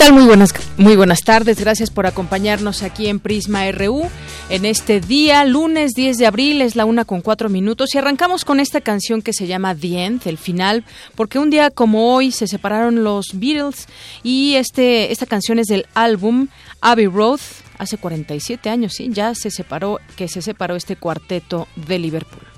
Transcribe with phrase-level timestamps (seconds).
[0.00, 0.14] Tal?
[0.14, 1.60] Muy buenas, muy buenas tardes.
[1.60, 4.08] Gracias por acompañarnos aquí en Prisma RU
[4.48, 8.46] en este día, lunes 10 de abril, es la una con cuatro minutos y arrancamos
[8.46, 10.84] con esta canción que se llama The End, el final,
[11.16, 13.88] porque un día como hoy se separaron los Beatles
[14.22, 16.48] y este, esta canción es del álbum
[16.80, 17.40] Abbey Road,
[17.76, 22.49] hace 47 años, sí, ya se separó, que se separó este cuarteto de Liverpool.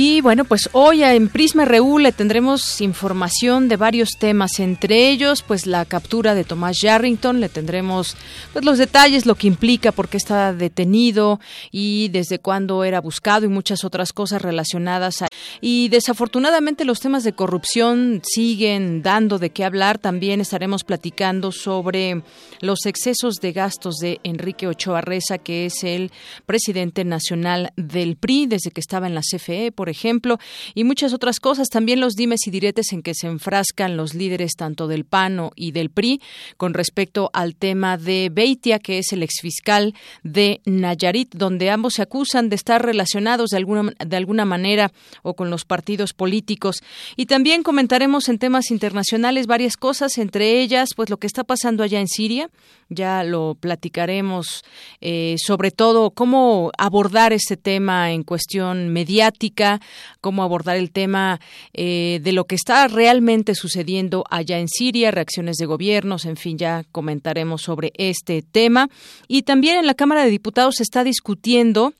[0.00, 5.42] Y bueno, pues hoy en Prisma RU le tendremos información de varios temas, entre ellos
[5.42, 8.16] pues la captura de Tomás Yarrington, le tendremos
[8.52, 11.40] pues los detalles, lo que implica, por qué está detenido
[11.72, 15.28] y desde cuándo era buscado y muchas otras cosas relacionadas a...
[15.60, 22.22] Y desafortunadamente los temas de corrupción siguen dando de qué hablar, también estaremos platicando sobre
[22.60, 26.12] los excesos de gastos de Enrique Ochoa Reza, que es el
[26.46, 30.38] presidente nacional del PRI desde que estaba en la CFE ejemplo,
[30.74, 31.68] y muchas otras cosas.
[31.68, 35.72] También los dimes y diretes en que se enfrascan los líderes tanto del PANO y
[35.72, 36.20] del PRI
[36.56, 42.02] con respecto al tema de Beitia, que es el exfiscal de Nayarit, donde ambos se
[42.02, 46.82] acusan de estar relacionados de alguna, de alguna manera o con los partidos políticos.
[47.16, 51.82] Y también comentaremos en temas internacionales varias cosas, entre ellas, pues lo que está pasando
[51.82, 52.50] allá en Siria.
[52.88, 54.64] Ya lo platicaremos,
[55.00, 59.80] eh, sobre todo cómo abordar este tema en cuestión mediática
[60.20, 61.40] cómo abordar el tema
[61.72, 66.58] eh, de lo que está realmente sucediendo allá en Siria, reacciones de gobiernos, en fin,
[66.58, 68.88] ya comentaremos sobre este tema.
[69.26, 71.92] Y también en la Cámara de Diputados se está discutiendo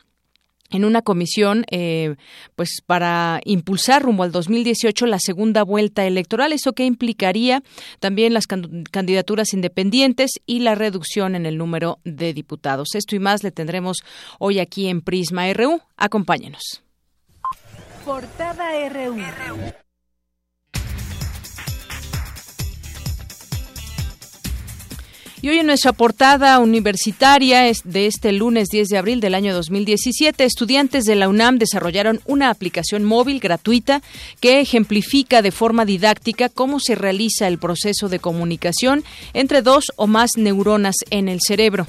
[0.71, 2.17] en una comisión eh,
[2.57, 6.53] pues para impulsar rumbo al 2018 la segunda vuelta electoral.
[6.53, 7.63] Eso que implicaría
[8.01, 12.95] también las candidaturas independientes y la reducción en el número de diputados.
[12.95, 13.99] Esto y más le tendremos
[14.39, 16.83] hoy aquí en Prisma RU acompáñenos.
[18.05, 19.17] Portada RU.
[25.41, 30.45] Y hoy en nuestra portada universitaria de este lunes 10 de abril del año 2017,
[30.45, 34.03] estudiantes de la UNAM desarrollaron una aplicación móvil gratuita
[34.41, 40.09] que ejemplifica de forma didáctica cómo se realiza el proceso de comunicación entre dos o
[40.09, 41.87] más neuronas en el cerebro.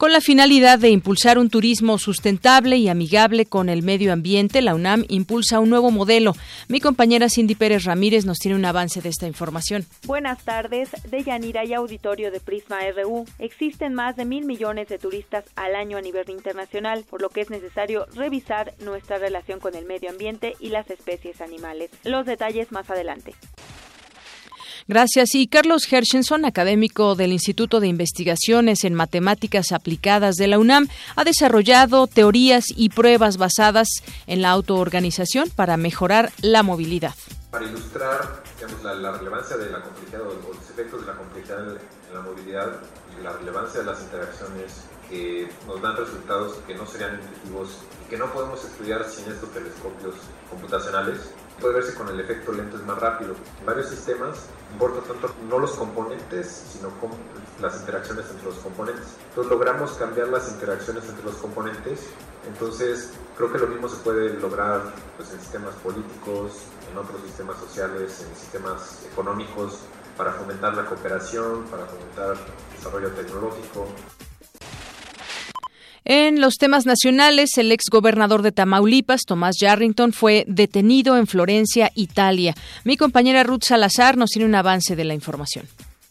[0.00, 4.74] Con la finalidad de impulsar un turismo sustentable y amigable con el medio ambiente, la
[4.74, 6.32] UNAM impulsa un nuevo modelo.
[6.68, 9.84] Mi compañera Cindy Pérez Ramírez nos tiene un avance de esta información.
[10.06, 13.26] Buenas tardes, de Yanira y Auditorio de Prisma RU.
[13.38, 17.42] Existen más de mil millones de turistas al año a nivel internacional, por lo que
[17.42, 21.90] es necesario revisar nuestra relación con el medio ambiente y las especies animales.
[22.04, 23.34] Los detalles más adelante.
[24.88, 25.34] Gracias.
[25.34, 31.24] Y Carlos Hershenson, académico del Instituto de Investigaciones en Matemáticas Aplicadas de la UNAM, ha
[31.24, 33.88] desarrollado teorías y pruebas basadas
[34.26, 37.14] en la autoorganización para mejorar la movilidad.
[37.50, 38.42] Para ilustrar
[38.82, 42.76] la, relevancia de la complejidad o los efectos de la complejidad en la movilidad
[43.18, 48.10] y la relevancia de las interacciones que nos dan resultados que no serían intuitivos y
[48.10, 50.14] que no podemos estudiar sin estos telescopios
[50.48, 51.18] computacionales,
[51.60, 53.34] puede verse con el efecto lento es más rápido.
[53.60, 56.90] En varios sistemas importa tanto no los componentes, sino
[57.60, 59.06] las interacciones entre los componentes.
[59.28, 62.06] Entonces logramos cambiar las interacciones entre los componentes.
[62.46, 64.80] Entonces creo que lo mismo se puede lograr
[65.16, 69.80] pues, en sistemas políticos, en otros sistemas sociales, en sistemas económicos,
[70.16, 72.36] para fomentar la cooperación, para fomentar
[72.76, 73.86] desarrollo tecnológico.
[76.04, 81.90] En los temas nacionales, el ex gobernador de Tamaulipas, Tomás Yarrington, fue detenido en Florencia,
[81.94, 82.54] Italia.
[82.84, 85.66] Mi compañera Ruth Salazar nos tiene un avance de la información.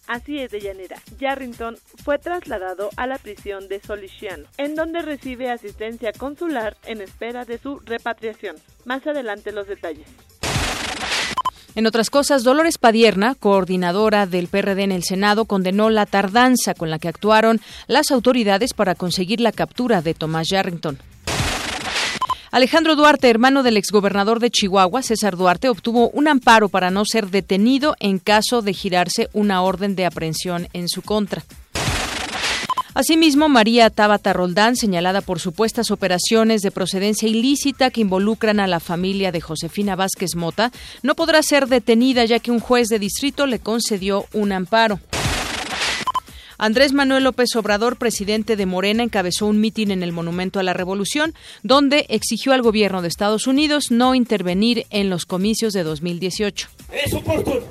[0.08, 0.98] Así es, Deyanira.
[1.20, 7.46] Yarrington fue trasladado a la prisión de Soliciano, en donde recibe asistencia consular en espera
[7.46, 8.56] de su repatriación.
[8.86, 10.08] Más adelante los detalles.
[11.76, 16.90] En otras cosas, Dolores Padierna, coordinadora del PRD en el Senado, condenó la tardanza con
[16.90, 20.98] la que actuaron las autoridades para conseguir la captura de Tomás Yarrington.
[22.52, 27.30] Alejandro Duarte, hermano del exgobernador de Chihuahua, César Duarte, obtuvo un amparo para no ser
[27.30, 31.44] detenido en caso de girarse una orden de aprehensión en su contra.
[32.94, 38.80] Asimismo, María Tabata Roldán, señalada por supuestas operaciones de procedencia ilícita que involucran a la
[38.80, 40.72] familia de Josefina Vázquez Mota,
[41.04, 45.00] no podrá ser detenida ya que un juez de distrito le concedió un amparo.
[46.62, 50.74] Andrés Manuel López Obrador, presidente de Morena, encabezó un mitin en el Monumento a la
[50.74, 51.34] Revolución,
[51.64, 56.68] donde exigió al gobierno de Estados Unidos no intervenir en los comicios de 2018.
[56.92, 57.62] Es oportuno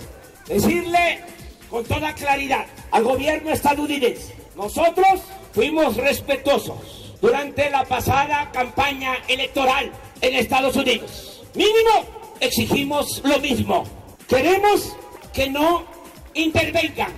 [0.49, 1.21] decirle
[1.69, 5.21] con toda claridad al gobierno estadounidense, nosotros
[5.53, 11.43] fuimos respetuosos durante la pasada campaña electoral en Estados Unidos.
[11.55, 12.05] Mínimo,
[12.41, 13.85] exigimos lo mismo.
[14.29, 14.97] Queremos
[15.33, 15.85] que no
[16.35, 17.13] intervengan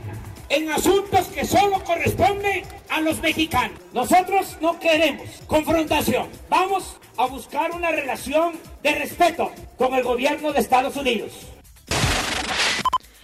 [0.50, 3.78] en asuntos que solo corresponden a los mexicanos.
[3.94, 6.28] Nosotros no queremos confrontación.
[6.50, 8.52] Vamos a buscar una relación
[8.82, 11.32] de respeto con el gobierno de Estados Unidos.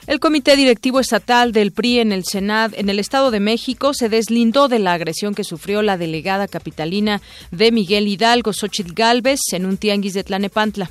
[0.06, 4.08] El Comité Directivo Estatal del PRI en el Senado, en el Estado de México, se
[4.08, 7.20] deslindó de la agresión que sufrió la delegada capitalina
[7.50, 10.90] de Miguel Hidalgo, Xochitl Galvez, en un tianguis de Tlanepantla.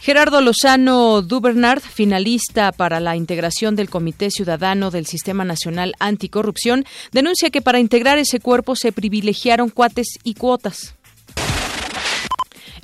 [0.00, 7.50] Gerardo Lozano Dubernard, finalista para la integración del Comité Ciudadano del Sistema Nacional Anticorrupción, denuncia
[7.50, 10.95] que para integrar ese cuerpo se privilegiaron cuates y cuotas.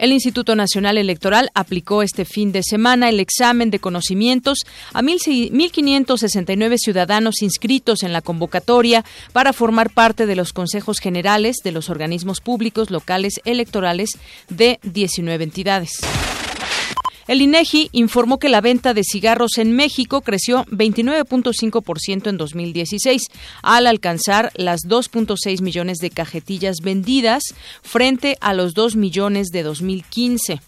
[0.03, 4.59] El Instituto Nacional Electoral aplicó este fin de semana el examen de conocimientos
[4.93, 11.71] a 1.569 ciudadanos inscritos en la convocatoria para formar parte de los consejos generales de
[11.71, 14.19] los organismos públicos locales electorales
[14.49, 16.01] de 19 entidades.
[17.29, 23.23] El INEGI informó que la venta de cigarros en México creció 29.5% en 2016,
[23.63, 27.43] al alcanzar las 2.6 millones de cajetillas vendidas
[27.83, 30.61] frente a los 2 millones de 2015.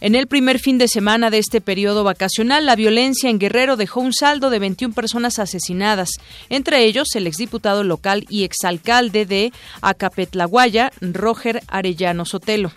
[0.00, 3.98] En el primer fin de semana de este periodo vacacional, la violencia en Guerrero dejó
[3.98, 6.10] un saldo de 21 personas asesinadas,
[6.48, 12.70] entre ellos el exdiputado local y exalcalde de Acapetlaguaya, Roger Arellano Sotelo.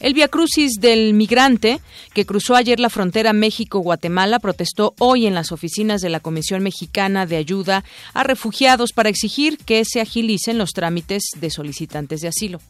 [0.00, 1.78] El Via Crucis del Migrante,
[2.14, 7.26] que cruzó ayer la frontera México-Guatemala, protestó hoy en las oficinas de la Comisión Mexicana
[7.26, 12.60] de Ayuda a Refugiados para exigir que se agilicen los trámites de solicitantes de asilo.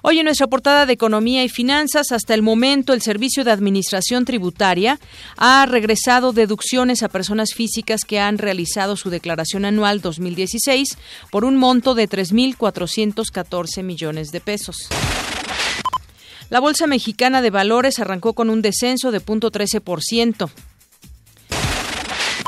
[0.00, 4.24] Hoy en nuestra portada de Economía y Finanzas, hasta el momento el Servicio de Administración
[4.24, 4.98] Tributaria
[5.36, 10.96] ha regresado deducciones a personas físicas que han realizado su declaración anual 2016
[11.30, 14.88] por un monto de 3.414 millones de pesos.
[16.50, 20.50] La Bolsa Mexicana de Valores arrancó con un descenso de 0.13%.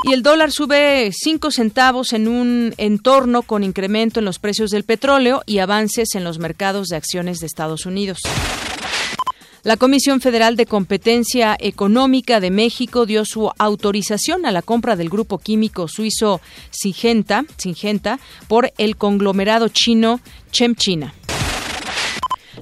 [0.03, 4.83] Y el dólar sube 5 centavos en un entorno con incremento en los precios del
[4.83, 8.17] petróleo y avances en los mercados de acciones de Estados Unidos.
[9.61, 15.09] La Comisión Federal de Competencia Económica de México dio su autorización a la compra del
[15.09, 16.41] grupo químico suizo
[16.71, 20.19] Singenta, Singenta por el conglomerado chino
[20.51, 21.13] Chemchina.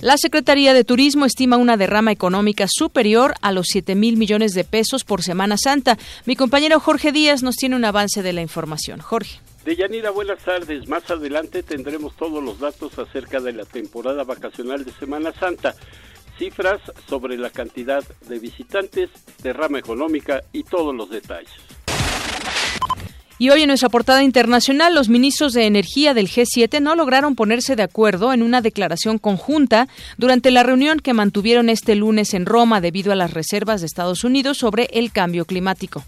[0.02, 4.64] La Secretaría de Turismo estima una derrama económica superior a los 7 mil millones de
[4.64, 5.98] pesos por Semana Santa.
[6.26, 9.02] Mi compañero Jorge Díaz nos tiene un avance de la información.
[9.02, 9.42] Jorge.
[9.66, 10.88] Deyanira, buenas tardes.
[10.88, 15.76] Más adelante tendremos todos los datos acerca de la temporada vacacional de Semana Santa,
[16.38, 16.80] cifras
[17.10, 19.10] sobre la cantidad de visitantes,
[19.44, 21.52] derrama económica y todos los detalles.
[23.42, 27.78] Y hoy en nuestra portada internacional, los ministros de Energía del G7 no lograron ponerse
[27.78, 32.82] de acuerdo en una declaración conjunta durante la reunión que mantuvieron este lunes en Roma
[32.82, 36.04] debido a las reservas de Estados Unidos sobre el cambio climático.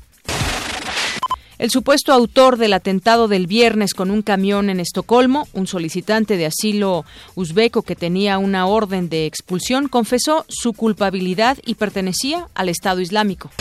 [1.57, 6.47] El supuesto autor del atentado del viernes con un camión en Estocolmo, un solicitante de
[6.47, 12.99] asilo uzbeco que tenía una orden de expulsión, confesó su culpabilidad y pertenecía al Estado
[12.99, 13.51] Islámico.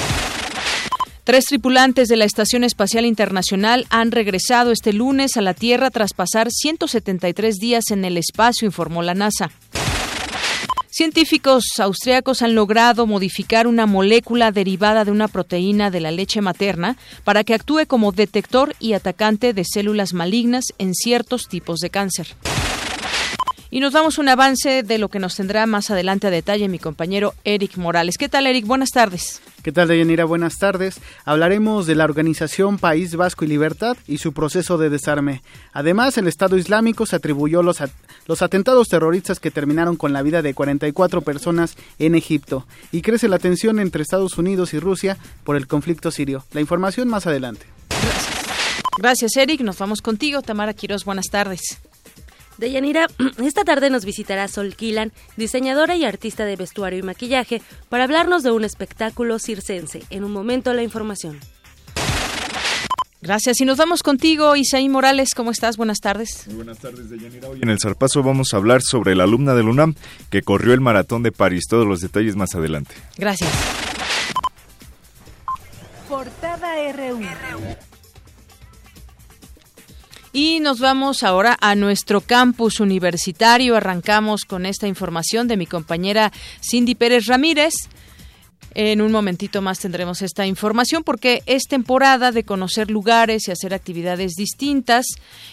[1.24, 6.14] Tres tripulantes de la Estación Espacial Internacional han regresado este lunes a la Tierra tras
[6.14, 9.50] pasar 173 días en el espacio, informó la NASA.
[10.88, 16.96] Científicos austriacos han logrado modificar una molécula derivada de una proteína de la leche materna
[17.22, 22.26] para que actúe como detector y atacante de células malignas en ciertos tipos de cáncer.
[23.72, 26.80] Y nos damos un avance de lo que nos tendrá más adelante a detalle mi
[26.80, 28.18] compañero Eric Morales.
[28.18, 28.66] ¿Qué tal, Eric?
[28.66, 29.40] Buenas tardes.
[29.62, 30.24] ¿Qué tal, Deyanira?
[30.24, 31.00] Buenas tardes.
[31.24, 35.42] Hablaremos de la organización País Vasco y Libertad y su proceso de desarme.
[35.72, 37.78] Además, el Estado Islámico se atribuyó los,
[38.26, 42.66] los atentados terroristas que terminaron con la vida de 44 personas en Egipto.
[42.90, 46.44] Y crece la tensión entre Estados Unidos y Rusia por el conflicto sirio.
[46.52, 47.66] La información más adelante.
[48.98, 49.60] Gracias, Eric.
[49.60, 50.42] Nos vamos contigo.
[50.42, 51.78] Tamara Quiroz, buenas tardes.
[52.60, 53.08] Deyanira,
[53.42, 58.42] esta tarde nos visitará Sol Kilan, diseñadora y artista de vestuario y maquillaje, para hablarnos
[58.42, 60.02] de un espectáculo circense.
[60.10, 61.40] En un momento la información.
[63.22, 63.60] Gracias.
[63.60, 65.34] Y nos vamos contigo, Isaí Morales.
[65.34, 65.76] ¿Cómo estás?
[65.76, 66.46] Buenas tardes.
[66.46, 67.48] Muy buenas tardes, Deyanira.
[67.48, 69.94] Hoy en el Zarpazo vamos a hablar sobre la alumna del UNAM
[70.30, 71.64] que corrió el maratón de París.
[71.68, 72.94] Todos los detalles más adelante.
[73.16, 73.50] Gracias.
[76.08, 77.20] Portada RU.
[80.32, 83.76] Y nos vamos ahora a nuestro campus universitario.
[83.76, 87.74] Arrancamos con esta información de mi compañera Cindy Pérez Ramírez.
[88.72, 93.74] En un momentito más tendremos esta información porque es temporada de conocer lugares y hacer
[93.74, 95.06] actividades distintas.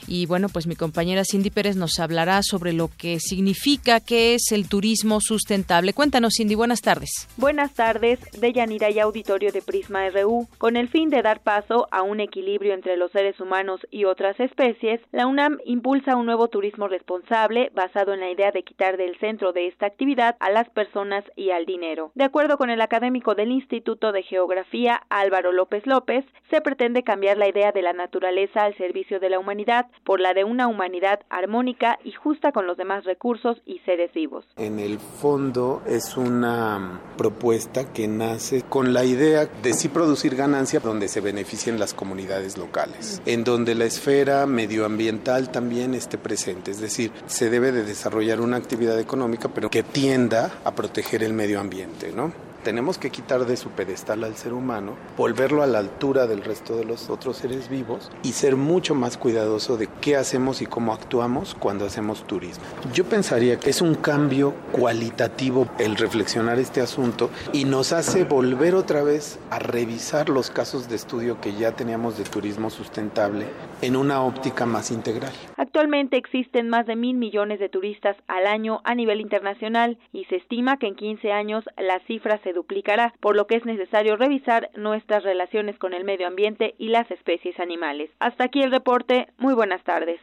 [0.08, 4.52] Y bueno, pues mi compañera Cindy Pérez nos hablará sobre lo que significa, qué es
[4.52, 5.94] el turismo sustentable.
[5.94, 7.28] Cuéntanos, Cindy, buenas tardes.
[7.38, 10.48] Buenas tardes, de Yanira y Auditorio de Prisma RU.
[10.60, 14.40] Con el fin de dar paso a un equilibrio entre los seres humanos y otras
[14.40, 19.18] especies, la UNAM impulsa un nuevo turismo responsable basado en la idea de quitar del
[19.20, 22.12] centro de esta actividad a las personas y al dinero.
[22.14, 27.38] De acuerdo con el académico del Instituto de Geografía Álvaro López López, se pretende cambiar
[27.38, 31.22] la idea de la naturaleza al servicio de la humanidad por la de una humanidad
[31.30, 34.46] armónica y justa con los demás recursos y seres vivos.
[34.58, 40.80] En el fondo es una propuesta que nace con la idea de sí producir ganancia
[40.82, 46.82] donde se beneficien las comunidades locales, en donde la esfera medioambiental también esté presente, es
[46.82, 51.60] decir, se debe de desarrollar una actividad económica pero que tienda a proteger el medio
[51.60, 52.47] ambiente, ¿no?
[52.68, 56.76] Tenemos que quitar de su pedestal al ser humano, volverlo a la altura del resto
[56.76, 60.92] de los otros seres vivos y ser mucho más cuidadoso de qué hacemos y cómo
[60.92, 62.66] actuamos cuando hacemos turismo.
[62.94, 68.76] Yo pensaría que es un cambio cualitativo el reflexionar este asunto y nos hace volver
[68.76, 73.46] otra vez a revisar los casos de estudio que ya teníamos de turismo sustentable
[73.82, 75.32] en una óptica más integral.
[75.56, 80.36] Actualmente existen más de mil millones de turistas al año a nivel internacional y se
[80.36, 84.70] estima que en 15 años la cifra se duplicará, por lo que es necesario revisar
[84.76, 88.10] nuestras relaciones con el medio ambiente y las especies animales.
[88.20, 89.28] Hasta aquí el reporte.
[89.38, 90.20] Muy buenas tardes.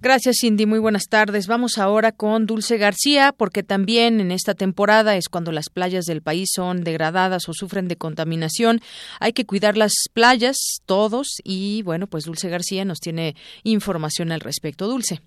[0.00, 0.64] Gracias, Cindy.
[0.66, 1.48] Muy buenas tardes.
[1.48, 6.22] Vamos ahora con Dulce García, porque también en esta temporada es cuando las playas del
[6.22, 8.80] país son degradadas o sufren de contaminación.
[9.20, 14.40] Hay que cuidar las playas, todos, y bueno, pues Dulce García nos tiene información al
[14.40, 14.86] respecto.
[14.86, 15.20] Dulce.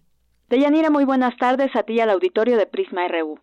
[0.50, 3.40] Deyanira, muy buenas tardes a ti y al auditorio de Prisma RU.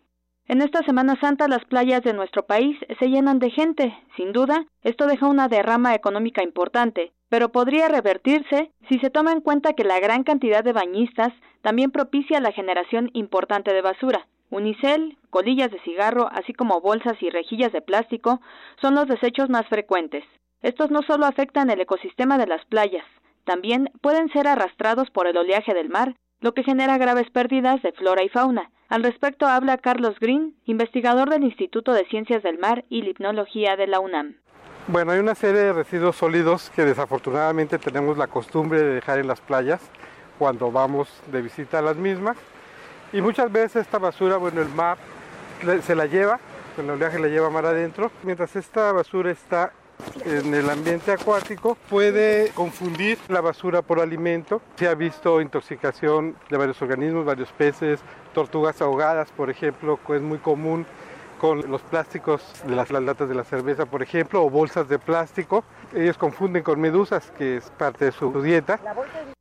[0.49, 3.95] En esta Semana Santa las playas de nuestro país se llenan de gente.
[4.17, 9.41] Sin duda, esto deja una derrama económica importante, pero podría revertirse si se toma en
[9.41, 14.25] cuenta que la gran cantidad de bañistas también propicia la generación importante de basura.
[14.49, 18.41] Unicel, colillas de cigarro, así como bolsas y rejillas de plástico
[18.81, 20.23] son los desechos más frecuentes.
[20.63, 23.05] Estos no solo afectan el ecosistema de las playas,
[23.43, 27.91] también pueden ser arrastrados por el oleaje del mar, lo que genera graves pérdidas de
[27.91, 28.71] flora y fauna.
[28.89, 33.85] Al respecto habla Carlos Green, investigador del Instituto de Ciencias del Mar y Lipnología de
[33.85, 34.37] la UNAM.
[34.87, 39.27] Bueno, hay una serie de residuos sólidos que desafortunadamente tenemos la costumbre de dejar en
[39.27, 39.79] las playas
[40.39, 42.35] cuando vamos de visita a las mismas.
[43.13, 44.97] Y muchas veces esta basura, bueno, el mar
[45.83, 46.39] se la lleva,
[46.75, 48.11] el oleaje la lleva mar adentro.
[48.23, 49.71] Mientras esta basura está
[50.25, 54.61] en el ambiente acuático puede confundir la basura por alimento.
[54.75, 57.99] Se ha visto intoxicación de varios organismos, varios peces,
[58.33, 60.85] tortugas ahogadas, por ejemplo, que es muy común
[61.39, 64.99] con los plásticos de las, las, latas de la cerveza, por ejemplo, o bolsas de
[64.99, 65.63] plástico.
[65.95, 68.79] Ellos confunden con medusas, que es parte de su dieta.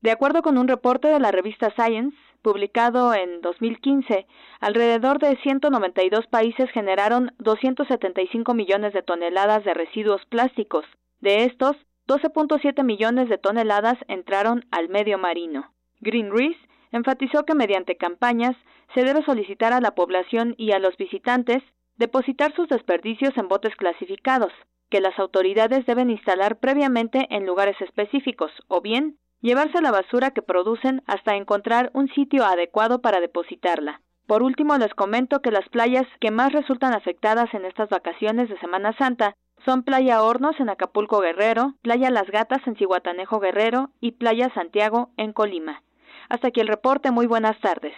[0.00, 4.26] De acuerdo con un reporte de la revista Science, publicado en 2015,
[4.60, 10.84] alrededor de 192 países generaron 275 millones de toneladas de residuos plásticos.
[11.20, 11.76] De estos,
[12.06, 15.72] 12.7 millones de toneladas entraron al medio marino.
[16.00, 16.60] Green Reese
[16.92, 18.56] enfatizó que mediante campañas
[18.94, 21.62] se debe solicitar a la población y a los visitantes
[21.96, 24.52] depositar sus desperdicios en botes clasificados,
[24.88, 30.42] que las autoridades deben instalar previamente en lugares específicos, o bien llevarse la basura que
[30.42, 34.00] producen hasta encontrar un sitio adecuado para depositarla.
[34.26, 38.58] Por último, les comento que las playas que más resultan afectadas en estas vacaciones de
[38.60, 44.12] Semana Santa son Playa Hornos en Acapulco Guerrero, Playa Las Gatas en Cihuatanejo Guerrero y
[44.12, 45.82] Playa Santiago en Colima.
[46.28, 47.94] Hasta aquí el reporte, muy buenas tardes.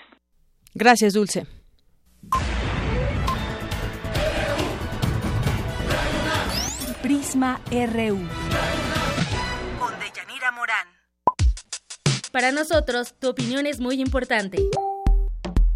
[0.75, 1.47] Gracias, Dulce.
[7.03, 8.80] Prisma RU.
[12.33, 14.59] Para nosotros, tu opinión es muy importante.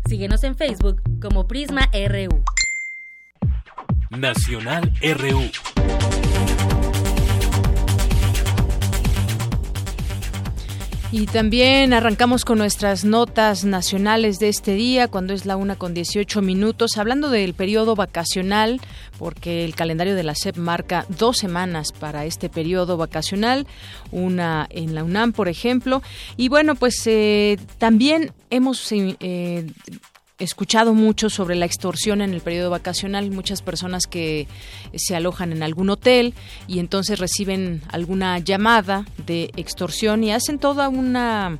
[0.08, 2.44] Síguenos en Facebook como Prisma RU.
[4.10, 5.50] Nacional RU.
[11.10, 15.94] Y también arrancamos con nuestras notas nacionales de este día, cuando es la una con
[15.94, 18.80] 18 minutos, hablando del periodo vacacional,
[19.18, 23.66] porque el calendario de la SEP marca dos semanas para este periodo vacacional,
[24.10, 26.02] una en la UNAM, por ejemplo.
[26.36, 29.66] Y bueno, pues eh, también hemos eh,
[30.38, 34.48] escuchado mucho sobre la extorsión en el periodo vacacional, muchas personas que
[34.94, 36.34] se alojan en algún hotel
[36.66, 41.58] y entonces reciben alguna llamada de extorsión y hacen toda una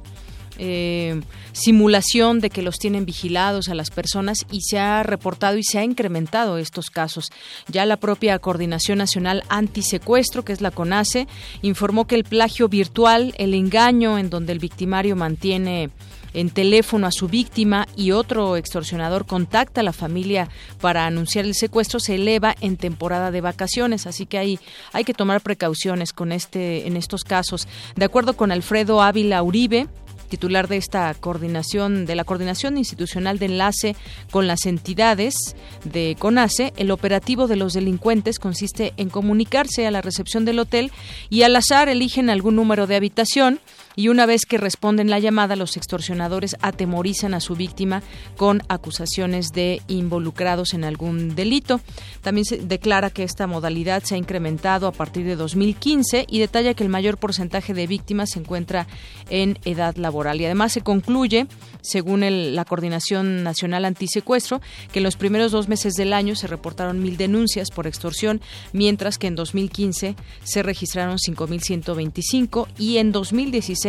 [0.59, 1.21] eh,
[1.55, 5.79] simulación de que los tienen vigilados a las personas y se ha reportado y se
[5.79, 7.31] ha incrementado estos casos.
[7.69, 11.27] Ya la propia Coordinación Nacional Antisecuestro, que es la CONACE,
[11.63, 15.91] informó que el plagio virtual, el engaño en donde el victimario mantiene
[16.35, 20.49] en teléfono a su víctima y otro extorsionador contacta a la familia
[20.81, 24.59] para anunciar el secuestro se eleva en temporada de vacaciones, así que hay,
[24.93, 27.69] hay que tomar precauciones con este en estos casos.
[27.95, 29.87] De acuerdo con Alfredo Ávila Uribe,
[30.35, 33.97] titular de esta coordinación, de la coordinación institucional de enlace
[34.33, 40.03] con las entidades de CONACE, el operativo de los delincuentes consiste en comunicarse a la
[40.03, 40.91] recepción del hotel
[41.31, 43.61] y al azar eligen algún número de habitación
[43.97, 48.03] y una vez que responden la llamada, los extorsionadores atemorizan a su víctima
[48.37, 51.81] con acusaciones de involucrados en algún delito.
[52.23, 56.75] También se declara que esta modalidad se ha incrementado a partir de 2015 y detalla
[56.75, 58.87] que el mayor porcentaje de víctimas se encuentra
[59.31, 60.41] en edad laboral.
[60.41, 61.47] Y además se concluye,
[61.83, 62.25] según
[62.55, 64.61] la Coordinación Nacional Antisecuestro,
[64.93, 68.41] que en los primeros dos meses del año se reportaron mil denuncias por extorsión,
[68.73, 73.84] mientras que en 2015 se registraron 5.125 y en 2016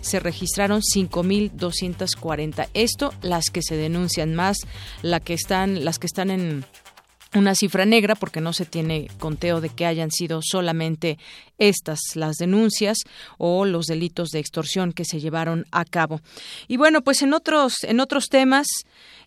[0.00, 2.68] se registraron 5.240.
[2.74, 4.58] Esto las que se denuncian más,
[5.02, 6.64] la que están, las que están en
[7.34, 11.18] una cifra negra porque no se tiene conteo de que hayan sido solamente
[11.58, 12.98] estas las denuncias
[13.36, 16.20] o los delitos de extorsión que se llevaron a cabo.
[16.68, 18.66] Y bueno, pues en otros en otros temas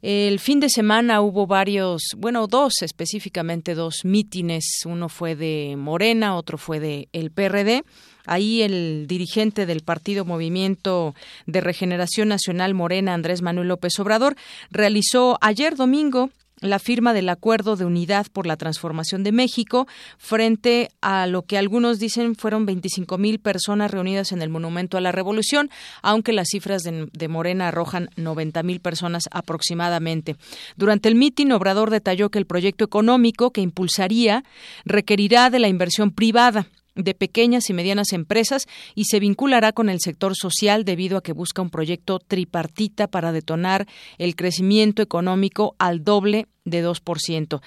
[0.01, 6.35] el fin de semana hubo varios, bueno, dos específicamente dos mítines, uno fue de Morena,
[6.35, 7.83] otro fue de el PRD.
[8.25, 14.35] Ahí el dirigente del Partido Movimiento de Regeneración Nacional Morena, Andrés Manuel López Obrador,
[14.71, 16.29] realizó ayer domingo
[16.61, 21.57] la firma del Acuerdo de Unidad por la Transformación de México frente a lo que
[21.57, 25.69] algunos dicen fueron 25 mil personas reunidas en el Monumento a la Revolución,
[26.03, 30.35] aunque las cifras de, Morena arrojan 90 mil personas aproximadamente.
[30.75, 34.43] Durante el mitin, Obrador detalló que el proyecto económico que impulsaría
[34.85, 36.67] requerirá de la inversión privada
[37.03, 41.33] de pequeñas y medianas empresas y se vinculará con el sector social debido a que
[41.33, 43.87] busca un proyecto tripartita para detonar
[44.17, 47.61] el crecimiento económico al doble de 2%.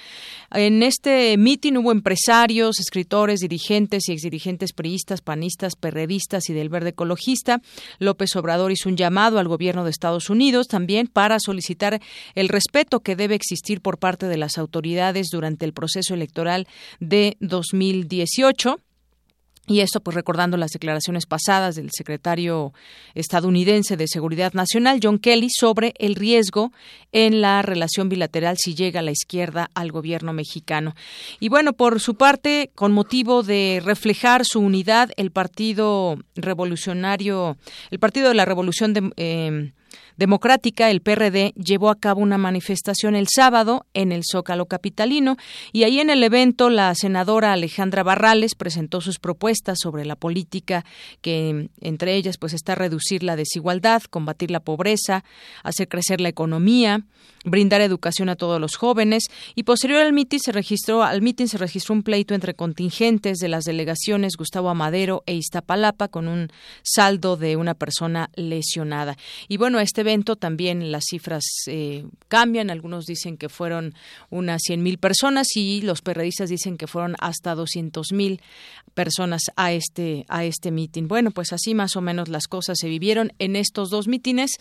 [0.53, 6.91] En este mitin hubo empresarios, escritores, dirigentes y exdirigentes priistas, panistas, perredistas y del Verde
[6.91, 7.61] Ecologista.
[7.99, 12.01] López Obrador hizo un llamado al gobierno de Estados Unidos también para solicitar
[12.35, 16.69] el respeto que debe existir por parte de las autoridades durante el proceso electoral
[17.01, 18.79] de 2018
[19.67, 22.75] y esto, pues recordando las declaraciones pasadas del secretario
[23.15, 26.71] estadounidense de Seguridad Nacional, John Kelly, sobre el riesgo
[27.13, 30.95] en la relación bilateral si llega la izquierda al gobierno mexicano.
[31.41, 37.57] Y bueno, por su parte, con motivo de reflejar su unidad, el Partido Revolucionario,
[37.91, 39.73] el Partido de la Revolución de, eh,
[40.17, 45.37] Democrática, el PRD, llevó a cabo una manifestación el sábado en el Zócalo Capitalino
[45.73, 50.85] y ahí en el evento la senadora Alejandra Barrales presentó sus propuestas sobre la política
[51.21, 55.25] que entre ellas pues está reducir la desigualdad, combatir la pobreza,
[55.63, 57.03] hacer crecer la economía,
[57.45, 59.25] brindar educación a todos los jóvenes
[59.55, 63.49] y posterior al mitin se registró al mitin se registró un pleito entre contingentes de
[63.49, 66.49] las delegaciones Gustavo Amadero e Iztapalapa con un
[66.83, 69.17] saldo de una persona lesionada.
[69.49, 73.95] Y bueno, este evento también las cifras eh, cambian, algunos dicen que fueron
[74.31, 78.41] unas 100.000 personas y los perredistas dicen que fueron hasta 200.000
[78.95, 81.09] personas a este a este mitin.
[81.09, 84.53] Bueno, pues así más o menos las cosas se vivieron en estos dos mítines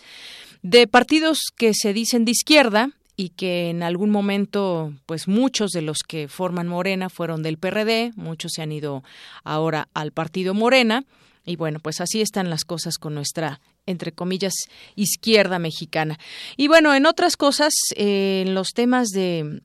[0.62, 5.82] de partidos que se dicen de izquierda y que en algún momento, pues muchos de
[5.82, 9.04] los que forman Morena fueron del PRD, muchos se han ido
[9.44, 11.04] ahora al partido Morena
[11.44, 14.54] Y bueno, pues así están las cosas con nuestra entre comillas,
[14.96, 16.18] izquierda mexicana.
[16.56, 19.60] Y bueno, en otras cosas, eh, en los temas de,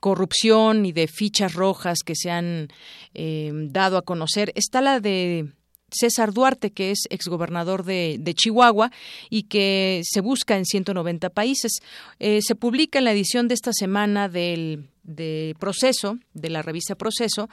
[0.00, 2.68] corrupción y de fichas rojas que se han
[3.14, 5.52] eh, dado a conocer, está la de
[5.90, 8.90] César Duarte, que es exgobernador de, de Chihuahua
[9.30, 11.80] y que se busca en 190 países.
[12.18, 16.96] Eh, se publica en la edición de esta semana del de Proceso, de la revista
[16.96, 17.48] Proceso,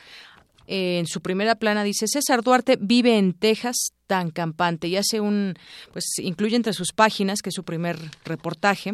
[0.68, 5.56] en su primera plana dice César Duarte vive en Texas tan campante y hace un
[5.92, 8.94] pues incluye entre sus páginas que es su primer reportaje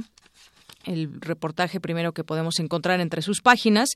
[0.86, 3.90] el reportaje primero que podemos encontrar entre sus páginas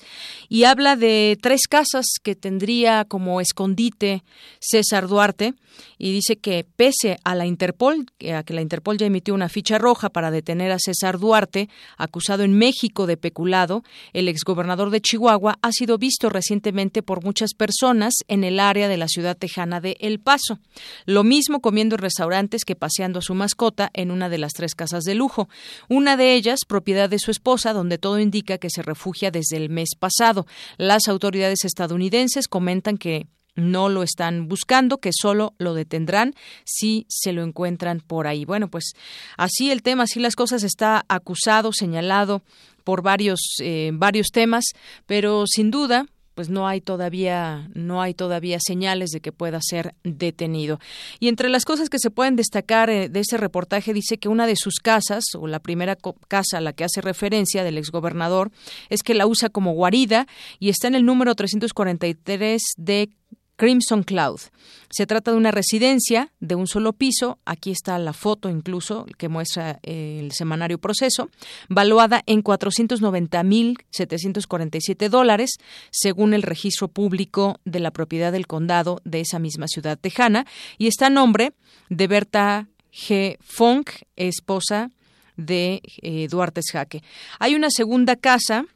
[0.50, 4.24] y habla de tres casas que tendría como escondite
[4.60, 5.54] César Duarte
[5.98, 9.78] y dice que pese a la Interpol, a que la Interpol ya emitió una ficha
[9.78, 15.58] roja para detener a César Duarte, acusado en México de peculado, el exgobernador de Chihuahua
[15.62, 19.98] ha sido visto recientemente por muchas personas en el área de la ciudad tejana de
[20.00, 20.60] El Paso.
[21.06, 24.76] Lo mismo comiendo en restaurantes que paseando a su mascota en una de las tres
[24.76, 25.50] casas de lujo.
[25.90, 29.70] Una de ellas, propiedad de su esposa, donde todo indica que se refugia desde el
[29.70, 30.46] mes pasado.
[30.76, 36.34] Las autoridades estadounidenses comentan que no lo están buscando, que solo lo detendrán
[36.66, 38.44] si se lo encuentran por ahí.
[38.44, 38.92] Bueno, pues
[39.38, 42.42] así el tema, así las cosas está acusado, señalado
[42.84, 44.66] por varios eh, varios temas,
[45.06, 49.96] pero sin duda pues no hay todavía no hay todavía señales de que pueda ser
[50.04, 50.80] detenido.
[51.20, 54.48] Y entre las cosas que se pueden destacar eh, de ese reportaje dice que una
[54.48, 58.52] de sus casas o la primera casa a la que hace referencia del exgobernador
[58.90, 60.28] es que la usa como guarida
[60.60, 63.10] y está en el número 343 de
[63.56, 64.42] Crimson Cloud.
[64.90, 69.28] Se trata de una residencia de un solo piso, aquí está la foto incluso que
[69.30, 71.30] muestra eh, el semanario proceso,
[71.70, 75.58] valuada en 490.747 dólares,
[75.92, 80.46] según el registro público de la propiedad del condado de esa misma ciudad tejana,
[80.78, 81.54] y está a nombre
[81.90, 83.38] de Berta G.
[83.42, 84.92] Funk, esposa
[85.36, 87.04] de eh, Duarte Jaque.
[87.40, 88.68] Hay una segunda casa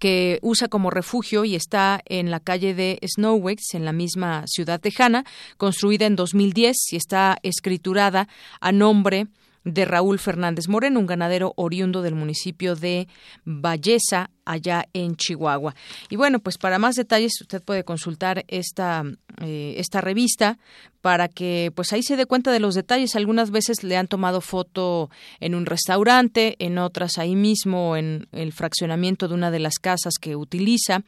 [0.00, 4.80] que usa como refugio y está en la calle de Snowwicks, en la misma ciudad
[4.80, 5.24] tejana,
[5.58, 8.26] construida en 2010 y está escriturada
[8.60, 9.28] a nombre
[9.62, 13.08] de Raúl Fernández Moreno, un ganadero oriundo del municipio de
[13.44, 15.74] Valleza, allá en Chihuahua.
[16.08, 19.04] Y bueno, pues para más detalles usted puede consultar esta,
[19.40, 20.58] eh, esta revista
[21.00, 23.16] para que pues ahí se dé cuenta de los detalles.
[23.16, 25.10] Algunas veces le han tomado foto
[25.40, 30.14] en un restaurante, en otras ahí mismo en el fraccionamiento de una de las casas
[30.20, 31.02] que utiliza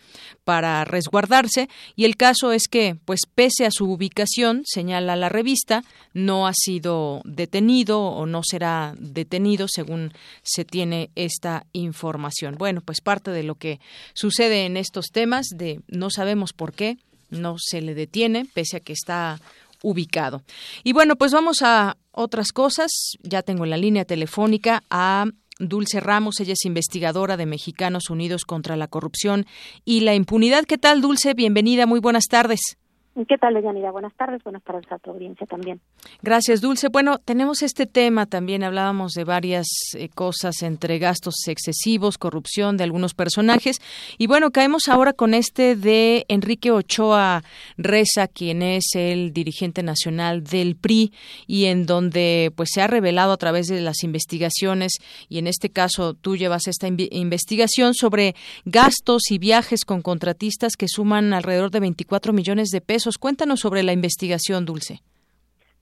[0.44, 5.85] para resguardarse y el caso es que pues pese a su ubicación, señala la revista,
[6.14, 12.57] no ha sido detenido o no será detenido según se tiene esta información.
[12.59, 13.81] Bueno, pues parte de lo que
[14.14, 16.99] sucede en estos temas de no sabemos por qué
[17.31, 19.40] no se le detiene pese a que está
[19.83, 20.42] ubicado.
[20.85, 22.90] Y bueno, pues vamos a otras cosas.
[23.23, 25.27] Ya tengo en la línea telefónica a
[25.59, 29.47] Dulce Ramos, ella es investigadora de Mexicanos Unidos contra la Corrupción
[29.85, 30.64] y la Impunidad.
[30.64, 31.35] ¿Qué tal, Dulce?
[31.35, 32.79] Bienvenida, muy buenas tardes.
[33.14, 33.90] ¿Qué tal, Leyanira?
[33.90, 35.83] Buenas tardes, buenas tardes a tu audiencia también.
[36.22, 36.88] Gracias, Dulce.
[36.88, 39.66] Bueno, tenemos este tema también, hablábamos de varias
[39.98, 43.83] eh, cosas entre gastos excesivos, corrupción de algunos personajes,
[44.16, 47.42] y bueno, caemos ahora con este de Enrique Ochoa
[47.77, 51.12] Reza, quien es el dirigente nacional del PRI,
[51.46, 54.92] y en donde pues se ha revelado a través de las investigaciones,
[55.29, 60.88] y en este caso tú llevas esta investigación sobre gastos y viajes con contratistas que
[60.88, 65.00] suman alrededor de 24 millones de pesos Cuéntanos sobre la investigación, Dulce.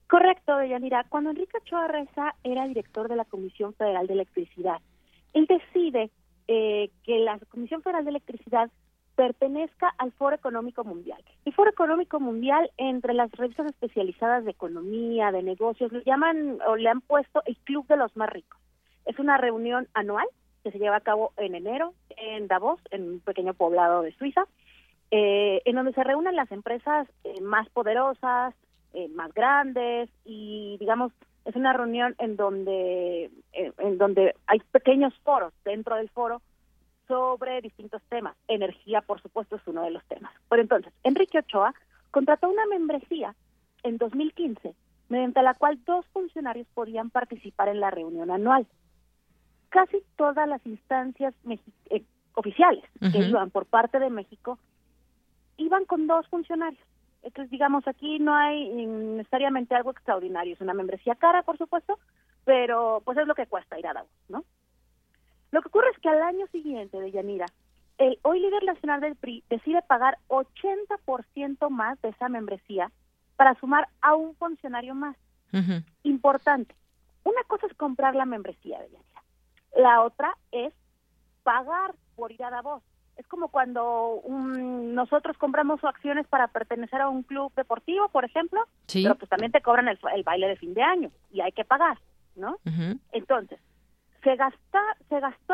[0.07, 1.05] Correcto, Deyanira.
[1.07, 4.79] Cuando Enrique Ochoa Reza era director de la Comisión Federal de Electricidad,
[5.33, 6.09] él decide
[6.47, 8.69] eh, que la Comisión Federal de Electricidad
[9.15, 11.23] pertenezca al Foro Económico Mundial.
[11.45, 16.75] El Foro Económico Mundial, entre las revistas especializadas de economía, de negocios, le llaman o
[16.75, 18.59] le han puesto el Club de los Más Ricos.
[19.05, 20.25] Es una reunión anual
[20.63, 24.45] que se lleva a cabo en enero en Davos, en un pequeño poblado de Suiza,
[25.13, 28.55] eh, en donde se reúnen las empresas eh, más poderosas,
[28.93, 31.11] eh, más grandes y digamos
[31.43, 36.41] es una reunión en donde en donde hay pequeños foros dentro del foro
[37.09, 38.37] sobre distintos temas.
[38.47, 40.31] Energía, por supuesto, es uno de los temas.
[40.47, 41.73] Por entonces, Enrique Ochoa
[42.11, 43.35] contrató una membresía
[43.83, 44.73] en 2015
[45.09, 48.65] mediante la cual dos funcionarios podían participar en la reunión anual.
[49.69, 51.33] Casi todas las instancias
[52.35, 54.57] oficiales que iban por parte de México
[55.63, 56.83] iban con dos funcionarios.
[57.23, 60.53] Entonces, digamos, aquí no hay necesariamente algo extraordinario.
[60.53, 61.99] Es una membresía cara, por supuesto,
[62.45, 64.43] pero pues es lo que cuesta ir a Davos, ¿no?
[65.51, 67.45] Lo que ocurre es que al año siguiente de Yanira,
[67.97, 72.91] el hoy líder nacional del PRI decide pagar 80% más de esa membresía
[73.35, 75.15] para sumar a un funcionario más.
[76.03, 76.73] Importante.
[77.25, 79.23] Una cosa es comprar la membresía de Yanira.
[79.75, 80.73] La otra es
[81.43, 82.81] pagar por ir a Davos.
[83.21, 88.59] Es como cuando nosotros compramos acciones para pertenecer a un club deportivo, por ejemplo,
[88.91, 91.99] pero pues también te cobran el, baile de fin de año y hay que pagar,
[92.35, 92.57] ¿no?
[93.11, 93.59] Entonces,
[94.23, 95.53] se, gasta, se gastó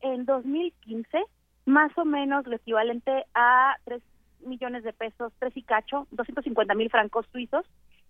[0.00, 1.22] en 2015
[1.66, 4.02] más o menos lo equivalente a 3
[4.46, 7.66] millones de pesos, 3 y cacho, 250 mil francos suizos,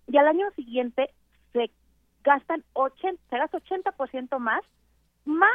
[0.06, 1.10] y al año siguiente
[1.52, 1.72] se
[2.22, 4.62] gastan 80, se gasta 80% más,
[5.24, 5.50] más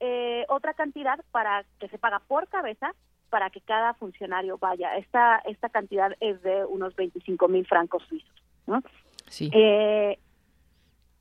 [0.00, 2.94] eh, otra cantidad para que se paga por cabeza
[3.30, 4.96] para que cada funcionario vaya.
[4.96, 8.42] Esta, esta cantidad es de unos 25 mil francos suizos.
[8.66, 8.82] ¿no?
[9.28, 9.50] Sí.
[9.54, 10.18] Eh,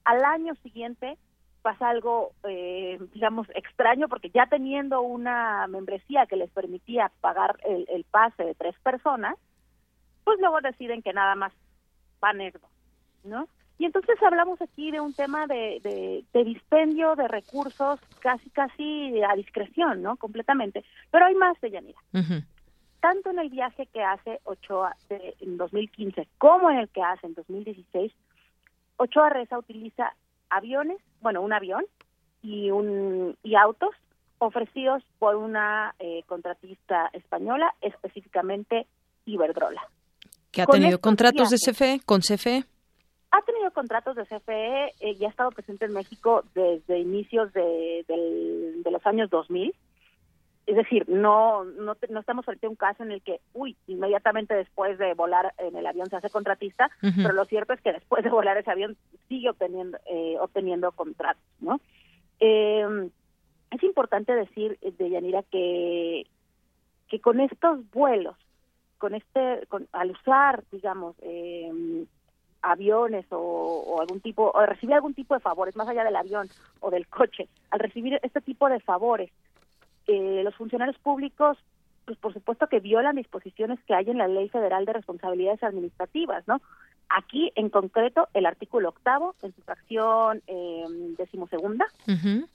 [0.04, 1.18] al año siguiente
[1.62, 7.86] pasa algo, eh, digamos, extraño, porque ya teniendo una membresía que les permitía pagar el,
[7.90, 9.36] el pase de tres personas,
[10.24, 11.54] pues luego deciden que nada más
[12.20, 12.40] van
[13.24, 13.48] ¿no?
[13.80, 15.80] Y entonces hablamos aquí de un tema de,
[16.34, 20.18] de, dispendio de recursos casi, casi a discreción, ¿no?
[20.18, 20.84] Completamente.
[21.10, 22.00] Pero hay más de Yanira.
[23.00, 27.26] Tanto en el viaje que hace Ochoa de, en 2015 como en el que hace
[27.26, 28.12] en 2016,
[28.98, 30.14] Ochoa Reza utiliza
[30.50, 31.86] aviones, bueno, un avión
[32.42, 33.96] y, un, y autos
[34.40, 38.88] ofrecidos por una eh, contratista española, específicamente
[39.24, 39.82] Iberdrola.
[40.52, 42.66] ¿Que ha tenido contratos de CFE, con CFE?
[43.32, 48.06] Ha tenido contratos de CFE eh, y ha estado presente en México desde inicios de,
[48.90, 49.74] los años 2000.
[50.66, 54.54] Es decir, no, no, no estamos frente a un caso en el que, uy, inmediatamente
[54.54, 58.24] después de volar en el avión se hace contratista, pero lo cierto es que después
[58.24, 58.96] de volar ese avión
[59.28, 61.80] sigue obteniendo, eh, obteniendo contratos, ¿no?
[62.40, 63.10] Eh,
[63.72, 66.26] es importante decir, eh, de Yanira, que,
[67.08, 68.36] que con estos vuelos,
[68.98, 72.06] con este, con, al usar, digamos, eh,
[72.62, 76.48] aviones o, algún tipo, o recibir algún tipo de favores, más allá del avión
[76.80, 79.32] o del coche, al recibir este tipo de favores,
[80.08, 81.58] eh, los funcionarios públicos,
[82.06, 86.48] pues por supuesto que violan disposiciones que hay en la Ley Federal de Responsabilidades Administrativas,
[86.48, 86.62] ¿no?
[87.10, 90.86] Aquí, en concreto, el artículo octavo, en su fracción eh,
[91.18, 91.88] decimosegunda,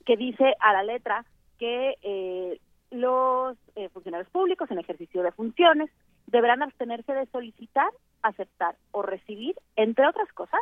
[0.06, 1.24] que dice a la letra
[1.58, 2.60] que eh,
[2.92, 5.90] los eh, funcionarios públicos en ejercicio de funciones
[6.34, 7.88] deberán abstenerse de solicitar,
[8.22, 10.60] aceptar o recibir, entre otras cosas,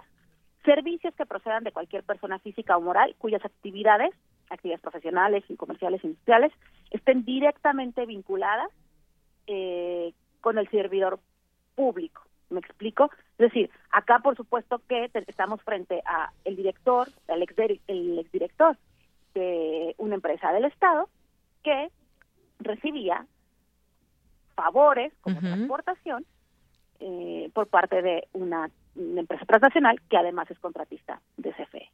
[0.67, 4.15] servicios que procedan de cualquier persona física o moral cuyas actividades,
[4.51, 6.53] actividades profesionales, y comerciales, industriales,
[6.91, 8.69] estén directamente vinculadas
[9.47, 11.21] eh, con el servidor
[11.75, 12.21] público.
[12.51, 13.11] ¿Me explico?
[13.39, 17.55] Es decir, acá por supuesto que estamos frente a el director, el, ex,
[17.89, 18.77] el exdirector
[19.33, 21.09] de una empresa del Estado
[21.63, 21.89] que
[22.59, 23.27] recibía
[24.55, 26.25] favores como transportación
[27.01, 31.91] eh, por parte de una, una, empresa transnacional que además es contratista de CFE.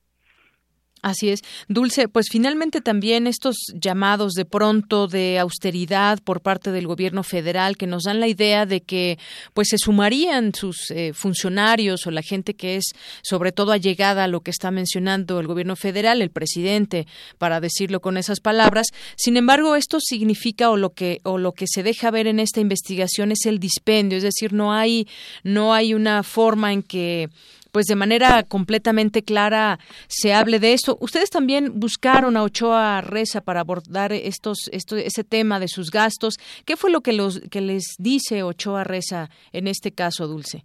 [1.00, 1.42] Así es.
[1.68, 7.76] Dulce, pues finalmente también estos llamados de pronto de austeridad por parte del gobierno federal
[7.76, 9.18] que nos dan la idea de que
[9.54, 12.86] pues se sumarían sus eh, funcionarios o la gente que es
[13.22, 17.06] sobre todo allegada a lo que está mencionando el gobierno federal, el presidente,
[17.38, 18.88] para decirlo con esas palabras.
[19.16, 22.60] Sin embargo, esto significa o lo que o lo que se deja ver en esta
[22.60, 25.06] investigación es el dispendio, es decir, no hay
[25.44, 27.30] no hay una forma en que
[27.72, 30.96] pues de manera completamente clara se hable de esto.
[31.00, 36.38] Ustedes también buscaron a Ochoa Reza para abordar estos, esto, ese tema de sus gastos.
[36.64, 40.64] ¿Qué fue lo que, los, que les dice Ochoa Reza en este caso, Dulce?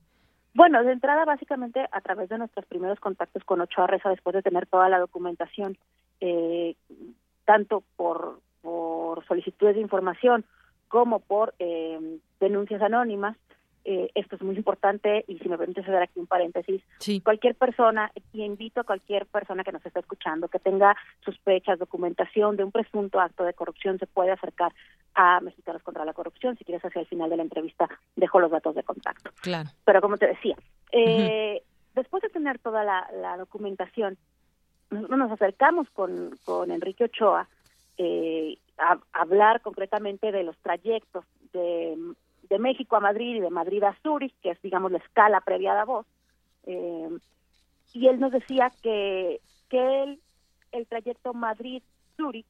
[0.56, 4.44] Bueno, de entrada, básicamente, a través de nuestros primeros contactos con Ochoa Reza, después de
[4.44, 5.78] tener toda la documentación,
[6.22, 6.76] eh,
[7.46, 10.46] tanto por, por solicitudes de información
[10.90, 13.36] como por eh, denuncias anónimas,
[13.86, 16.82] eh, esto es muy importante y si me permite hacer aquí un paréntesis,
[17.24, 22.56] cualquier persona, y invito a cualquier persona que nos esté escuchando, que tenga sospechas, documentación
[22.56, 24.74] de un presunto acto de corrupción, se puede acercar
[25.16, 26.58] a Mexicanos contra la Corrupción.
[26.58, 29.32] Si quieres, hacia el final de la entrevista dejo los datos de contacto.
[29.42, 29.70] Claro.
[29.86, 30.56] Pero como te decía,
[30.92, 31.62] eh,
[31.94, 34.18] después de tener toda la, documentación,
[34.90, 37.48] nosotros nos acercamos con, con Enrique Ochoa
[37.98, 41.98] eh, a hablar concretamente de los trayectos de
[42.50, 45.74] de México a Madrid y de Madrid a Zúrich, que es, digamos, la escala previa
[45.74, 46.06] a Davos.
[46.66, 47.10] Eh,
[47.94, 50.20] y él nos decía que, que él,
[50.72, 52.48] el trayecto Madrid-Zúrich,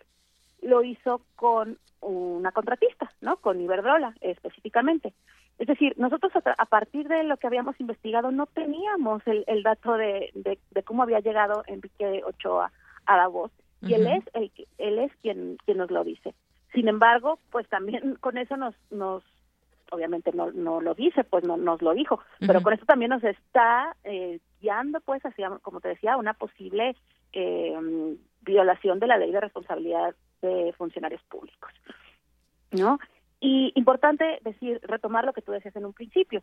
[0.61, 3.37] lo hizo con una contratista, ¿no?
[3.37, 5.13] Con Iberdrola, específicamente.
[5.59, 9.93] Es decir, nosotros a, partir de lo que habíamos investigado no teníamos el, el dato
[9.93, 12.71] de, de, cómo había llegado Enrique Ochoa
[13.05, 13.51] a Davos
[13.81, 16.33] y él es el él es quien quien nos lo dice.
[16.73, 19.23] Sin embargo, pues también con eso nos nos
[19.91, 23.23] obviamente no, no lo dice, pues no nos lo dijo, pero con eso también nos
[23.23, 26.95] está eh, guiando pues hacia, como te decía, una posible
[27.31, 31.71] eh, violación de la ley de responsabilidad de funcionarios públicos,
[32.71, 32.99] ¿no?
[33.39, 36.41] Y importante decir, retomar lo que tú decías en un principio.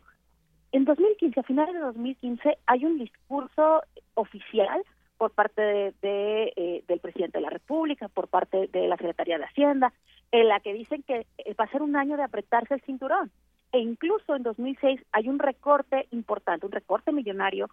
[0.71, 3.81] En 2015, a finales de 2015, hay un discurso
[4.13, 4.81] oficial
[5.21, 9.45] por parte de, eh, del presidente de la República, por parte de la Secretaría de
[9.45, 9.93] Hacienda,
[10.31, 13.29] en la que dicen que eh, va a ser un año de apretarse el cinturón.
[13.71, 17.69] E incluso en 2006 hay un recorte importante, un recorte millonario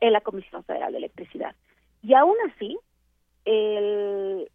[0.00, 1.54] en la Comisión Federal de Electricidad.
[2.02, 2.76] Y aún así,
[3.44, 4.50] el,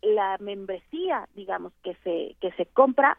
[0.00, 3.18] la membresía, digamos, que se, que se compra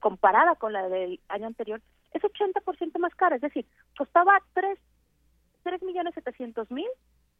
[0.00, 1.80] comparada con la del año anterior,
[2.12, 3.36] es 80% más cara.
[3.36, 4.76] Es decir, costaba 3,
[5.62, 6.88] 3 millones 700 mil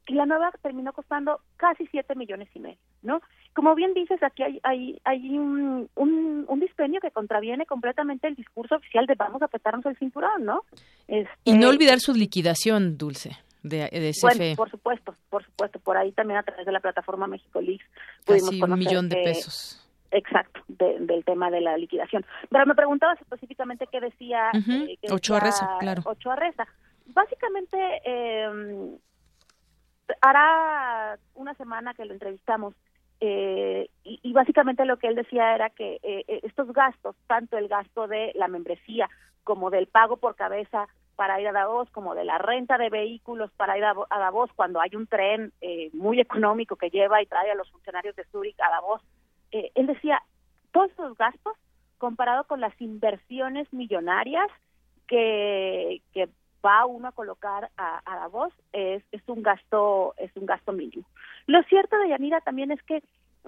[0.06, 3.20] y la nueva terminó costando casi 7 millones y medio, ¿no?
[3.54, 8.34] Como bien dices, aquí hay, hay, hay un, un, un dispendio que contraviene completamente el
[8.34, 10.62] discurso oficial de vamos a apretarnos el cinturón, ¿no?
[11.08, 13.36] Este, y no olvidar su liquidación, Dulce.
[13.62, 17.26] De, de bueno, por supuesto, por supuesto, por ahí también a través de la plataforma
[17.26, 17.84] México Leaks
[18.24, 19.86] pudimos Casi un millón de pesos.
[20.12, 22.24] Exacto, del tema de la liquidación.
[22.50, 24.50] Pero me preguntabas específicamente qué decía...
[24.54, 26.02] Uh Ochoa Reza, claro.
[26.04, 26.66] Ochoa Reza.
[27.06, 28.98] Básicamente, eh,
[30.20, 32.74] hará una semana que lo entrevistamos
[33.20, 37.68] eh, y, básicamente lo que él decía era que eh, eh, estos gastos, tanto el
[37.68, 39.10] gasto de la membresía
[39.44, 43.50] como del pago por cabeza para ir a Davos, como de la renta de vehículos
[43.52, 45.52] para ir a, Davos cuando hay un tren
[45.92, 49.02] muy económico que lleva y trae a los funcionarios de Zurich a Davos,
[49.50, 50.22] él decía,
[50.72, 51.54] todos esos gastos
[51.98, 54.48] comparado con las inversiones millonarias
[55.06, 56.30] que, que
[56.64, 61.04] va uno a colocar a, a voz es, es un gasto es un gasto mínimo.
[61.46, 63.02] Lo cierto de Yanira también es que,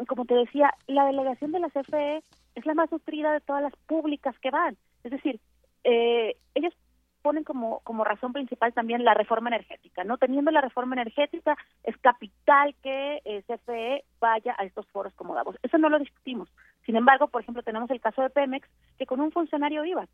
[0.08, 2.22] como te decía, la delegación de la CFE
[2.54, 4.76] es la más nutrida de todas las públicas que van.
[5.04, 5.40] Es decir,
[5.84, 6.74] eh, ellos
[7.22, 10.18] ponen como, como razón principal también la reforma energética, ¿no?
[10.18, 15.56] Teniendo la reforma energética, es capital que eh, CFE vaya a estos foros como Davos.
[15.62, 16.48] Eso no lo discutimos.
[16.84, 20.06] Sin embargo, por ejemplo, tenemos el caso de Pemex, que con un funcionario iba.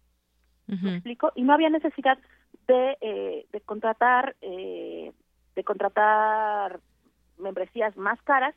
[0.69, 1.33] ¿Me explico?
[1.35, 2.19] Y no había necesidad
[2.67, 5.13] de, eh, de contratar eh,
[5.57, 6.79] de contratar
[7.39, 8.55] membresías más caras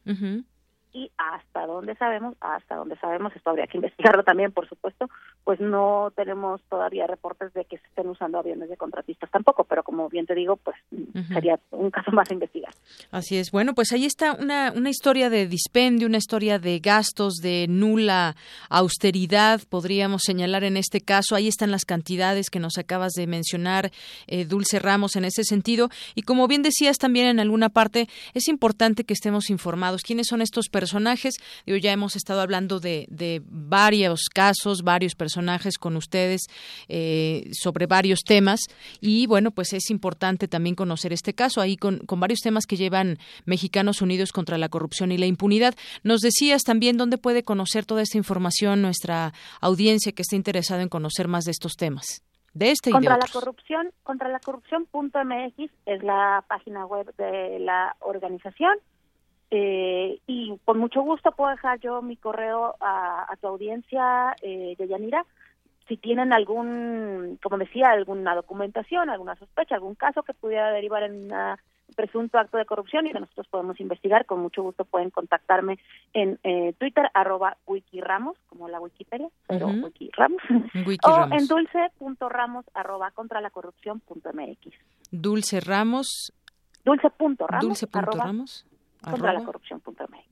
[0.93, 5.09] y hasta donde sabemos, hasta donde sabemos, esto habría que investigarlo también, por supuesto,
[5.43, 9.83] pues no tenemos todavía reportes de que se estén usando aviones de contratistas tampoco, pero
[9.83, 10.75] como bien te digo, pues
[11.29, 12.73] sería un caso más a investigar.
[13.11, 13.51] Así es.
[13.51, 18.35] Bueno, pues ahí está una, una historia de dispendio, una historia de gastos, de nula
[18.69, 21.35] austeridad, podríamos señalar en este caso.
[21.35, 23.91] Ahí están las cantidades que nos acabas de mencionar,
[24.27, 25.89] eh, Dulce Ramos, en ese sentido.
[26.15, 30.01] Y como bien decías también en alguna parte, es importante que estemos informados.
[30.01, 30.80] ¿Quiénes son estos personajes.
[31.65, 36.41] Digo, ya hemos estado hablando de, de varios casos, varios personajes con ustedes
[36.87, 38.61] eh, sobre varios temas.
[38.99, 42.77] Y bueno, pues es importante también conocer este caso ahí con, con varios temas que
[42.77, 45.75] llevan Mexicanos Unidos contra la corrupción y la impunidad.
[46.03, 50.89] Nos decías también dónde puede conocer toda esta información nuestra audiencia que esté interesada en
[50.89, 52.23] conocer más de estos temas.
[52.53, 57.95] De este contra y la corrupción contra la corrupción.mx es la página web de la
[58.01, 58.77] organización
[59.53, 64.87] eh, y con mucho gusto puedo dejar yo mi correo a, tu audiencia eh, de
[64.87, 65.25] Yanira.
[65.89, 71.33] Si tienen algún, como decía, alguna documentación, alguna sospecha, algún caso que pudiera derivar en
[71.33, 71.57] un
[71.97, 75.79] presunto acto de corrupción y que nosotros podemos investigar, con mucho gusto pueden contactarme
[76.13, 83.41] en eh, Twitter, arroba wikiramos, como la Wikipedia, pero wikiramos, o en dulce.ramos, arroba contra
[83.41, 84.73] la corrupción punto mx.
[85.11, 86.31] Dulce Ramos.
[86.85, 87.61] Dulce.ramos.
[87.61, 88.65] Dulce.ramos
[89.01, 89.81] contra la corrupción.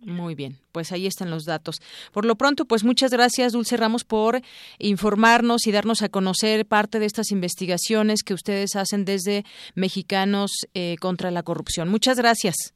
[0.02, 1.82] Muy bien, pues ahí están los datos.
[2.12, 4.42] Por lo pronto, pues muchas gracias, Dulce Ramos, por
[4.78, 9.44] informarnos y darnos a conocer parte de estas investigaciones que ustedes hacen desde
[9.76, 11.90] Mexicanos eh, contra la Corrupción.
[11.90, 12.74] Muchas gracias.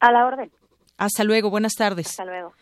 [0.00, 0.50] A la orden.
[0.96, 2.06] Hasta luego, buenas tardes.
[2.06, 2.52] Hasta luego.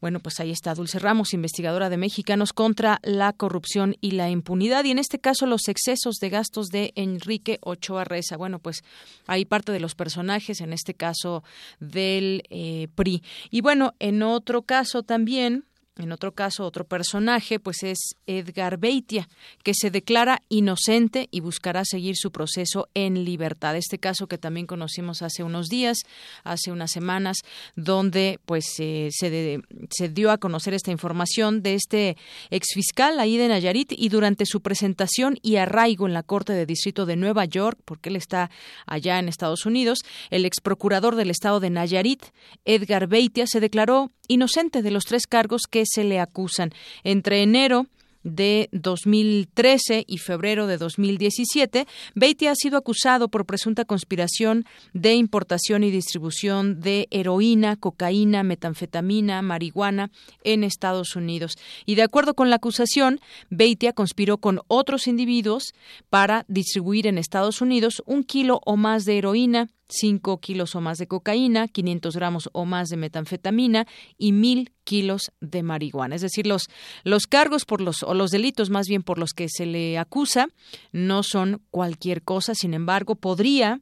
[0.00, 4.84] Bueno, pues ahí está Dulce Ramos, investigadora de Mexicanos contra la corrupción y la impunidad,
[4.84, 8.36] y en este caso los excesos de gastos de Enrique Ochoa Reza.
[8.36, 8.82] Bueno, pues
[9.26, 11.44] hay parte de los personajes, en este caso
[11.80, 13.22] del eh, PRI.
[13.50, 15.64] Y bueno, en otro caso también
[16.02, 19.28] en otro caso, otro personaje, pues es Edgar Beitia,
[19.62, 23.76] que se declara inocente y buscará seguir su proceso en libertad.
[23.76, 25.98] Este caso que también conocimos hace unos días,
[26.44, 27.38] hace unas semanas,
[27.76, 32.16] donde pues se, se dio a conocer esta información de este
[32.50, 37.06] exfiscal ahí de Nayarit y durante su presentación y arraigo en la Corte de Distrito
[37.06, 38.50] de Nueva York, porque él está
[38.86, 42.24] allá en Estados Unidos, el exprocurador del estado de Nayarit,
[42.64, 46.72] Edgar Beitia, se declaró inocente de los tres cargos que se le acusan.
[47.04, 47.86] Entre enero
[48.22, 55.84] de 2013 y febrero de 2017, Beatty ha sido acusado por presunta conspiración de importación
[55.84, 60.10] y distribución de heroína, cocaína, metanfetamina, marihuana
[60.44, 61.56] en Estados Unidos.
[61.86, 65.72] Y de acuerdo con la acusación, Beitia conspiró con otros individuos
[66.10, 70.98] para distribuir en Estados Unidos un kilo o más de heroína, 5 kilos o más
[70.98, 73.86] de cocaína, 500 gramos o más de metanfetamina
[74.16, 76.14] y 1000 kilos de marihuana.
[76.14, 76.68] Es decir, los,
[77.04, 80.48] los cargos por los, o los delitos más bien por los que se le acusa
[80.92, 83.80] no son cualquier cosa, sin embargo, podría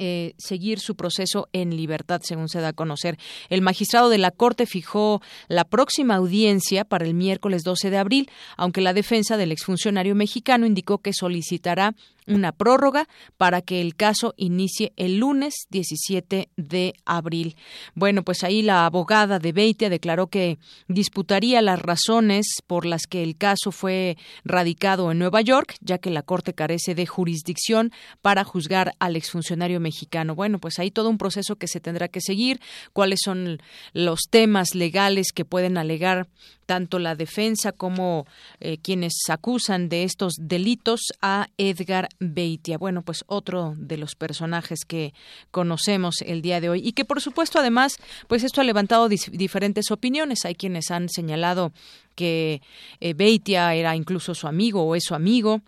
[0.00, 3.18] eh, seguir su proceso en libertad, según se da a conocer.
[3.48, 8.30] El magistrado de la Corte fijó la próxima audiencia para el miércoles 12 de abril,
[8.56, 11.96] aunque la defensa del exfuncionario mexicano indicó que solicitará
[12.28, 17.56] una prórroga para que el caso inicie el lunes 17 de abril.
[17.94, 23.22] Bueno, pues ahí la abogada de Beitia declaró que disputaría las razones por las que
[23.22, 28.44] el caso fue radicado en Nueva York, ya que la Corte carece de jurisdicción para
[28.44, 30.34] juzgar al exfuncionario mexicano.
[30.34, 32.60] Bueno, pues ahí todo un proceso que se tendrá que seguir,
[32.92, 33.58] cuáles son
[33.92, 36.28] los temas legales que pueden alegar
[36.68, 38.26] tanto la defensa como
[38.60, 42.78] eh, quienes acusan de estos delitos a Edgar Beitia.
[42.78, 45.14] Bueno, pues otro de los personajes que
[45.50, 49.90] conocemos el día de hoy y que por supuesto además, pues esto ha levantado diferentes
[49.90, 50.44] opiniones.
[50.44, 51.72] Hay quienes han señalado
[52.14, 52.60] que
[53.00, 55.62] eh, Beitia era incluso su amigo o es su amigo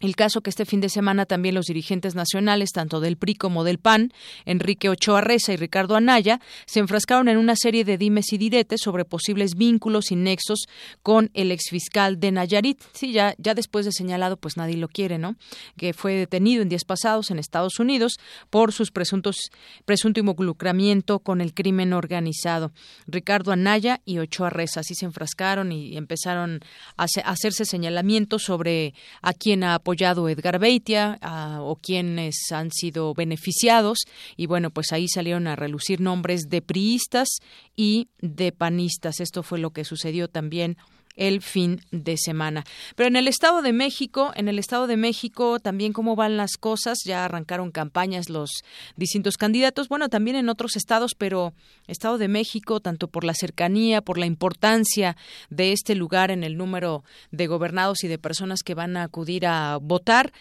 [0.00, 3.64] el caso que este fin de semana también los dirigentes nacionales, tanto del PRI como
[3.64, 4.12] del PAN,
[4.44, 8.80] Enrique Ochoa Reza y Ricardo Anaya, se enfrascaron en una serie de dimes y diretes
[8.82, 10.66] sobre posibles vínculos y nexos
[11.02, 12.80] con el exfiscal de Nayarit.
[12.92, 15.36] Sí, ya, ya después de señalado, pues nadie lo quiere, ¿no?
[15.76, 18.18] Que fue detenido en días pasados en Estados Unidos
[18.50, 19.36] por sus presuntos,
[19.84, 22.72] presunto involucramiento con el crimen organizado.
[23.06, 26.60] Ricardo Anaya y Ochoa Reza así se enfrascaron y empezaron
[26.96, 31.18] a hacerse señalamientos sobre a quién ha apoyado Edgar Beitia
[31.62, 34.00] o quienes han sido beneficiados
[34.36, 37.38] y bueno, pues ahí salieron a relucir nombres de priistas
[37.74, 39.18] y de panistas.
[39.20, 40.76] Esto fue lo que sucedió también
[41.18, 42.64] el fin de semana.
[42.96, 46.56] Pero en el Estado de México, en el Estado de México también cómo van las
[46.56, 48.62] cosas, ya arrancaron campañas los
[48.96, 51.52] distintos candidatos, bueno, también en otros estados, pero
[51.88, 55.16] Estado de México, tanto por la cercanía, por la importancia
[55.50, 59.46] de este lugar en el número de gobernados y de personas que van a acudir
[59.46, 60.32] a votar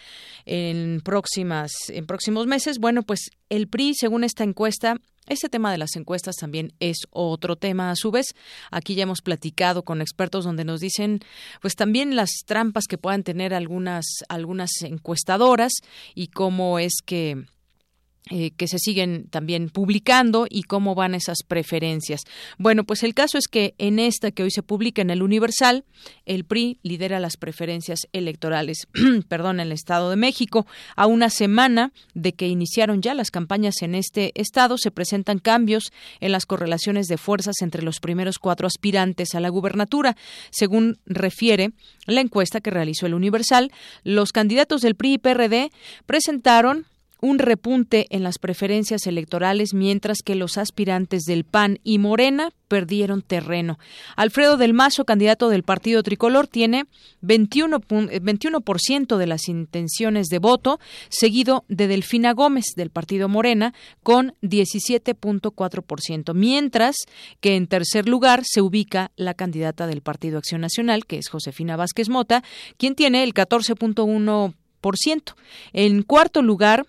[0.46, 4.98] en próximas en próximos meses, bueno, pues el PRI, según esta encuesta,
[5.28, 8.36] ese tema de las encuestas también es otro tema a su vez.
[8.72, 11.20] Aquí ya hemos platicado con expertos donde nos dicen
[11.62, 15.74] pues también las trampas que puedan tener algunas algunas encuestadoras
[16.16, 17.46] y cómo es que
[18.30, 22.22] eh, que se siguen también publicando y cómo van esas preferencias.
[22.58, 25.86] Bueno, pues el caso es que en esta que hoy se publica en el Universal,
[26.26, 28.88] el PRI lidera las preferencias electorales,
[29.30, 30.68] perdón, en el Estado de México.
[30.96, 35.92] A una semana de que iniciaron ya las campañas en este estado, se presentan cambios
[36.20, 40.18] en las correlaciones de fuerzas entre los primeros cuatro aspirantes a la gubernatura.
[40.52, 41.72] Según refiere
[42.06, 43.72] la encuesta que realizó el Universal,
[44.04, 45.72] los candidatos del PRI y PRD
[46.06, 46.86] presentaron
[47.22, 53.22] un repunte en las preferencias electorales mientras que los aspirantes del PAN y Morena perdieron
[53.22, 53.80] terreno.
[54.16, 56.86] Alfredo del Mazo, candidato del Partido Tricolor, tiene
[57.22, 57.80] 21,
[58.22, 58.60] 21
[59.18, 66.98] de las intenciones de voto, seguido de Delfina Gómez del Partido Morena con 17.4%, mientras
[67.40, 71.78] que en tercer lugar se ubica la candidata del Partido Acción Nacional, que es Josefina
[71.78, 72.44] Vázquez Mota,
[72.78, 74.54] quien tiene el 14.1%.
[75.74, 76.86] En cuarto lugar,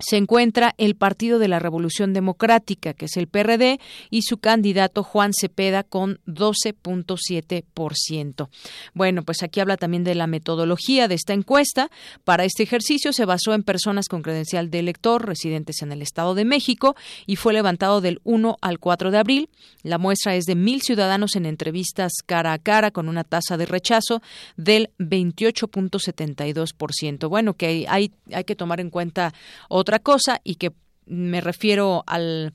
[0.00, 3.80] se encuentra el Partido de la Revolución Democrática, que es el PRD,
[4.10, 8.48] y su candidato Juan Cepeda con 12.7%.
[8.94, 11.90] Bueno, pues aquí habla también de la metodología de esta encuesta.
[12.24, 16.34] Para este ejercicio se basó en personas con credencial de elector residentes en el Estado
[16.34, 16.96] de México
[17.26, 19.50] y fue levantado del 1 al 4 de abril.
[19.82, 23.66] La muestra es de mil ciudadanos en entrevistas cara a cara con una tasa de
[23.66, 24.22] rechazo
[24.56, 27.28] del 28.72%.
[27.28, 29.32] Bueno, que hay, hay que tomar en cuenta
[29.68, 30.70] otra otra cosa y que
[31.06, 32.52] me refiero al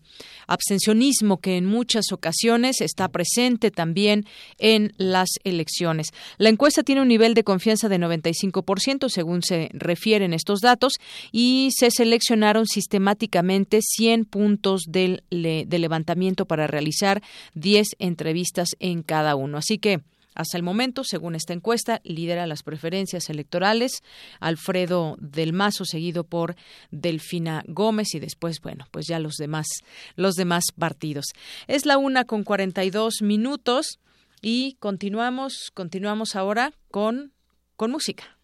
[0.48, 4.26] abstencionismo que en muchas ocasiones está presente también
[4.58, 6.14] en las elecciones.
[6.38, 10.94] La encuesta tiene un nivel de confianza de 95% según se refieren estos datos
[11.34, 17.22] y se seleccionaron sistemáticamente 100 puntos del, de levantamiento para realizar
[17.56, 19.58] 10 entrevistas en cada uno.
[19.58, 20.00] Así que
[20.36, 24.04] hasta el momento, según esta encuesta, lidera las preferencias electorales
[24.40, 26.56] Alfredo del Mazo, seguido por
[26.92, 29.68] Delfina Gómez y después, bueno, pues ya los demás,
[30.16, 31.26] los demás partidos.
[31.68, 34.00] Es la una con 42 minutos.
[34.42, 37.34] Y continuamos, continuamos ahora con,
[37.76, 38.38] con música.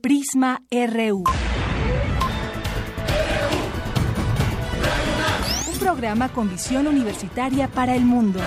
[0.00, 1.24] Prisma RU.
[5.68, 8.40] Un programa con visión universitaria para el mundo.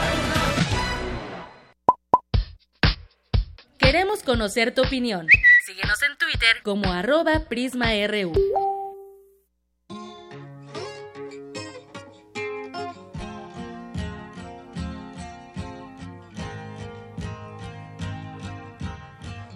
[3.92, 5.26] Queremos conocer tu opinión.
[5.66, 8.34] Síguenos en Twitter como arroba PrismaRU.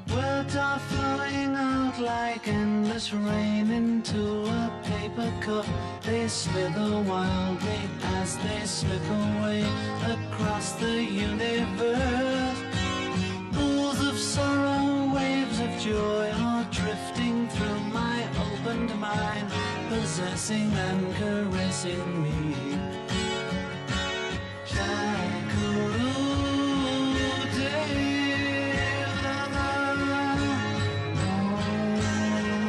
[0.07, 5.65] Words are flowing out like endless rain into a paper cup.
[6.01, 7.87] They slither wildly
[8.19, 9.63] as they slip away
[10.09, 12.62] across the universe.
[14.33, 19.47] Sorrow, waves of joy are drifting through my opened mind,
[19.89, 22.55] possessing and caressing me.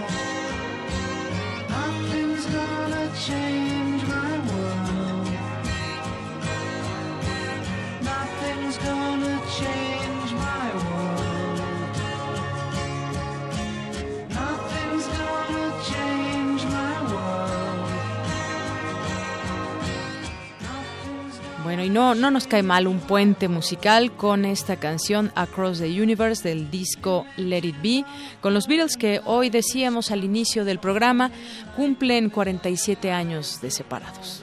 [0.06, 0.36] Oh,
[1.70, 3.53] Nothing's gonna change
[21.94, 26.68] no, no nos cae mal un puente musical con esta canción Across the Universe del
[26.68, 28.04] disco Let It Be,
[28.40, 31.30] con los Beatles que hoy decíamos al inicio del programa
[31.76, 34.42] cumplen 47 años de separados.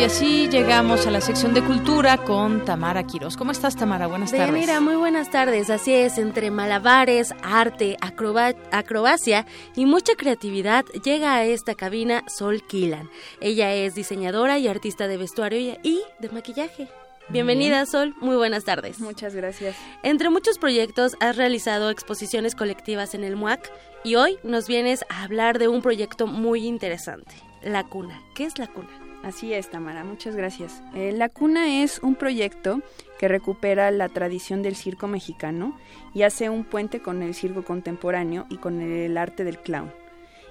[0.00, 3.36] Y así llegamos a la sección de cultura con Tamara Quiroz.
[3.36, 4.06] ¿Cómo estás, Tamara?
[4.06, 4.50] Buenas tardes.
[4.54, 5.68] Mira, muy buenas tardes.
[5.68, 9.44] Así es, entre malabares, arte, acroba- acrobacia
[9.76, 13.10] y mucha creatividad llega a esta cabina Sol Kilan.
[13.42, 16.88] Ella es diseñadora y artista de vestuario y- y de maquillaje.
[17.28, 18.14] Bienvenida, Sol.
[18.22, 19.00] Muy buenas tardes.
[19.00, 19.76] Muchas gracias.
[20.02, 23.70] Entre muchos proyectos has realizado exposiciones colectivas en el MUAC
[24.02, 28.18] y hoy nos vienes a hablar de un proyecto muy interesante, La Cuna.
[28.34, 28.88] ¿Qué es La Cuna?
[29.22, 30.82] Así es, Tamara, muchas gracias.
[30.94, 32.80] Eh, la Cuna es un proyecto
[33.18, 35.78] que recupera la tradición del circo mexicano
[36.14, 39.92] y hace un puente con el circo contemporáneo y con el arte del clown.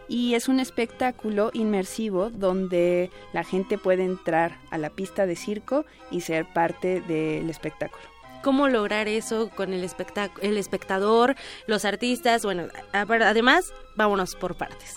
[0.07, 5.85] Y es un espectáculo inmersivo donde la gente puede entrar a la pista de circo
[6.11, 8.03] y ser parte del espectáculo.
[8.43, 9.87] cómo lograr eso con el,
[10.41, 11.35] el espectador,
[11.67, 14.95] los artistas, bueno, además, vámonos por partes.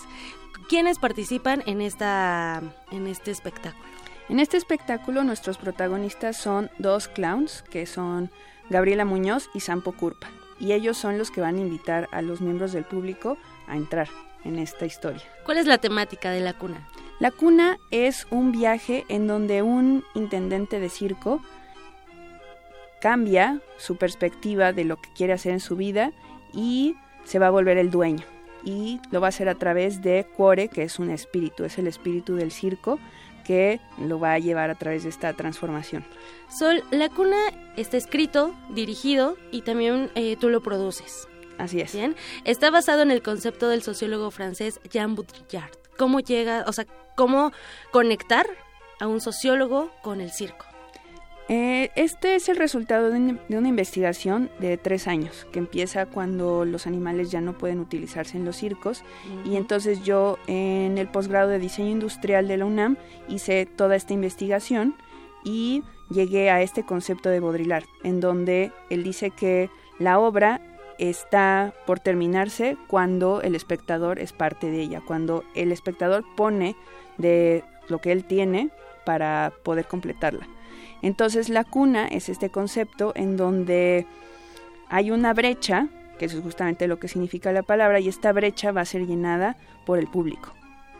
[0.69, 2.61] ¿Quiénes participan en, esta,
[2.91, 3.83] en este espectáculo?
[4.29, 8.31] En este espectáculo nuestros protagonistas son dos clowns, que son
[8.69, 10.29] Gabriela Muñoz y Sampo Curpa.
[10.59, 13.37] Y ellos son los que van a invitar a los miembros del público
[13.67, 14.07] a entrar
[14.45, 15.21] en esta historia.
[15.45, 16.87] ¿Cuál es la temática de la cuna?
[17.19, 21.41] La cuna es un viaje en donde un intendente de circo
[23.01, 26.11] cambia su perspectiva de lo que quiere hacer en su vida
[26.53, 26.95] y
[27.25, 28.32] se va a volver el dueño.
[28.65, 31.87] Y lo va a hacer a través de Cuore, que es un espíritu, es el
[31.87, 32.99] espíritu del circo
[33.43, 36.05] que lo va a llevar a través de esta transformación.
[36.49, 37.37] Sol, La Cuna
[37.75, 41.27] está escrito, dirigido y también eh, tú lo produces.
[41.57, 41.93] Así es.
[41.93, 42.15] Bien.
[42.45, 45.71] Está basado en el concepto del sociólogo francés Jean Baudrillard.
[45.97, 46.85] ¿Cómo llega, o sea,
[47.15, 47.51] cómo
[47.91, 48.47] conectar
[48.99, 50.65] a un sociólogo con el circo?
[51.55, 56.07] Eh, este es el resultado de, un- de una investigación de tres años, que empieza
[56.07, 59.03] cuando los animales ya no pueden utilizarse en los circos.
[59.45, 62.97] Y entonces yo en el posgrado de diseño industrial de la UNAM
[63.27, 64.95] hice toda esta investigación
[65.43, 70.59] y llegué a este concepto de Baudrillard, en donde él dice que la obra
[70.97, 76.75] está por terminarse cuando el espectador es parte de ella, cuando el espectador pone
[77.19, 78.71] de lo que él tiene
[79.05, 80.47] para poder completarla.
[81.03, 84.07] Entonces la cuna es este concepto en donde
[84.89, 85.87] hay una brecha,
[86.17, 89.05] que eso es justamente lo que significa la palabra, y esta brecha va a ser
[89.05, 90.53] llenada por el público.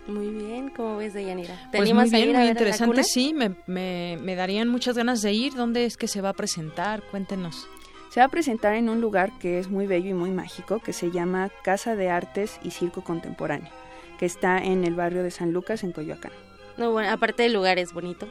[0.05, 1.55] Muy bien, ¿cómo ves, Deyanira?
[1.71, 3.03] ¿Te Pues animas muy a ir muy a interesante, cuna?
[3.03, 5.53] sí, me, me, me darían muchas ganas de ir.
[5.53, 7.01] ¿Dónde es que se va a presentar?
[7.09, 7.67] Cuéntenos.
[8.09, 10.91] Se va a presentar en un lugar que es muy bello y muy mágico, que
[10.91, 13.71] se llama Casa de Artes y Circo Contemporáneo,
[14.19, 16.33] que está en el barrio de San Lucas, en Coyoacán.
[16.77, 18.27] No, bueno, aparte del lugar es bonito.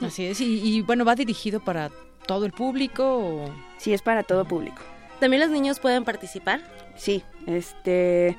[0.00, 1.90] Así es, y, y, bueno, ¿va dirigido para
[2.26, 3.50] todo el público o...?
[3.78, 4.82] Sí, es para todo público.
[5.20, 6.60] ¿También los niños pueden participar?
[6.96, 8.36] Sí, este...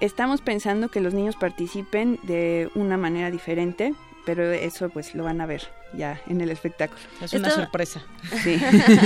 [0.00, 5.40] Estamos pensando que los niños participen de una manera diferente, pero eso pues lo van
[5.40, 5.62] a ver
[5.92, 7.00] ya en el espectáculo.
[7.20, 8.02] Es una Esto- sorpresa.
[8.44, 8.60] Sí.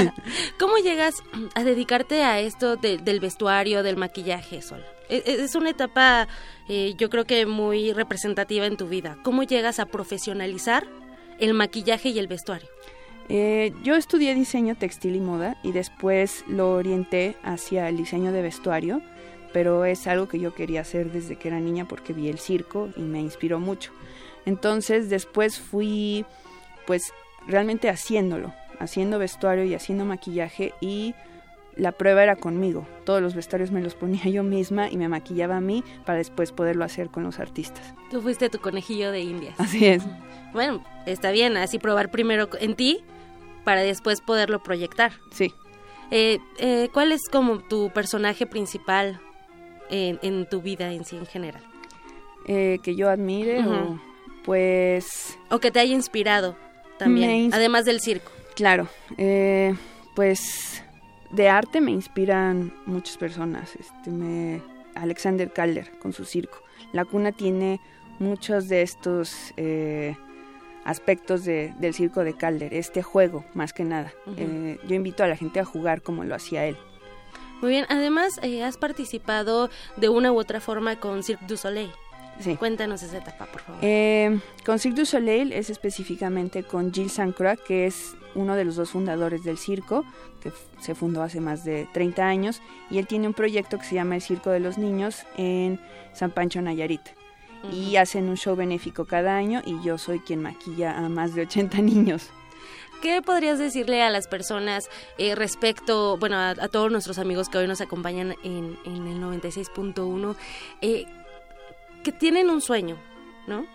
[0.59, 1.23] ¿Cómo llegas
[1.55, 4.85] a dedicarte a esto de- del vestuario, del maquillaje, Sol?
[5.09, 6.29] E- e- Es una etapa,
[6.69, 9.17] eh, yo creo que muy representativa en tu vida.
[9.23, 10.87] ¿Cómo llegas a profesionalizar
[11.43, 12.69] el maquillaje y el vestuario?
[13.29, 18.43] Eh, yo estudié diseño textil y moda y después lo orienté hacia el diseño de
[18.43, 19.01] vestuario,
[19.53, 22.91] pero es algo que yo quería hacer desde que era niña porque vi el circo
[22.97, 23.93] y me inspiró mucho.
[24.45, 26.25] Entonces después fui
[26.87, 27.13] pues
[27.47, 31.15] realmente haciéndolo, haciendo vestuario y haciendo maquillaje y
[31.77, 32.87] la prueba era conmigo.
[33.05, 36.53] Todos los vestuarios me los ponía yo misma y me maquillaba a mí para después
[36.53, 37.95] poderlo hacer con los artistas.
[38.11, 39.55] Tú fuiste tu conejillo de indias.
[39.59, 40.03] Así es.
[40.53, 43.03] Bueno, está bien, así probar primero en ti
[43.65, 45.13] para después poderlo proyectar.
[45.31, 45.53] Sí.
[46.11, 49.19] Eh, eh, ¿Cuál es como tu personaje principal
[49.89, 51.63] en, en tu vida en sí en general?
[52.47, 53.99] Eh, que yo admire o
[54.45, 55.39] pues...
[55.51, 56.57] O que te haya inspirado
[56.99, 58.31] también, Me ins- además del circo.
[58.57, 59.75] Claro, eh,
[60.15, 60.82] pues
[61.33, 63.75] de arte me inspiran muchas personas.
[63.77, 64.63] Este, me,
[64.95, 66.59] Alexander Calder con su circo.
[66.93, 67.81] La cuna tiene
[68.19, 70.17] muchos de estos eh,
[70.85, 74.13] aspectos de- del circo de Calder, este juego más que nada.
[74.37, 76.77] Eh, yo invito a la gente a jugar como lo hacía él.
[77.61, 81.91] Muy bien, además eh, has participado de una u otra forma con Cirque du Soleil.
[82.41, 82.57] Sí.
[82.57, 83.79] Cuéntanos esa etapa, por favor.
[83.83, 88.77] Eh, con Cirque du Soleil es específicamente con Gilles Sancroix, que es uno de los
[88.77, 90.05] dos fundadores del circo,
[90.41, 93.95] que se fundó hace más de 30 años, y él tiene un proyecto que se
[93.95, 95.81] llama El Circo de los Niños en
[96.13, 97.03] San Pancho, Nayarit.
[97.73, 101.43] Y hacen un show benéfico cada año y yo soy quien maquilla a más de
[101.43, 102.31] 80 niños.
[103.03, 107.59] ¿Qué podrías decirle a las personas eh, respecto, bueno, a, a todos nuestros amigos que
[107.59, 110.37] hoy nos acompañan en, en el 96.1,
[110.81, 111.07] eh,
[112.05, 112.97] que tienen un sueño,
[113.47, 113.67] ¿no?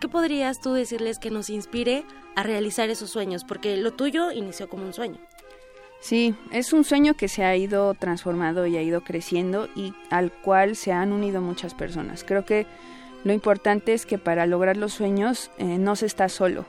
[0.00, 3.44] ¿Qué podrías tú decirles que nos inspire a realizar esos sueños?
[3.44, 5.18] Porque lo tuyo inició como un sueño.
[6.00, 10.30] Sí, es un sueño que se ha ido transformando y ha ido creciendo y al
[10.30, 12.24] cual se han unido muchas personas.
[12.24, 12.66] Creo que
[13.24, 16.66] lo importante es que para lograr los sueños eh, no se está solo.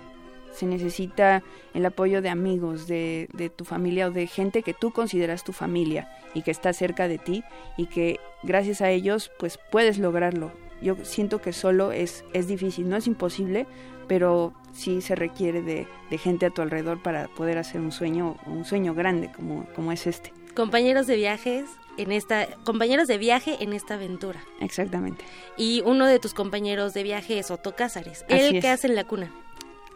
[0.54, 4.92] Se necesita el apoyo de amigos, de, de tu familia o de gente que tú
[4.92, 7.44] consideras tu familia y que está cerca de ti
[7.78, 10.52] y que gracias a ellos pues puedes lograrlo.
[10.82, 13.66] Yo siento que solo es, es difícil, no es imposible,
[14.08, 18.38] pero sí se requiere de, de gente a tu alrededor para poder hacer un sueño,
[18.46, 20.34] un sueño grande como, como es este.
[20.56, 21.66] Compañeros de viajes
[21.98, 24.40] en esta, compañeros de viaje en esta aventura.
[24.60, 25.26] Exactamente.
[25.58, 28.26] Y uno de tus compañeros de viaje es Otto Cázares.
[28.30, 29.32] ¿Él qué hace en la cuna?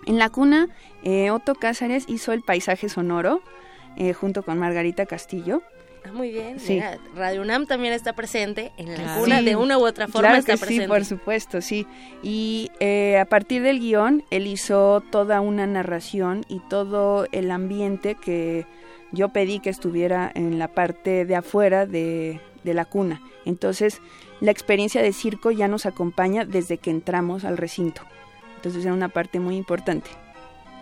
[0.05, 0.67] En la cuna,
[1.03, 3.41] eh, Otto Cázares hizo el paisaje sonoro
[3.97, 5.61] eh, junto con Margarita Castillo.
[6.03, 6.59] Ah, muy bien.
[6.59, 6.73] Sí.
[6.73, 10.29] mira, Radio UNAM también está presente en la cuna, Sí, de una u otra forma
[10.29, 10.85] claro está que presente.
[10.85, 11.85] Sí, por supuesto, sí.
[12.23, 18.15] Y eh, a partir del guion, él hizo toda una narración y todo el ambiente
[18.15, 18.65] que
[19.11, 23.21] yo pedí que estuviera en la parte de afuera de, de la cuna.
[23.45, 24.01] Entonces,
[24.39, 28.01] la experiencia de circo ya nos acompaña desde que entramos al recinto.
[28.55, 30.09] Entonces, era una parte muy importante.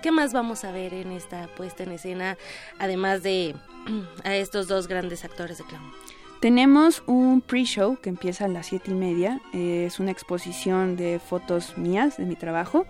[0.02, 2.38] ¿Qué más vamos a ver en esta puesta en escena,
[2.80, 3.56] además de
[4.24, 5.92] a estos dos grandes actores de clown?
[6.40, 9.42] Tenemos un pre-show que empieza a las siete y media.
[9.54, 12.86] Eh, es una exposición de fotos mías de mi trabajo.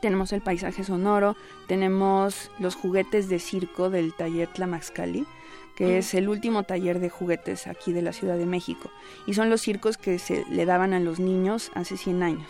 [0.00, 1.34] Tenemos el paisaje sonoro,
[1.66, 5.26] tenemos los juguetes de circo del taller Tlamaxcali,
[5.74, 5.98] que Mm.
[5.98, 8.88] es el último taller de juguetes aquí de la Ciudad de México.
[9.26, 12.46] Y son los circos que se le daban a los niños hace 100 años.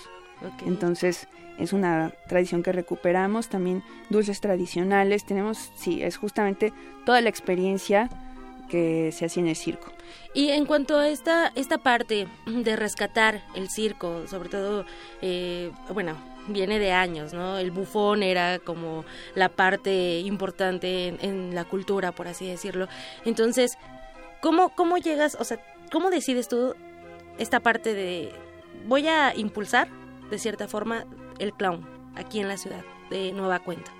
[0.47, 0.67] Ok.
[0.67, 1.29] Entonces
[1.59, 6.73] es una tradición que recuperamos, también dulces tradicionales, tenemos, sí, es justamente
[7.07, 8.11] toda la experiencia
[8.69, 9.93] que se hacía en el circo.
[10.33, 14.85] Y en cuanto a esta, esta parte de rescatar el circo, sobre todo,
[15.23, 16.17] eh, bueno,
[16.49, 17.59] viene de años, ¿no?
[17.59, 22.89] El bufón era como la parte importante en, en la cultura, por así decirlo.
[23.25, 23.79] Entonces,
[24.41, 25.61] ¿cómo, ¿cómo llegas, o sea,
[25.93, 26.75] cómo decides tú
[27.39, 28.33] esta parte de,
[28.87, 29.89] voy a impulsar,
[30.35, 31.07] de cierta forma,
[31.39, 33.91] el clown aquí en la ciudad de Nueva Cuenta?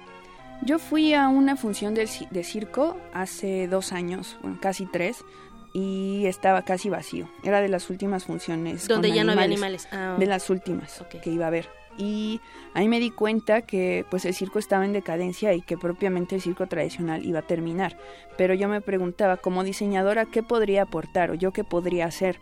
[0.63, 5.25] Yo fui a una función de, ci- de circo hace dos años, bueno, casi tres,
[5.73, 7.29] y estaba casi vacío.
[7.43, 8.87] Era de las últimas funciones.
[8.89, 9.89] Donde ya no había animales.
[9.93, 11.69] Ah, De las últimas que iba a haber.
[11.97, 12.41] Y
[12.75, 16.41] ahí me di cuenta que pues el circo estaba en decadencia y que propiamente el
[16.43, 17.97] circo tradicional iba a terminar.
[18.37, 22.41] Pero yo me preguntaba, como diseñadora, ¿qué podría aportar o yo qué podría hacer?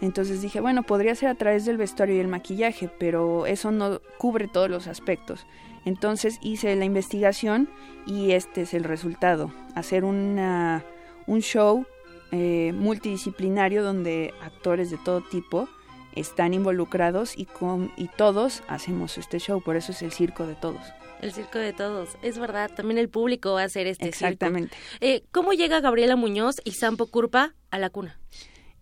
[0.00, 4.00] Entonces dije, bueno, podría ser a través del vestuario y el maquillaje, pero eso no
[4.18, 5.46] cubre todos los aspectos.
[5.84, 7.68] Entonces hice la investigación
[8.06, 10.84] y este es el resultado, hacer una,
[11.26, 11.86] un show
[12.32, 15.68] eh, multidisciplinario donde actores de todo tipo
[16.14, 20.54] están involucrados y, con, y todos hacemos este show, por eso es el circo de
[20.54, 20.80] todos.
[21.20, 24.74] El circo de todos, es verdad, también el público va a hacer este Exactamente.
[24.76, 24.96] circo.
[25.00, 28.18] Eh, ¿Cómo llega Gabriela Muñoz y Sampo Curpa a la cuna?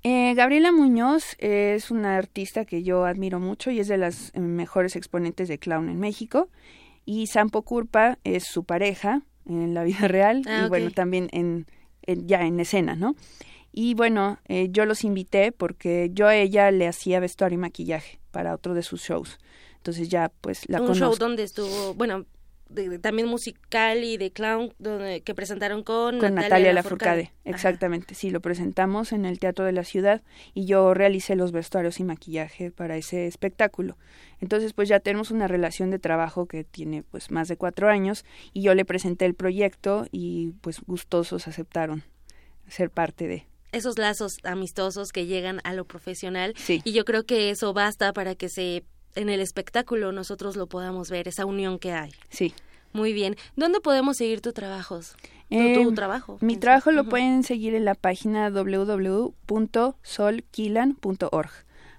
[0.04, 4.40] Eh, Gabriela Muñoz es una artista que yo admiro mucho y es de las eh,
[4.40, 6.48] mejores exponentes de clown en México.
[7.04, 11.66] Y Sampo Curpa es su pareja en la vida real Ah, y bueno, también en,
[12.02, 13.14] en- ya en escena, ¿no?
[13.72, 18.18] Y bueno, eh, yo los invité porque yo a ella le hacía vestuario y maquillaje
[18.30, 19.38] para otro de sus shows.
[19.76, 21.06] Entonces ya pues la Un conozco.
[21.06, 22.26] show donde estuvo, bueno,
[22.72, 27.22] de- también musical y de clown donde, que presentaron con, con Natalia Lafourcade.
[27.22, 27.32] Lafourcade.
[27.44, 30.22] Exactamente, sí, lo presentamos en el Teatro de la Ciudad
[30.54, 33.96] y yo realicé los vestuarios y maquillaje para ese espectáculo.
[34.40, 38.24] Entonces, pues ya tenemos una relación de trabajo que tiene pues más de cuatro años
[38.52, 42.02] y yo le presenté el proyecto y pues gustosos aceptaron
[42.68, 43.46] ser parte de.
[43.72, 46.52] Esos lazos amistosos que llegan a lo profesional.
[46.56, 46.82] Sí.
[46.84, 51.10] Y yo creo que eso basta para que se en el espectáculo nosotros lo podamos
[51.10, 52.12] ver, esa unión que hay.
[52.30, 52.52] Sí.
[52.92, 53.36] Muy bien.
[53.56, 55.16] ¿Dónde podemos seguir tus trabajos?
[55.48, 56.38] Tu- Eh, tu trabajo.
[56.40, 61.50] Mi trabajo lo pueden seguir en la página www.solquilan.org.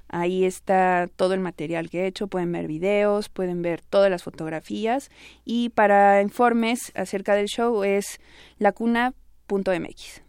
[0.10, 4.22] Ahí está todo el material que he hecho, pueden ver videos, pueden ver todas las
[4.24, 5.10] fotografías
[5.46, 8.20] y para informes acerca del show es
[8.60, 10.22] lacuna.mx.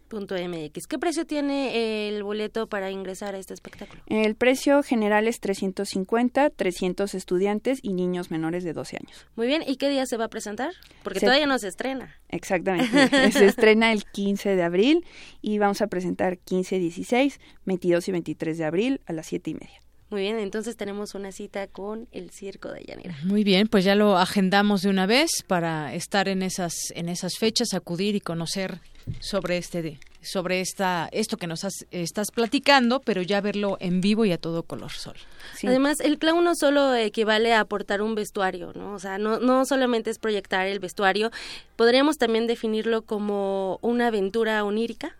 [0.87, 4.01] ¿Qué precio tiene el boleto para ingresar a este espectáculo?
[4.07, 9.25] El precio general es 350, 300 estudiantes y niños menores de 12 años.
[9.35, 9.63] Muy bien.
[9.67, 10.71] ¿Y qué día se va a presentar?
[11.03, 12.15] Porque Se- todavía no se estrena.
[12.29, 12.85] Exactamente.
[13.31, 15.05] Se estrena el 15 de abril
[15.41, 19.53] y vamos a presentar 15, 16, 22 y 23 de abril a las 7 y
[19.53, 19.81] media.
[20.11, 23.15] Muy bien, entonces tenemos una cita con el Circo de Yanira.
[23.23, 27.37] Muy bien, pues ya lo agendamos de una vez para estar en esas en esas
[27.37, 28.79] fechas, acudir y conocer
[29.19, 33.99] sobre este de- sobre esta esto que nos has- estás platicando, pero ya verlo en
[34.01, 35.15] vivo y a todo color sol.
[35.63, 38.93] Además, el clown no solo equivale a aportar un vestuario, ¿no?
[38.93, 41.31] O sea, no, no solamente es proyectar el vestuario,
[41.75, 45.15] podríamos también definirlo como una aventura onírica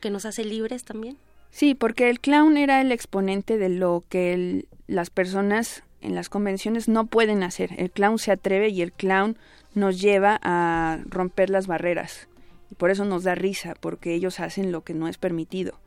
[0.00, 1.16] que nos hace libres también.
[1.50, 6.28] Sí, porque el clown era el exponente de lo que el- las personas en las
[6.28, 7.70] convenciones no pueden hacer.
[7.76, 9.36] El clown se atreve y el clown
[9.74, 12.28] nos lleva a romper las barreras.
[12.70, 15.78] Y por eso nos da risa, porque ellos hacen lo que no es permitido.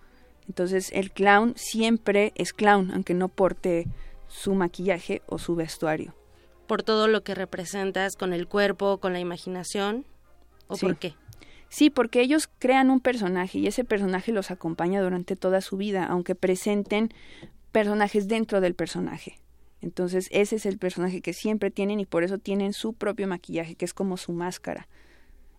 [0.48, 3.88] Entonces el clown siempre es clown, aunque no porte
[4.28, 6.14] su maquillaje o su vestuario.
[6.68, 10.06] Por todo lo que representas con el cuerpo, con la imaginación,
[10.68, 10.86] ¿o Sí.
[10.86, 11.16] por qué?
[11.74, 16.06] Sí, porque ellos crean un personaje y ese personaje los acompaña durante toda su vida,
[16.06, 17.10] aunque presenten
[17.72, 19.40] personajes dentro del personaje.
[19.82, 23.74] Entonces ese es el personaje que siempre tienen y por eso tienen su propio maquillaje,
[23.74, 24.88] que es como su máscara,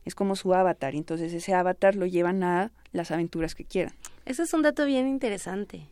[0.05, 0.95] es como su avatar.
[0.95, 3.93] Entonces ese avatar lo llevan a las aventuras que quieran.
[4.25, 5.89] Ese es un dato bien interesante,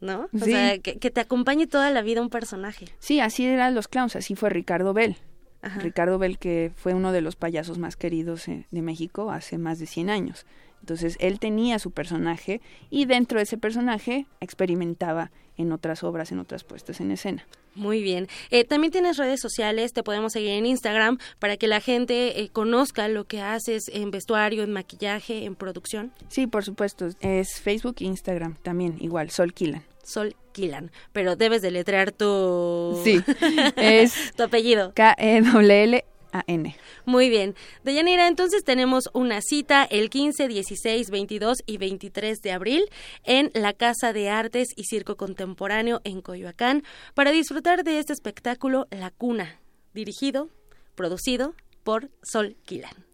[0.00, 0.22] ¿no?
[0.34, 0.50] O Sí.
[0.50, 2.86] sea, que, que te acompañe toda la vida un personaje.
[2.98, 5.16] Sí, así eran los clowns, así fue Ricardo Bell.
[5.62, 9.78] Ricardo Bell, que fue uno de los payasos más queridos eh, de México hace más
[9.78, 10.46] de 100 años.
[10.80, 12.60] Entonces él tenía su personaje
[12.90, 17.46] y dentro de ese personaje experimentaba en otras obras, en otras puestas en escena.
[17.74, 18.28] Muy bien.
[18.50, 22.48] Eh, también tienes redes sociales, te podemos seguir en Instagram para que la gente eh,
[22.48, 26.12] conozca lo que haces en vestuario, en maquillaje, en producción.
[26.28, 29.84] Sí, por supuesto, es Facebook e Instagram también, igual, Sol Kilan.
[30.02, 33.00] Sol Kilan, pero debes deletrear tu...
[33.04, 33.22] Sí,
[33.76, 34.92] es tu apellido.
[35.18, 36.76] E K-E-L-L-A-N.
[37.04, 37.54] Muy bien.
[37.84, 42.84] Deyanira, entonces tenemos una cita el 15, 16, 22 y 23 de abril
[43.24, 48.86] en la Casa de Artes y Circo Contemporáneo en Coyoacán para disfrutar de este espectáculo
[48.90, 49.60] La Cuna,
[49.94, 50.48] dirigido,
[50.94, 53.09] producido por Sol Kilan.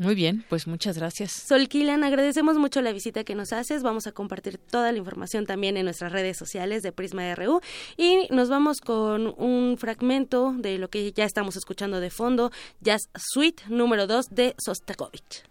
[0.00, 1.30] Muy bien, pues muchas gracias.
[1.30, 1.68] Sol
[2.02, 3.82] agradecemos mucho la visita que nos haces.
[3.82, 7.60] Vamos a compartir toda la información también en nuestras redes sociales de Prisma RU.
[7.98, 13.10] Y nos vamos con un fragmento de lo que ya estamos escuchando de fondo, Jazz
[13.14, 15.44] Suite número 2 de Sostakovich.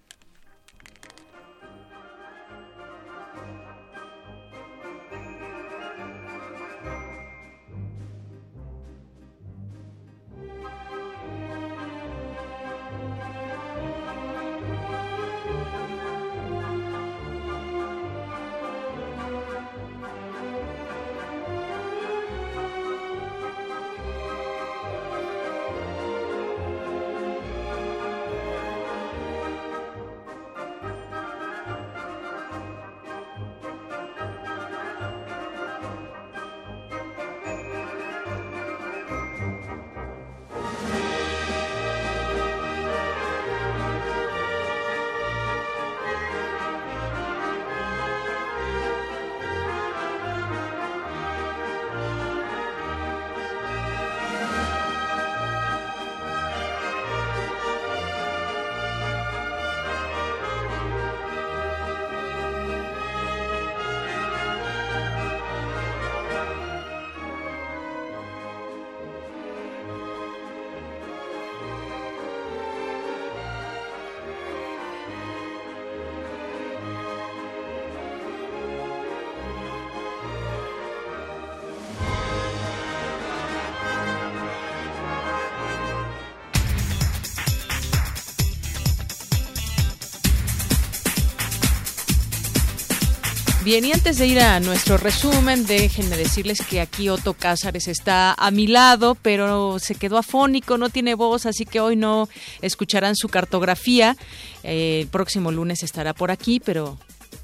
[93.70, 98.34] Bien, y antes de ir a nuestro resumen, déjenme decirles que aquí Otto Cázares está
[98.34, 102.30] a mi lado, pero se quedó afónico, no tiene voz, así que hoy no
[102.64, 104.18] escucharán su cartografía.
[104.64, 106.98] Eh, el próximo lunes estará por aquí, pero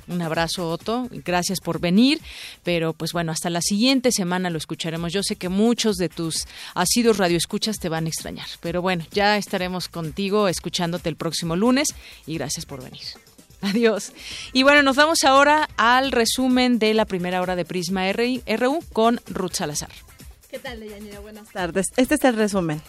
[0.07, 1.07] un abrazo, Otto.
[1.11, 2.19] Gracias por venir.
[2.63, 5.13] Pero, pues bueno, hasta la siguiente semana lo escucharemos.
[5.13, 8.47] Yo sé que muchos de tus asidos radioescuchas te van a extrañar.
[8.61, 11.89] Pero bueno, ya estaremos contigo escuchándote el próximo lunes.
[12.25, 13.03] Y gracias por venir.
[13.61, 14.13] Adiós.
[14.53, 19.19] Y bueno, nos vamos ahora al resumen de la primera hora de Prisma RU con
[19.27, 19.89] Ruth Salazar.
[20.49, 21.19] ¿Qué tal, Deyanira?
[21.19, 21.87] Buenas tardes.
[21.97, 22.81] Este es el resumen.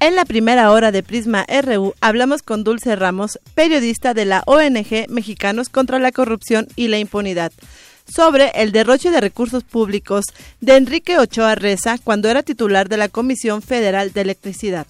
[0.00, 5.08] En la primera hora de Prisma RU hablamos con Dulce Ramos, periodista de la ONG
[5.08, 7.52] Mexicanos contra la Corrupción y la Impunidad,
[8.06, 10.26] sobre el derroche de recursos públicos
[10.60, 14.86] de Enrique Ochoa Reza cuando era titular de la Comisión Federal de Electricidad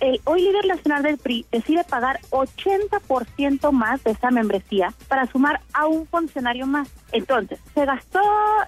[0.00, 5.60] el hoy líder nacional del PRI decide pagar 80% más de esa membresía para sumar
[5.72, 6.88] a un funcionario más.
[7.12, 8.20] Entonces, se gastó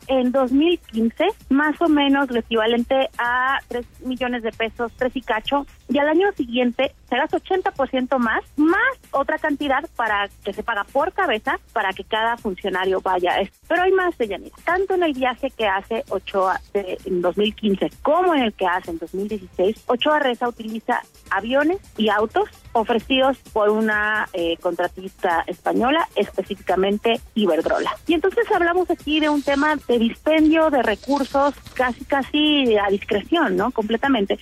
[0.09, 5.67] en 2015 más o menos lo equivalente a 3 millones de pesos, 3 y cacho,
[5.89, 8.81] y al año siguiente se gasta 80% más, más
[9.11, 13.37] otra cantidad para que se paga por cabeza para que cada funcionario vaya.
[13.69, 14.57] Pero hay más de Yanira.
[14.65, 18.91] Tanto en el viaje que hace Ochoa de, en 2015 como en el que hace
[18.91, 21.01] en 2016, Ochoa Reza utiliza
[21.31, 27.97] aviones y autos ofrecidos por una eh, contratista española, específicamente Iberdrola.
[28.07, 33.57] Y entonces hablamos aquí de un tema de dispendio de recursos casi, casi a discreción,
[33.57, 33.71] ¿no?
[33.71, 34.39] Completamente.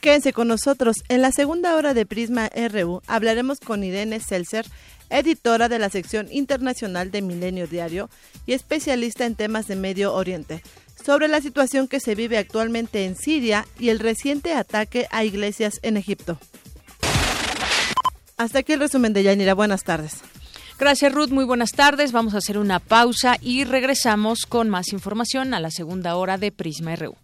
[0.00, 0.96] Quédense con nosotros.
[1.08, 4.64] En la segunda hora de Prisma RU hablaremos con Irene Seltzer,
[5.10, 8.08] editora de la sección internacional de Milenio Diario
[8.46, 10.62] y especialista en temas de Medio Oriente
[11.04, 15.80] sobre la situación que se vive actualmente en Siria y el reciente ataque a iglesias
[15.82, 16.38] en Egipto.
[18.36, 19.54] Hasta aquí el resumen de Yanira.
[19.54, 20.20] Buenas tardes.
[20.78, 22.12] Gracias Ruth, muy buenas tardes.
[22.12, 26.52] Vamos a hacer una pausa y regresamos con más información a la segunda hora de
[26.52, 27.16] Prisma RU.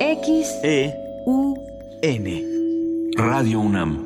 [0.00, 0.94] X E
[1.26, 1.54] U
[2.02, 2.42] N
[3.16, 4.05] Radio UNAM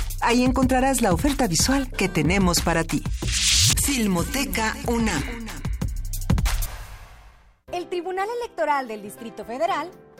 [0.21, 3.03] Ahí encontrarás la oferta visual que tenemos para ti.
[3.83, 5.23] Filmoteca UNAM.
[7.73, 9.89] El Tribunal Electoral del Distrito Federal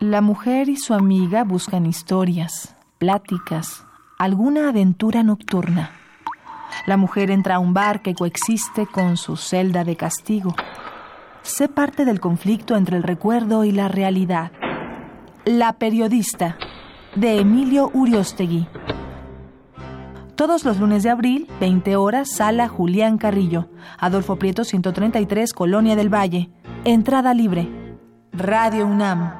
[0.00, 3.84] La mujer y su amiga buscan historias, pláticas,
[4.18, 5.90] alguna aventura nocturna.
[6.86, 10.54] La mujer entra a un bar que coexiste con su celda de castigo.
[11.42, 14.52] Sé parte del conflicto entre el recuerdo y la realidad.
[15.44, 16.56] La periodista,
[17.14, 18.68] de Emilio Uriostegui.
[20.34, 26.08] Todos los lunes de abril, 20 horas, sala Julián Carrillo, Adolfo Prieto 133, Colonia del
[26.08, 26.48] Valle.
[26.84, 27.68] Entrada libre.
[28.32, 29.39] Radio UNAM.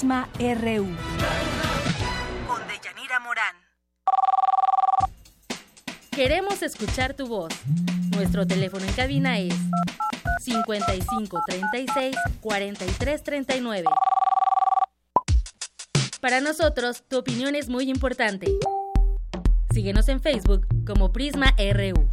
[0.00, 0.86] Prisma RU.
[2.48, 3.54] Con Deyanira Morán.
[6.10, 7.52] Queremos escuchar tu voz.
[8.16, 9.54] Nuestro teléfono en cabina es
[10.40, 13.84] 55 36 43 39.
[16.22, 18.46] Para nosotros, tu opinión es muy importante.
[19.74, 22.08] Síguenos en Facebook como Prisma RU.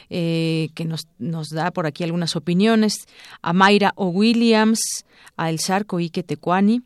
[0.09, 3.07] eh, que nos, nos da por aquí algunas opiniones,
[3.41, 4.07] a Mayra O.
[4.07, 4.79] Williams,
[5.37, 6.83] a El Sarco Ike Tecuani,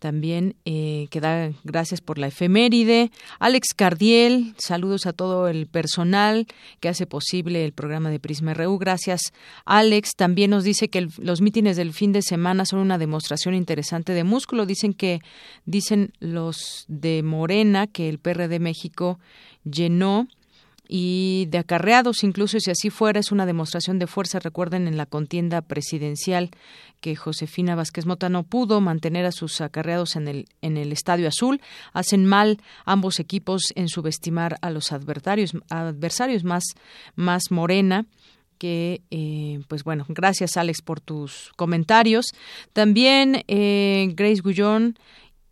[0.00, 3.12] también eh, que da gracias por la efeméride.
[3.38, 6.46] Alex Cardiel, saludos a todo el personal
[6.80, 8.78] que hace posible el programa de Prisma RU.
[8.78, 9.20] Gracias,
[9.66, 10.16] Alex.
[10.16, 14.24] También nos dice que los mítines del fin de semana son una demostración interesante de
[14.24, 14.64] músculo.
[14.64, 15.20] Dicen que,
[15.66, 19.20] dicen los de Morena, que el PRD México
[19.64, 20.28] llenó
[20.92, 24.40] y de acarreados, incluso si así fuera, es una demostración de fuerza.
[24.40, 26.50] Recuerden en la contienda presidencial
[27.00, 31.28] que Josefina Vázquez Mota no pudo mantener a sus acarreados en el, en el Estadio
[31.28, 31.60] Azul.
[31.92, 36.64] Hacen mal ambos equipos en subestimar a los adversarios, adversarios más,
[37.16, 38.06] más morena
[38.58, 42.26] que, eh, pues bueno, gracias Alex por tus comentarios.
[42.74, 44.98] También eh, Grace Gullón,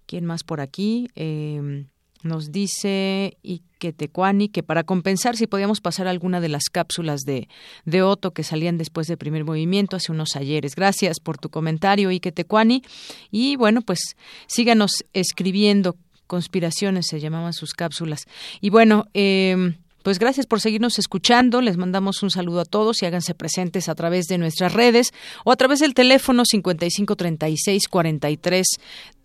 [0.07, 1.09] ¿quién más por aquí?
[1.16, 1.86] Eh,
[2.22, 7.49] nos dice Ike Tecuani que para compensar si podíamos pasar alguna de las cápsulas de,
[7.85, 10.74] de Otto que salían después del primer movimiento hace unos ayeres.
[10.74, 12.83] Gracias por tu comentario, Ike Tecuani.
[13.31, 14.16] Y bueno, pues
[14.47, 15.97] síganos escribiendo.
[16.26, 18.26] Conspiraciones se llamaban sus cápsulas.
[18.61, 19.72] Y bueno, eh,
[20.09, 21.61] pues gracias por seguirnos escuchando.
[21.61, 25.11] Les mandamos un saludo a todos y háganse presentes a través de nuestras redes
[25.45, 28.66] o a través del teléfono 5536 43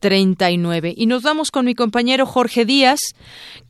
[0.03, 0.93] 39.
[0.97, 2.99] Y nos vamos con mi compañero Jorge Díaz,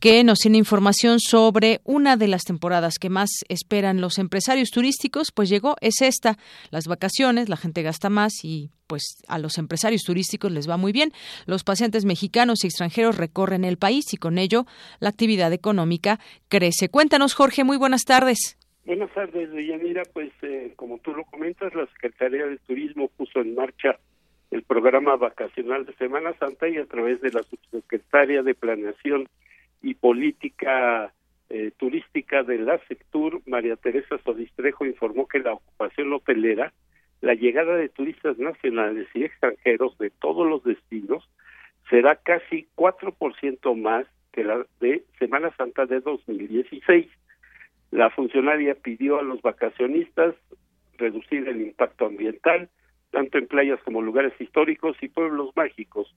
[0.00, 5.30] que nos tiene información sobre una de las temporadas que más esperan los empresarios turísticos,
[5.30, 6.36] pues llegó, es esta,
[6.72, 10.90] las vacaciones, la gente gasta más y pues a los empresarios turísticos les va muy
[10.90, 11.12] bien.
[11.46, 14.66] Los pacientes mexicanos y extranjeros recorren el país y con ello
[14.98, 16.18] la actividad económica
[16.48, 16.88] crece.
[16.88, 18.58] Cuéntanos, Jorge, muy buenas tardes.
[18.84, 20.02] Buenas tardes, Deyanira.
[20.12, 24.00] Pues eh, como tú lo comentas, la Secretaría de Turismo puso en marcha
[24.54, 29.28] el programa vacacional de Semana Santa y a través de la subsecretaria de Planeación
[29.82, 31.12] y Política
[31.50, 36.72] eh, Turística de la Sectur, María Teresa Sodistrejo, informó que la ocupación hotelera,
[37.20, 41.28] la llegada de turistas nacionales y extranjeros de todos los destinos
[41.90, 47.08] será casi 4% más que la de Semana Santa de 2016.
[47.90, 50.36] La funcionaria pidió a los vacacionistas
[50.96, 52.68] reducir el impacto ambiental,
[53.14, 56.12] tanto en playas como lugares históricos y pueblos mágicos.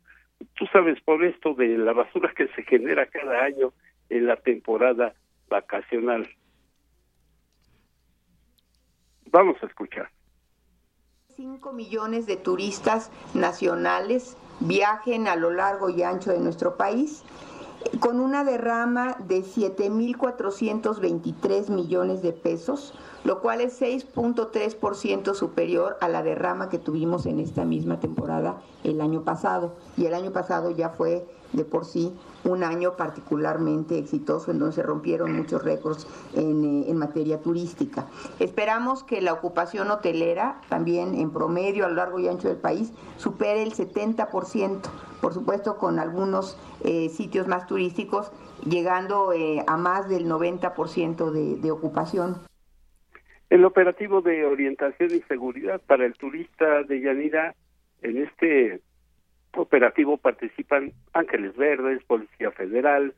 [0.55, 3.71] Tú sabes por esto de la basura que se genera cada año
[4.09, 5.13] en la temporada
[5.47, 6.27] vacacional.
[9.31, 10.09] Vamos a escuchar.
[11.35, 17.23] 5 millones de turistas nacionales viajen a lo largo y ancho de nuestro país
[17.99, 26.23] con una derrama de 7.423 millones de pesos, lo cual es 6.3% superior a la
[26.23, 29.75] derrama que tuvimos en esta misma temporada el año pasado.
[29.97, 32.13] Y el año pasado ya fue de por sí
[32.43, 38.05] un año particularmente exitoso en donde se rompieron muchos récords en, eh, en, materia turística.
[38.39, 42.91] Esperamos que la ocupación hotelera, también en promedio a lo largo y ancho del país,
[43.17, 44.79] supere el 70%,
[45.21, 48.31] por supuesto con algunos eh, sitios más turísticos,
[48.65, 52.46] llegando eh, a más del 90% de, de ocupación.
[53.49, 57.55] El operativo de orientación y seguridad para el turista de Yanira
[58.01, 58.81] en este
[59.53, 63.13] operativo participan Ángeles Verdes, Policía Federal,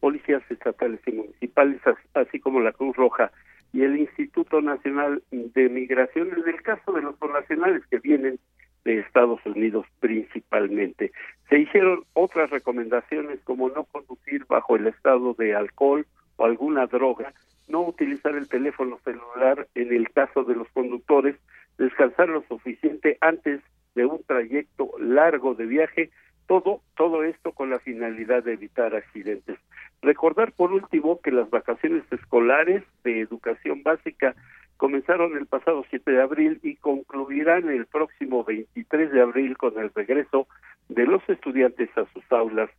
[0.00, 1.80] policías estatales y municipales,
[2.14, 3.30] así como la Cruz Roja
[3.72, 6.30] y el Instituto Nacional de Migración.
[6.32, 8.38] En el caso de los nacionales que vienen
[8.84, 11.12] de Estados Unidos principalmente.
[11.48, 16.06] Se hicieron otras recomendaciones como no conducir bajo el estado de alcohol
[16.36, 17.32] o alguna droga,
[17.68, 21.36] no utilizar el teléfono celular en el caso de los conductores,
[21.78, 23.60] descansar lo suficiente antes
[23.94, 26.10] de un trayecto largo de viaje,
[26.46, 29.58] todo todo esto con la finalidad de evitar accidentes.
[30.02, 34.34] Recordar por último que las vacaciones escolares de educación básica
[34.76, 39.90] comenzaron el pasado 7 de abril y concluirán el próximo 23 de abril con el
[39.94, 40.46] regreso
[40.88, 42.70] de los estudiantes a sus aulas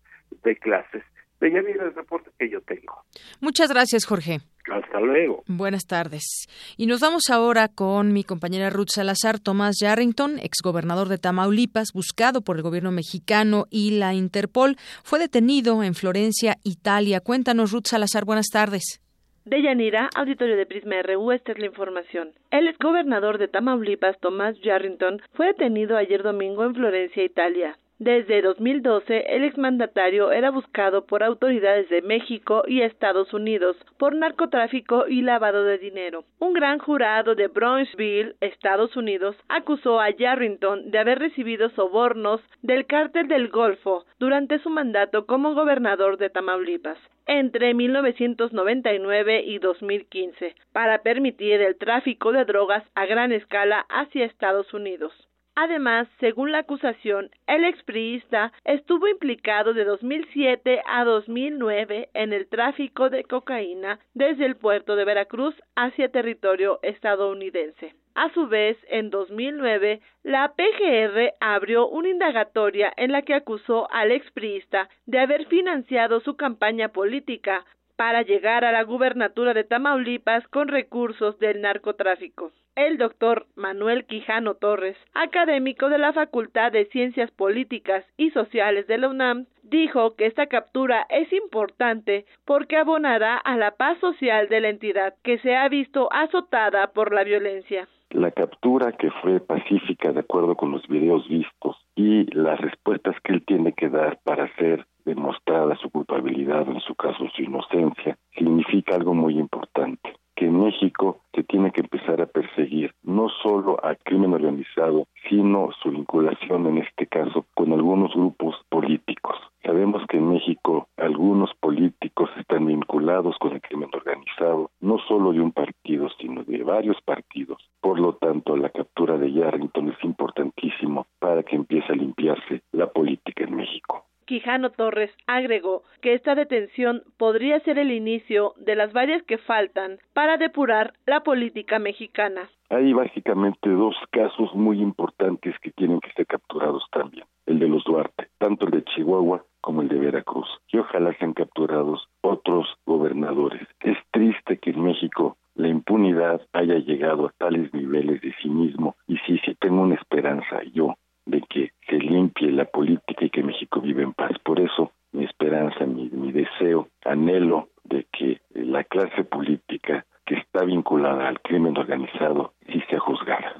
[0.43, 1.03] de clases.
[1.51, 3.03] De el reporte que yo tengo.
[3.39, 4.39] Muchas gracias, Jorge.
[4.67, 5.43] Hasta luego.
[5.45, 6.47] Buenas tardes.
[6.75, 9.39] Y nos vamos ahora con mi compañera Ruth Salazar.
[9.39, 15.83] Tomás Yarrington, exgobernador de Tamaulipas, buscado por el gobierno mexicano y la Interpol, fue detenido
[15.83, 17.19] en Florencia, Italia.
[17.19, 18.99] Cuéntanos, Ruth Salazar, buenas tardes.
[19.45, 22.31] De Yanira, auditorio de Prisma RU, esta es la información.
[22.49, 27.77] El exgobernador de Tamaulipas, Tomás Yarrington, fue detenido ayer domingo en Florencia, Italia.
[27.99, 35.07] Desde 2012, el exmandatario era buscado por autoridades de México y Estados Unidos por narcotráfico
[35.07, 36.25] y lavado de dinero.
[36.39, 42.85] Un gran jurado de Brownsville, Estados Unidos, acusó a Yarrington de haber recibido sobornos del
[42.85, 51.01] cártel del Golfo durante su mandato como gobernador de Tamaulipas entre 1999 y 2015 para
[51.01, 55.13] permitir el tráfico de drogas a gran escala hacia Estados Unidos.
[55.57, 63.09] Además, según la acusación, el expriista estuvo implicado de 2007 a 2009 en el tráfico
[63.09, 67.95] de cocaína desde el puerto de Veracruz hacia territorio estadounidense.
[68.15, 74.11] A su vez, en 2009, la PGR abrió una indagatoria en la que acusó al
[74.11, 80.67] expriista de haber financiado su campaña política para llegar a la gubernatura de Tamaulipas con
[80.67, 82.51] recursos del narcotráfico.
[82.75, 88.97] El doctor Manuel Quijano Torres, académico de la Facultad de Ciencias Políticas y Sociales de
[88.97, 94.59] la UNAM, dijo que esta captura es importante porque abonará a la paz social de
[94.59, 97.87] la entidad que se ha visto azotada por la violencia.
[98.09, 103.31] La captura que fue pacífica de acuerdo con los videos vistos y las respuestas que
[103.31, 108.95] él tiene que dar para hacer demostrada su culpabilidad, en su caso su inocencia, significa
[108.95, 114.33] algo muy importante que México se tiene que empezar a perseguir no solo al crimen
[114.33, 119.37] organizado, sino su vinculación en este caso con algunos grupos políticos.
[119.63, 125.41] Sabemos que en México algunos políticos están vinculados con el crimen organizado, no solo de
[125.41, 127.57] un partido, sino de varios partidos.
[127.81, 132.87] Por lo tanto, la captura de Yarrington es importantísimo para que empiece a limpiarse la
[132.87, 134.05] política en México.
[134.25, 139.99] Quijano Torres agregó que esta detención podría ser el inicio de las varias que faltan
[140.13, 142.49] para depurar la política mexicana.
[142.69, 147.83] Hay básicamente dos casos muy importantes que tienen que ser capturados también, el de los
[147.83, 153.67] Duarte, tanto el de Chihuahua como el de Veracruz, y ojalá sean capturados otros gobernadores.
[153.81, 159.17] Es triste que en México la impunidad haya llegado a tales niveles de cinismo y
[159.19, 160.95] sí, sí tengo una esperanza yo
[161.25, 164.31] de que se limpie la política y que México vive en paz.
[164.43, 170.65] Por eso mi esperanza, mi, mi deseo, anhelo de que la clase política que está
[170.65, 173.55] vinculada al crimen organizado sí sea juzgada.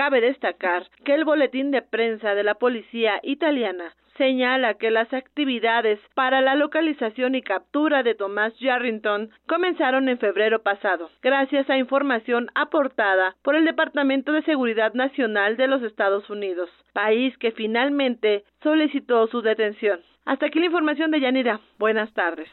[0.00, 6.00] Cabe destacar que el boletín de prensa de la policía italiana señala que las actividades
[6.14, 12.48] para la localización y captura de Tomás Yarrington comenzaron en febrero pasado, gracias a información
[12.54, 19.26] aportada por el Departamento de Seguridad Nacional de los Estados Unidos, país que finalmente solicitó
[19.26, 20.00] su detención.
[20.26, 21.60] Hasta aquí la información de Yanira.
[21.78, 22.48] Buenas tardes.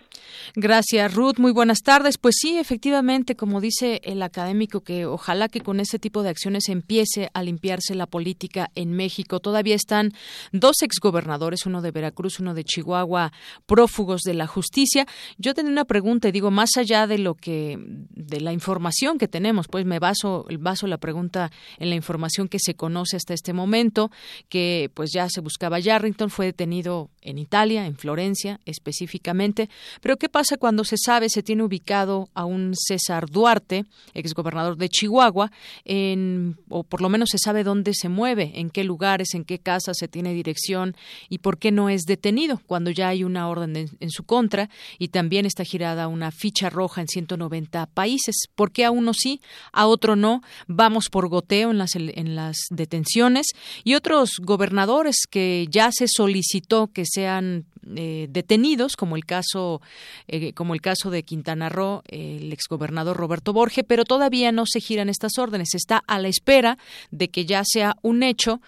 [0.55, 1.37] Gracias, Ruth.
[1.37, 2.17] Muy buenas tardes.
[2.17, 6.69] Pues sí, efectivamente, como dice el académico, que ojalá que con este tipo de acciones
[6.69, 9.41] empiece a limpiarse la política en México.
[9.41, 10.13] Todavía están
[10.53, 13.33] dos exgobernadores, uno de Veracruz, uno de Chihuahua,
[13.65, 15.05] prófugos de la justicia.
[15.37, 19.27] Yo tenía una pregunta y digo, más allá de lo que, de la información que
[19.27, 23.51] tenemos, pues me baso, baso la pregunta en la información que se conoce hasta este
[23.51, 24.09] momento,
[24.47, 29.67] que pues ya se buscaba Yarrington, fue detenido en Italia, en Florencia específicamente.
[29.99, 34.89] Pero ¿qué pasa cuando se sabe, se tiene ubicado a un César Duarte, exgobernador de
[34.89, 35.51] Chihuahua,
[35.83, 39.57] en, o por lo menos se sabe dónde se mueve, en qué lugares, en qué
[39.57, 40.95] casas se tiene dirección
[41.29, 44.69] y por qué no es detenido cuando ya hay una orden en, su contra
[44.99, 48.35] y también está girada una ficha roja en 190 países?
[48.53, 49.41] ¿Por qué a uno sí,
[49.73, 50.43] a otro no?
[50.67, 53.47] Vamos por goteo en las, en las detenciones
[53.83, 57.46] y otros gobernadores que ya se solicitó que sean
[57.95, 59.81] eh, detenidos, como el caso
[60.27, 64.81] eh, como el caso de Quintana Roo, el exgobernador Roberto Borge, pero todavía no se
[64.81, 65.73] giran estas órdenes.
[65.73, 66.77] Está a la espera
[67.11, 68.61] de que ya sea un hecho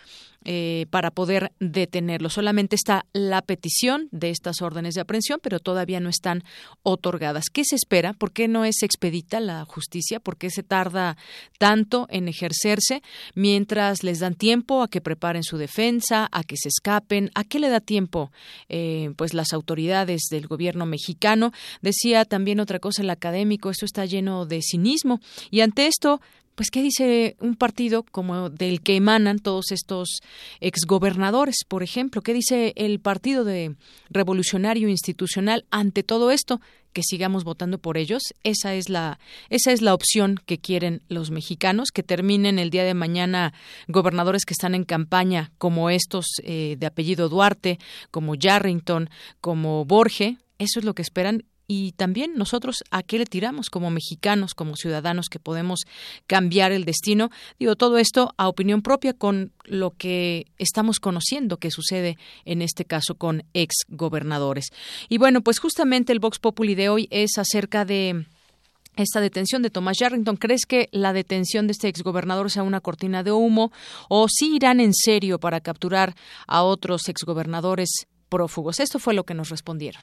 [0.46, 2.30] eh, para poder detenerlo.
[2.30, 6.44] Solamente está la petición de estas órdenes de aprehensión, pero todavía no están
[6.82, 7.46] otorgadas.
[7.52, 8.14] ¿Qué se espera?
[8.14, 10.22] ¿Por qué no es expedita la justicia?
[10.22, 11.18] ¿Por qué se tarda
[11.58, 13.02] tanto en ejercerse
[13.36, 17.32] mientras les dan tiempo a que preparen su defensa, a que se escapen?
[17.36, 18.32] ¿A qué le da tiempo?
[18.70, 21.52] Eh, pues las autoridades del gobierno mexicano.
[21.82, 25.20] Decía también otra cosa el académico, esto está lleno de cinismo.
[25.52, 26.22] Y ante esto,
[26.60, 30.20] pues qué dice un partido como del que emanan todos estos
[30.60, 33.78] exgobernadores, por ejemplo, qué dice el Partido de
[34.10, 36.60] Revolucionario Institucional ante todo esto,
[36.92, 39.20] que sigamos votando por ellos, esa es la
[39.50, 43.54] esa es la opción que quieren los mexicanos, que terminen el día de mañana
[43.88, 47.80] gobernadores que están en campaña como estos eh, de apellido Duarte,
[48.12, 49.10] como Yarrington,
[49.40, 53.92] como Borge, eso es lo que esperan y también nosotros a qué le tiramos como
[53.92, 55.82] mexicanos, como ciudadanos que podemos
[56.26, 57.30] cambiar el destino.
[57.60, 62.86] Digo, todo esto a opinión propia con lo que estamos conociendo que sucede en este
[62.86, 64.70] caso con ex gobernadores.
[65.10, 68.26] Y bueno, pues justamente el Vox Populi de hoy es acerca de
[68.96, 70.38] esta detención de Tomás Yarrington.
[70.38, 73.72] ¿Crees que la detención de este exgobernador sea una cortina de humo
[74.10, 76.16] o sí irán en serio para capturar
[76.48, 78.80] a otros exgobernadores prófugos?
[78.80, 80.02] Esto fue lo que nos respondieron.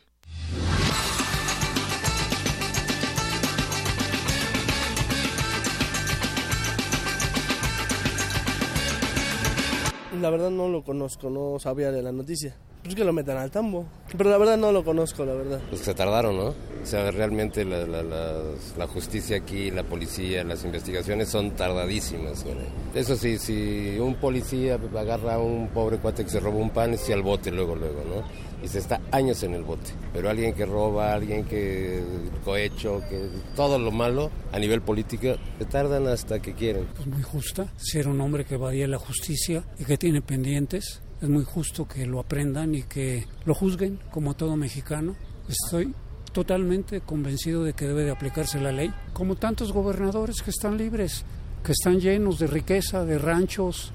[10.27, 12.53] La verdad no lo conozco, no sabía de la noticia.
[12.82, 13.86] Pues que lo metan al tambo.
[14.19, 15.61] Pero la verdad no lo conozco, la verdad.
[15.70, 16.47] Pues se tardaron, ¿no?
[16.47, 22.44] O sea, realmente la, la, la, justicia aquí, la policía, las investigaciones son tardadísimas.
[22.93, 26.94] Eso sí, si un policía agarra a un pobre cuate que se robó un pan,
[26.94, 28.24] es al bote luego, luego, ¿no?
[28.66, 29.93] Y se está años en el bote.
[30.12, 32.02] Pero alguien que roba, alguien que
[32.44, 36.86] cohecho, que todo lo malo a nivel político, se tardan hasta que quieren.
[36.97, 41.01] Pues muy justa, ser un hombre que evadía la justicia y que tiene pendientes.
[41.22, 45.14] Es muy justo que lo aprendan y que lo juzguen como todo mexicano.
[45.48, 45.94] Estoy
[46.32, 51.24] totalmente convencido de que debe de aplicarse la ley, como tantos gobernadores que están libres,
[51.64, 53.93] que están llenos de riqueza, de ranchos,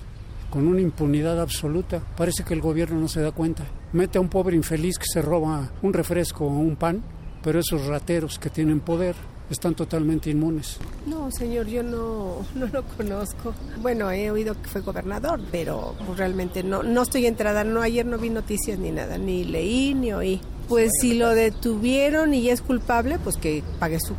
[0.49, 2.01] con una impunidad absoluta.
[2.17, 3.65] Parece que el gobierno no se da cuenta.
[3.93, 7.03] Mete a un pobre infeliz que se roba un refresco o un pan,
[7.43, 9.15] pero esos rateros que tienen poder
[9.49, 10.77] están totalmente inmunes.
[11.05, 13.53] No, señor, yo no, no lo conozco.
[13.81, 17.65] Bueno, he oído que fue gobernador, pero pues, realmente no, no estoy entrada.
[17.65, 20.41] No, ayer no vi noticias ni nada, ni leí ni oí.
[20.69, 24.13] Pues si lo detuvieron y es culpable, pues que pague su,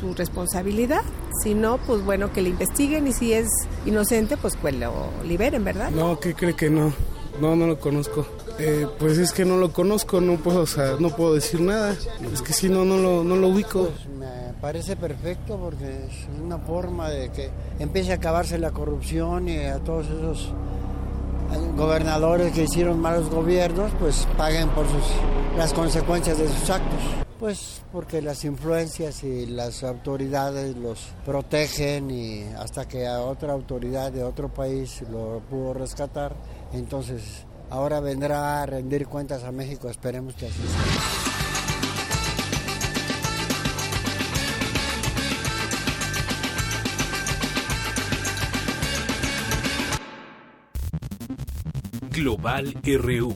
[0.00, 1.02] su responsabilidad.
[1.42, 3.48] Si no, pues bueno, que le investiguen y si es
[3.84, 5.90] inocente, pues que lo liberen, ¿verdad?
[5.90, 6.94] No, ¿qué cree que no?
[7.40, 8.26] No, no lo conozco.
[8.58, 11.96] Eh, pues es que no lo conozco, no puedo, o sea, no puedo decir nada.
[12.32, 13.88] Es que si no, no lo, no lo ubico.
[13.88, 19.48] Pues me parece perfecto porque es una forma de que empiece a acabarse la corrupción
[19.48, 20.52] y a todos esos
[21.76, 25.04] gobernadores que hicieron malos gobiernos, pues paguen por sus,
[25.56, 27.00] las consecuencias de sus actos.
[27.38, 34.12] Pues porque las influencias y las autoridades los protegen y hasta que a otra autoridad
[34.12, 36.36] de otro país lo pudo rescatar,
[36.72, 41.22] entonces ahora vendrá a rendir cuentas a México, esperemos que así sea.
[52.10, 53.34] Global RU.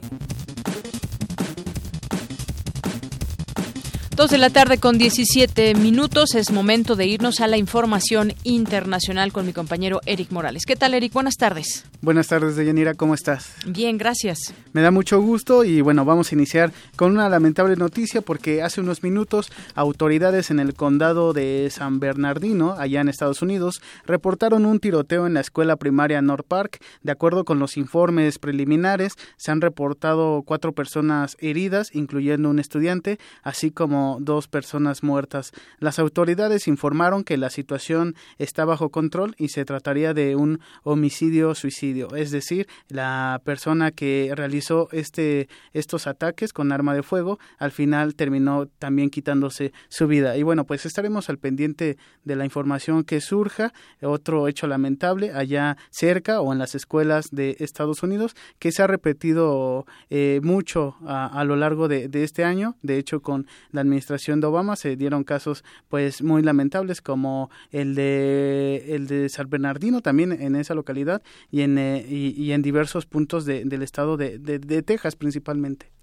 [4.17, 6.35] Dos de la tarde con 17 minutos.
[6.35, 10.65] Es momento de irnos a la información internacional con mi compañero Eric Morales.
[10.65, 11.13] ¿Qué tal, Eric?
[11.13, 11.85] Buenas tardes.
[12.01, 12.95] Buenas tardes, Deyanira.
[12.95, 13.55] ¿Cómo estás?
[13.67, 14.55] Bien, gracias.
[14.73, 18.81] Me da mucho gusto y bueno, vamos a iniciar con una lamentable noticia porque hace
[18.81, 24.81] unos minutos autoridades en el condado de San Bernardino, allá en Estados Unidos, reportaron un
[24.81, 26.79] tiroteo en la escuela primaria North Park.
[27.03, 33.19] De acuerdo con los informes preliminares, se han reportado cuatro personas heridas, incluyendo un estudiante,
[33.43, 35.53] así como dos personas muertas.
[35.79, 42.15] Las autoridades informaron que la situación está bajo control y se trataría de un homicidio-suicidio,
[42.15, 48.15] es decir, la persona que realizó este, estos ataques con arma de fuego al final
[48.15, 50.37] terminó también quitándose su vida.
[50.37, 53.73] Y bueno, pues estaremos al pendiente de la información que surja.
[54.03, 58.87] Otro hecho lamentable allá cerca o en las escuelas de Estados Unidos que se ha
[58.87, 62.77] repetido eh, mucho a, lo largo de, de este año.
[62.83, 67.51] De hecho, con la administración administración de Obama se dieron casos pues muy lamentables como
[67.71, 72.63] el de el de San Bernardino también en esa localidad y en, eh, y, en
[72.63, 75.96] diversos puntos de, del estado de, de, de Texas principalmente.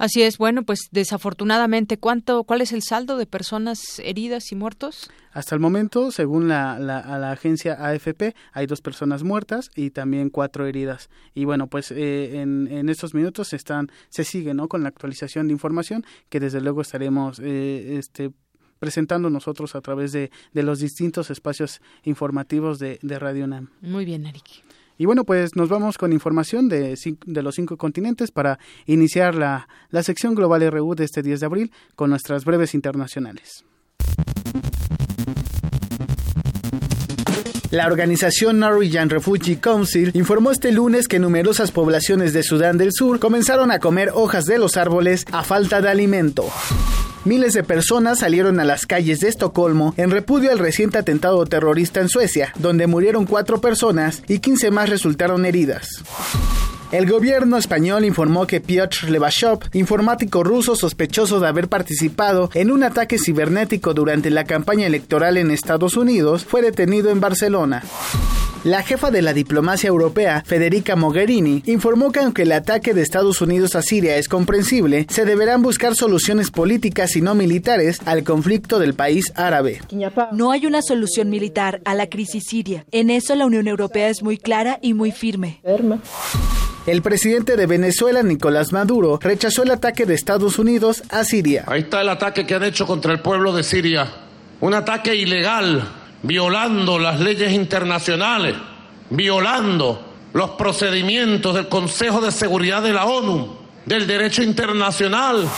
[0.00, 5.10] Así es, bueno, pues desafortunadamente, ¿cuánto, ¿cuál es el saldo de personas heridas y muertos?
[5.30, 10.66] Hasta el momento, según la, la, agencia AFP, hay dos personas muertas y también cuatro
[10.66, 11.10] heridas.
[11.34, 14.68] Y bueno, pues eh, en, en, estos minutos están, se sigue ¿no?
[14.68, 18.30] con la actualización de información que desde luego estaremos eh, este,
[18.78, 23.68] presentando nosotros a través de, de los distintos espacios informativos de, de Radio UNAM.
[23.82, 24.64] Muy bien, Eric.
[25.00, 26.94] Y bueno, pues nos vamos con información de,
[27.24, 31.46] de los cinco continentes para iniciar la, la sección Global RU de este 10 de
[31.46, 33.64] abril con nuestras breves internacionales.
[37.70, 43.20] La organización Norwegian Refugee Council informó este lunes que numerosas poblaciones de Sudán del Sur
[43.20, 46.48] comenzaron a comer hojas de los árboles a falta de alimento.
[47.24, 52.00] Miles de personas salieron a las calles de Estocolmo en repudio al reciente atentado terrorista
[52.00, 56.02] en Suecia, donde murieron cuatro personas y 15 más resultaron heridas.
[56.92, 62.82] El gobierno español informó que Piotr Levashov, informático ruso sospechoso de haber participado en un
[62.82, 67.84] ataque cibernético durante la campaña electoral en Estados Unidos, fue detenido en Barcelona.
[68.64, 73.40] La jefa de la diplomacia europea, Federica Mogherini, informó que aunque el ataque de Estados
[73.40, 78.80] Unidos a Siria es comprensible, se deberán buscar soluciones políticas y no militares al conflicto
[78.80, 79.80] del país árabe.
[80.32, 82.84] No hay una solución militar a la crisis siria.
[82.90, 85.60] En eso la Unión Europea es muy clara y muy firme.
[86.86, 91.64] El presidente de Venezuela, Nicolás Maduro, rechazó el ataque de Estados Unidos a Siria.
[91.66, 94.08] Ahí está el ataque que han hecho contra el pueblo de Siria.
[94.60, 95.86] Un ataque ilegal
[96.22, 98.54] violando las leyes internacionales,
[99.10, 100.00] violando
[100.32, 103.59] los procedimientos del Consejo de Seguridad de la ONU,
[103.90, 105.48] del derecho internacional.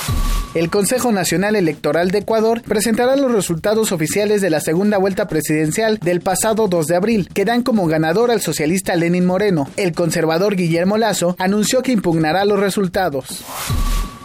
[0.54, 5.98] El Consejo Nacional Electoral de Ecuador presentará los resultados oficiales de la segunda vuelta presidencial
[5.98, 9.68] del pasado 2 de abril, que dan como ganador al socialista Lenin Moreno.
[9.76, 13.44] El conservador Guillermo Lazo anunció que impugnará los resultados.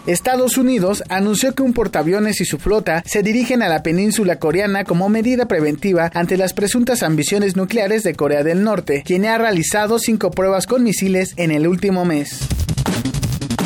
[0.05, 4.85] Estados Unidos anunció que un portaaviones y su flota se dirigen a la península coreana
[4.85, 9.99] como medida preventiva ante las presuntas ambiciones nucleares de Corea del Norte, quien ha realizado
[9.99, 12.47] cinco pruebas con misiles en el último mes.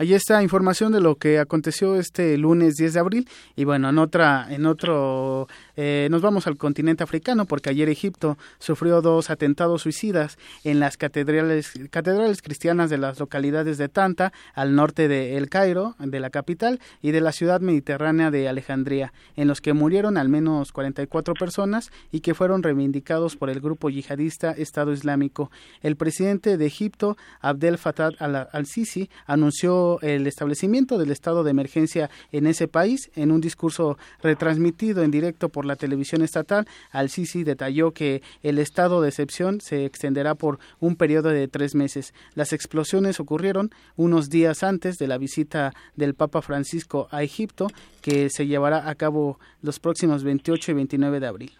[0.00, 3.98] Ahí está información de lo que aconteció este lunes 10 de abril y bueno, en
[3.98, 5.46] otra en otro
[5.76, 10.96] eh, nos vamos al continente africano porque ayer Egipto sufrió dos atentados suicidas en las
[10.96, 16.30] catedrales, catedrales cristianas de las localidades de Tanta, al norte de El Cairo, de la
[16.30, 21.34] capital, y de la ciudad mediterránea de Alejandría, en los que murieron al menos 44
[21.34, 25.50] personas y que fueron reivindicados por el grupo yihadista Estado Islámico.
[25.82, 28.12] El presidente de Egipto, Abdel Fattah
[28.52, 35.02] al-Sisi, anunció el establecimiento del estado de emergencia en ese país en un discurso retransmitido
[35.02, 40.34] en directo por la televisión estatal, Al-Sisi detalló que el estado de excepción se extenderá
[40.34, 42.14] por un periodo de tres meses.
[42.34, 47.68] Las explosiones ocurrieron unos días antes de la visita del Papa Francisco a Egipto,
[48.02, 51.52] que se llevará a cabo los próximos 28 y 29 de abril.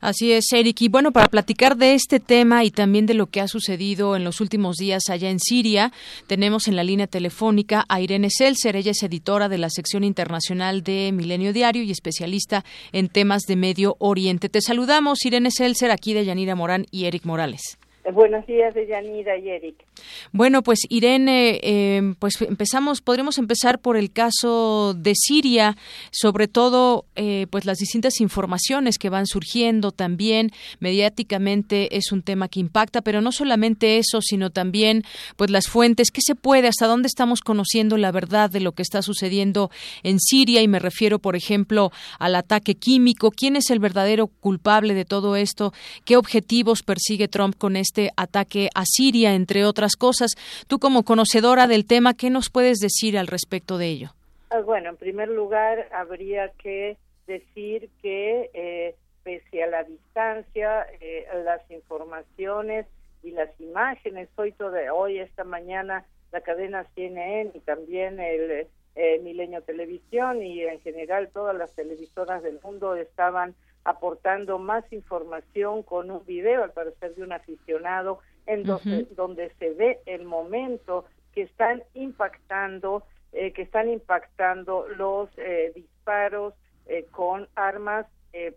[0.00, 0.80] Así es, Eric.
[0.82, 4.24] Y bueno, para platicar de este tema y también de lo que ha sucedido en
[4.24, 5.92] los últimos días allá en Siria,
[6.26, 8.76] tenemos en la línea telefónica a Irene Seltzer.
[8.76, 13.56] Ella es editora de la sección internacional de Milenio Diario y especialista en temas de
[13.56, 14.48] Medio Oriente.
[14.48, 17.78] Te saludamos, Irene Seltzer, aquí de Yanira Morán y Eric Morales.
[18.12, 19.89] Buenos días, Yanira y Eric.
[20.32, 25.76] Bueno, pues Irene, eh, pues empezamos, podríamos empezar por el caso de Siria,
[26.10, 29.92] sobre todo, eh, pues las distintas informaciones que van surgiendo.
[29.92, 35.04] También mediáticamente es un tema que impacta, pero no solamente eso, sino también,
[35.36, 38.82] pues las fuentes, qué se puede, hasta dónde estamos conociendo la verdad de lo que
[38.82, 39.70] está sucediendo
[40.02, 44.94] en Siria y me refiero, por ejemplo, al ataque químico, quién es el verdadero culpable
[44.94, 45.72] de todo esto,
[46.04, 50.32] qué objetivos persigue Trump con este ataque a Siria, entre otras cosas.
[50.66, 54.10] Tú como conocedora del tema, ¿qué nos puedes decir al respecto de ello?
[54.50, 56.96] Ah, bueno, en primer lugar, habría que
[57.26, 62.86] decir que eh, pese a la distancia, eh, las informaciones
[63.22, 69.20] y las imágenes, hoy, todo, hoy, esta mañana, la cadena CNN y también el eh,
[69.22, 73.54] Milenio Televisión y en general todas las televisoras del mundo estaban
[73.84, 78.18] aportando más información con un video, al parecer de un aficionado,
[78.50, 85.30] en donde, donde se ve el momento que están impactando, eh, que están impactando los
[85.38, 86.54] eh, disparos
[86.86, 88.06] eh, con armas,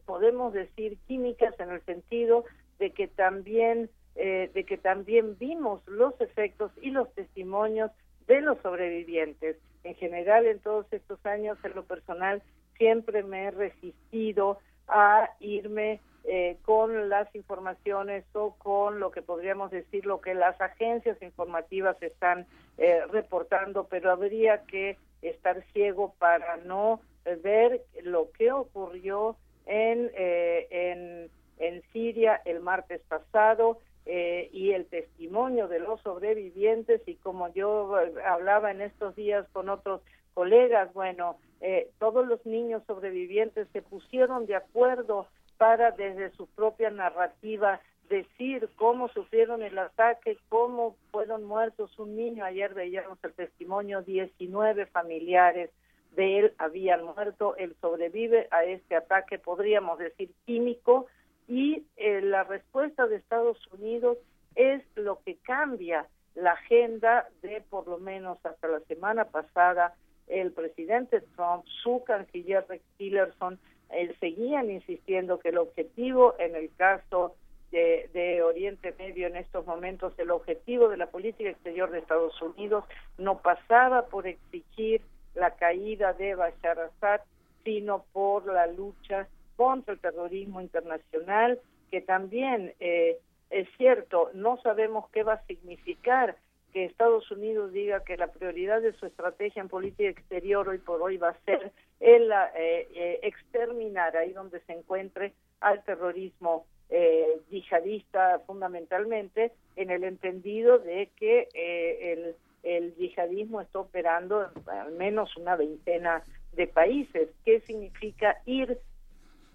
[0.06, 2.46] podemos decir químicas en el sentido
[2.78, 7.90] de que también de que también vimos los efectos y los testimonios
[8.28, 9.58] de los sobrevivientes.
[9.84, 12.44] En general, en todos estos años, en lo personal,
[12.78, 19.72] siempre me he resistido a irme eh, con las informaciones o con lo que podríamos
[19.72, 22.48] decir lo que las agencias informativas están
[22.78, 27.02] eh, reportando, pero habría que estar ciego para no
[27.44, 34.86] ver lo que ocurrió en, eh, en, en Siria el martes pasado eh, y el
[34.88, 37.96] testimonio de los sobrevivientes y como yo
[38.26, 40.02] hablaba en estos días con otros
[40.34, 45.28] colegas, bueno, eh, todos los niños sobrevivientes se pusieron de acuerdo
[45.58, 52.46] para desde su propia narrativa decir cómo sufrieron el ataque, cómo fueron muertos un niño.
[52.46, 55.72] Ayer veíamos el testimonio, 19 familiares
[56.16, 57.56] de él habían muerto.
[57.56, 61.08] Él sobrevive a este ataque, podríamos decir, químico.
[61.48, 64.18] Y eh, la respuesta de Estados Unidos
[64.56, 69.94] es lo que cambia la agenda de por lo menos hasta la semana pasada
[70.28, 73.60] el presidente Trump, su canciller Rex Tillerson,
[73.94, 77.36] eh, seguían insistiendo que el objetivo en el caso
[77.72, 82.40] de, de, Oriente Medio en estos momentos, el objetivo de la política exterior de Estados
[82.42, 82.86] Unidos
[83.18, 85.02] no pasaba por exigir
[85.34, 87.22] la caída de Bashar Assad,
[87.64, 91.60] sino por la lucha contra el terrorismo internacional,
[91.90, 93.18] que también eh,
[93.50, 96.36] es cierto, no sabemos qué va a significar
[96.74, 101.02] que Estados Unidos diga que la prioridad de su estrategia en política exterior hoy por
[101.02, 107.40] hoy va a ser el eh, eh, exterminar ahí donde se encuentre al terrorismo eh,
[107.50, 115.36] yihadista fundamentalmente en el entendido de que el, el yihadismo está operando en al menos
[115.38, 116.24] una veintena
[116.54, 117.30] de países.
[117.46, 118.80] ¿Qué significa ir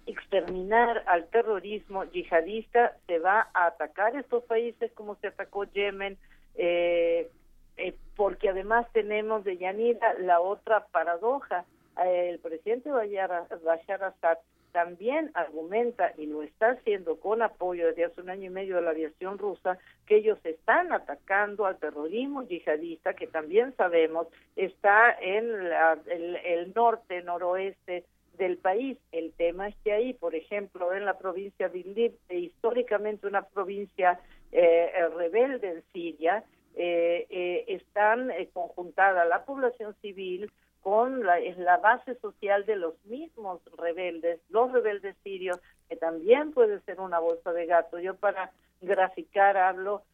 [0.07, 2.97] exterminar al terrorismo yihadista?
[3.07, 6.17] Se va a atacar estos países como se atacó Yemen,
[6.55, 7.31] eh,
[7.77, 11.65] eh, porque además tenemos de Yanira la otra paradoja.
[12.05, 14.39] Eh, el presidente Bashar Assad
[14.73, 18.83] también argumenta, y lo está haciendo con apoyo desde hace un año y medio de
[18.83, 25.51] la aviación rusa, que ellos están atacando al terrorismo yihadista, que también sabemos está en
[26.07, 28.05] el, norte, noroeste
[28.37, 28.99] del país.
[29.11, 34.21] El tema es que ahí, por ejemplo, en la provincia de Idlib, históricamente una provincia
[34.53, 36.45] rebelde en Siria,
[36.81, 40.49] eh, eh, están eh, conjuntada la población civil
[40.81, 45.59] con la, es la base social de los mismos rebeldes, los rebeldes sirios,
[45.89, 47.99] que también puede ser una bolsa de gato.
[47.99, 50.05] Yo para graficar hablo,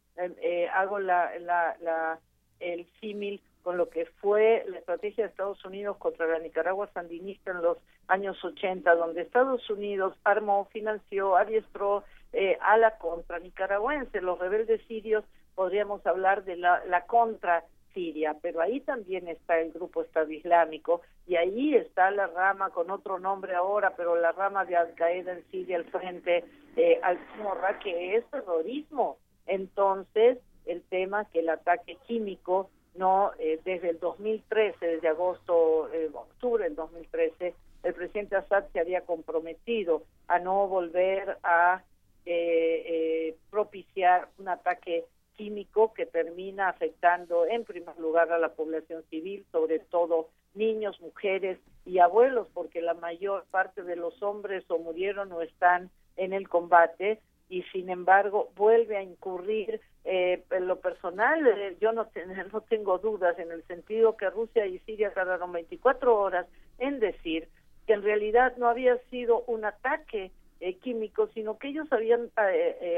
[0.72, 2.18] hago la, la, la,
[2.60, 7.50] el símil con lo que fue la estrategia de Estados Unidos contra la Nicaragua sandinista
[7.50, 7.76] en los
[8.08, 12.04] años 80, donde Estados Unidos armó, financió, adiestró
[12.34, 14.20] eh, a la contra nicaragüense.
[14.20, 15.24] Los rebeldes sirios
[15.54, 21.00] podríamos hablar de la, la contra Siria, pero ahí también está el grupo Estado Islámico
[21.26, 25.32] y ahí está la rama con otro nombre ahora, pero la rama de Al Qaeda
[25.32, 26.44] en Siria al frente
[26.76, 29.18] eh, al Morra, que es terrorismo.
[29.46, 36.10] Entonces, el tema que el ataque químico no eh, desde el 2013, desde agosto, eh,
[36.12, 41.82] octubre del 2013, el presidente Assad se había comprometido a no volver a
[42.26, 45.04] eh, eh, propiciar un ataque
[45.36, 51.58] químico que termina afectando en primer lugar a la población civil, sobre todo niños, mujeres
[51.84, 56.48] y abuelos, porque la mayor parte de los hombres o murieron o están en el
[56.48, 62.08] combate y sin embargo vuelve a incurrir eh, en lo personal eh, yo no,
[62.52, 66.46] no tengo dudas en el sentido que Rusia y Siria tardaron 24 horas
[66.78, 67.48] en decir
[67.86, 70.32] que en realidad no había sido un ataque
[70.64, 72.30] eh, químico sino que ellos habían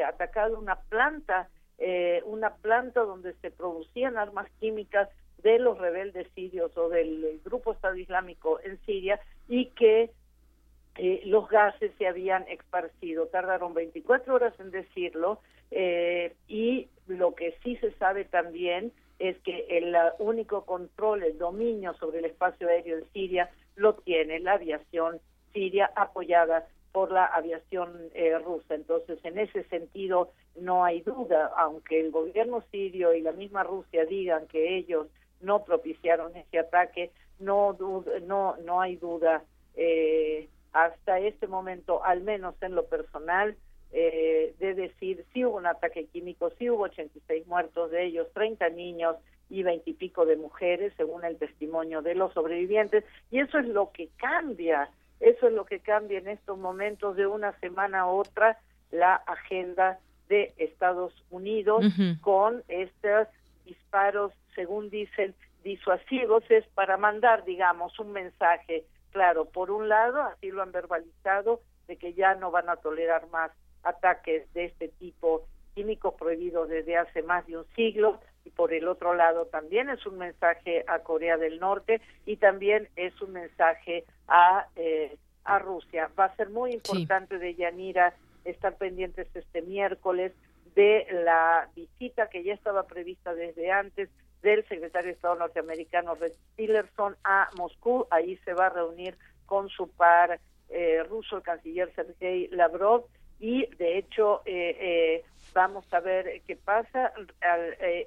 [0.07, 1.49] atacado una planta
[2.25, 5.11] una planta donde se producían armas químicas
[5.43, 10.11] de los rebeldes sirios o del grupo Estado Islámico en Siria y que
[10.99, 13.27] eh, los gases se habían esparcido.
[13.27, 15.41] Tardaron 24 horas en decirlo
[15.71, 21.95] eh, y lo que sí se sabe también es que el único control, el dominio
[21.95, 25.21] sobre el espacio aéreo en Siria lo tiene la aviación
[25.53, 26.67] siria apoyada
[26.97, 28.75] por la aviación eh, rusa.
[28.75, 34.07] Entonces, en ese sentido, no hay duda, aunque el gobierno sirio y la misma Rusia
[34.07, 35.07] digan que ellos
[35.43, 37.77] no propiciaron ese ataque, no,
[38.23, 39.45] no, no hay duda
[39.75, 43.59] eh, hasta este momento, al menos en lo personal,
[43.93, 48.71] eh, de decir si hubo un ataque químico, si hubo 86 muertos, de ellos 30
[48.71, 49.17] niños
[49.51, 53.67] y 20 y pico de mujeres, según el testimonio de los sobrevivientes, y eso es
[53.67, 54.89] lo que cambia,
[55.21, 58.59] eso es lo que cambia en estos momentos de una semana a otra
[58.91, 59.99] la agenda
[60.29, 61.85] de Estados Unidos
[62.21, 63.29] con estos
[63.65, 70.51] disparos, según dicen, disuasivos, es para mandar, digamos, un mensaje claro, por un lado, así
[70.51, 73.51] lo han verbalizado, de que ya no van a tolerar más
[73.83, 78.89] ataques de este tipo químicos prohibidos desde hace más de un siglo y por el
[78.89, 84.05] otro lado también es un mensaje a Corea del Norte y también es un mensaje
[84.29, 85.17] a eh,
[85.47, 86.11] a Rusia.
[86.19, 88.15] Va a ser muy importante de Yanira
[88.45, 90.33] estar pendientes este miércoles
[90.75, 94.11] de la visita que ya estaba prevista desde antes
[94.43, 98.07] del secretario de Estado norteamericano Rex Tillerson a Moscú.
[98.11, 99.17] Ahí se va a reunir
[99.47, 103.07] con su par eh, ruso, el canciller Sergei Lavrov,
[103.39, 107.13] y de hecho eh, eh, vamos a ver qué pasa.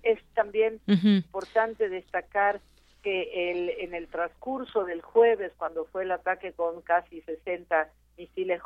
[0.04, 2.62] es también importante destacar
[3.04, 8.62] que el, en el transcurso del jueves, cuando fue el ataque con casi 60 misiles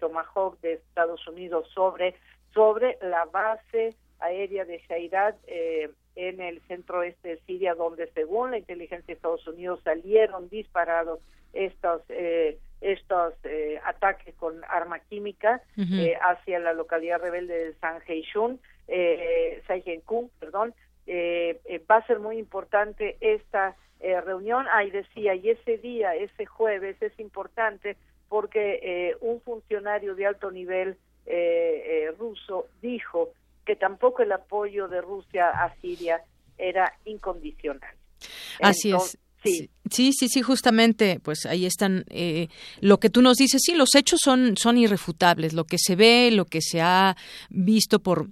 [0.00, 2.14] Tomahawk de Estados Unidos sobre
[2.52, 8.50] sobre la base aérea de Shairat eh, en el centro este de Siria, donde según
[8.50, 11.20] la inteligencia de Estados Unidos salieron disparados
[11.52, 15.60] estos eh, estos eh, ataques con arma química
[16.22, 19.60] hacia la localidad rebelde de San Heishun, eh,
[20.38, 20.74] perdón,
[21.90, 24.66] va a ser muy importante esta reunión.
[24.70, 27.96] Ahí decía, y ese día, ese jueves, es importante
[28.28, 30.96] porque un funcionario de alto nivel
[31.30, 33.34] eh, eh, ruso dijo
[33.66, 36.22] que tampoco el apoyo de Rusia a Siria
[36.56, 37.94] era incondicional.
[38.62, 39.18] Así es.
[39.44, 39.70] Sí.
[39.90, 42.48] sí, sí, justamente, pues ahí están eh,
[42.80, 43.62] lo que tú nos dices.
[43.64, 45.52] Sí, los hechos son son irrefutables.
[45.52, 47.16] Lo que se ve, lo que se ha
[47.48, 48.28] visto por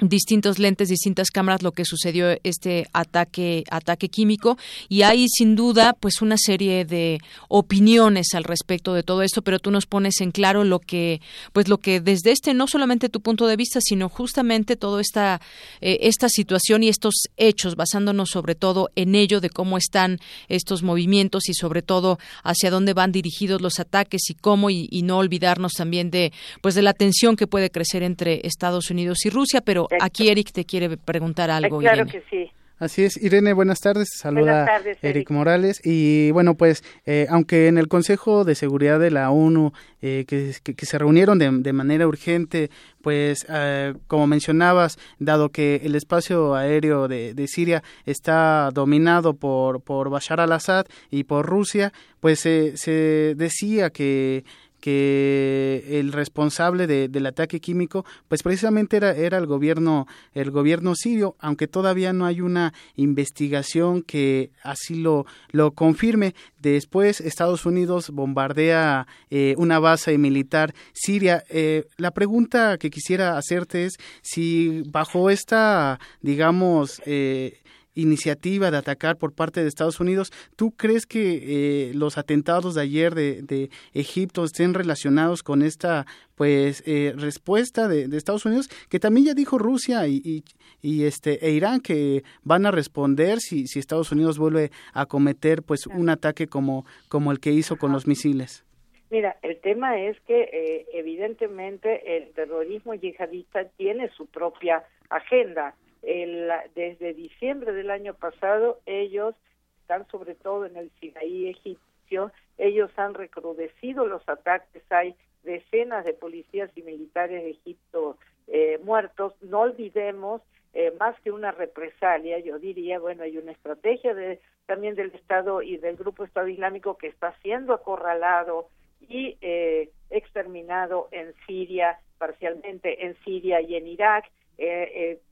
[0.00, 4.56] distintos lentes, distintas cámaras lo que sucedió este ataque ataque químico.
[4.88, 9.58] Y hay sin duda pues una serie de opiniones al respecto de todo esto, pero
[9.58, 11.20] tú nos pones en claro lo que
[11.52, 15.40] pues lo que desde este no solamente tu punto de vista, sino justamente toda esta
[15.80, 20.18] eh, esta situación y estos hechos basándonos sobre todo en ello de cómo están
[20.48, 25.02] estos movimientos y sobre todo hacia dónde van dirigidos los ataques y cómo y, y
[25.02, 26.32] no olvidarnos también de
[26.62, 30.52] pues de la tensión que puede crecer entre Estados Unidos y Rusia, pero Aquí Eric
[30.52, 31.78] te quiere preguntar algo.
[31.78, 32.50] Claro que sí.
[32.80, 34.08] Así es, Irene, buenas tardes.
[34.16, 34.66] Saluda
[35.02, 35.30] Eric.
[35.30, 35.82] Morales.
[35.84, 40.54] Y bueno, pues, eh, aunque en el Consejo de Seguridad de la ONU, eh, que,
[40.86, 42.70] se reunieron de, manera urgente,
[43.02, 50.08] pues, eh, como mencionabas, dado que el espacio aéreo de, Siria está dominado por, por
[50.08, 54.44] Bashar al-Assad y por Rusia, pues se decía que
[54.80, 61.36] que el responsable del ataque químico pues precisamente era, era el gobierno el gobierno sirio
[61.38, 66.34] aunque todavía no hay una investigación que así lo lo confirme.
[66.58, 71.44] Después Estados Unidos bombardea eh, una base militar siria.
[71.48, 77.60] Eh, la pregunta que quisiera hacerte es si bajo esta digamos eh,
[78.00, 80.32] iniciativa de atacar por parte de Estados Unidos.
[80.56, 86.82] ¿Tú crees que eh, los atentados de ayer de, Egipto estén relacionados con esta pues
[86.86, 90.44] eh, respuesta de, Estados Unidos que también ya dijo Rusia y,
[90.80, 95.62] y, este e Irán que van a responder si, si Estados Unidos vuelve a cometer
[95.62, 98.64] pues un ataque como como el que hizo con los misiles?
[99.10, 106.50] Mira, el tema es que eh, evidentemente el terrorismo yihadista tiene su propia agenda el,
[106.74, 109.34] desde diciembre del año pasado ellos
[109.82, 116.12] están sobre todo en el Sinaí egipcio, ellos han recrudecido los ataques, hay decenas de
[116.12, 118.16] policías y militares de Egipto
[118.46, 124.14] eh, muertos, no olvidemos eh, más que una represalia, yo diría, bueno, hay una estrategia
[124.14, 128.68] de, también del Estado y del Grupo Estado Islámico que está siendo acorralado
[129.00, 134.30] y eh, exterminado en Siria, parcialmente en Siria y en Irak,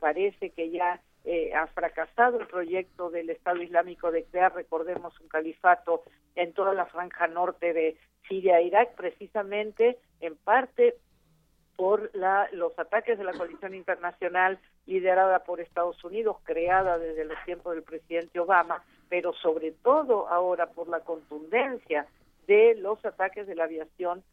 [0.00, 1.00] parece que ya
[1.30, 6.02] eh, ha fracasado el proyecto del Estado Islámico de crear, recordemos, un califato
[6.34, 10.94] en toda la franja norte de Siria e Irak, precisamente en parte
[11.76, 17.36] por la, los ataques de la coalición internacional liderada por Estados Unidos, creada desde los
[17.44, 22.06] tiempos del presidente Obama, pero sobre todo ahora por la contundencia
[22.46, 24.24] de los ataques de la aviación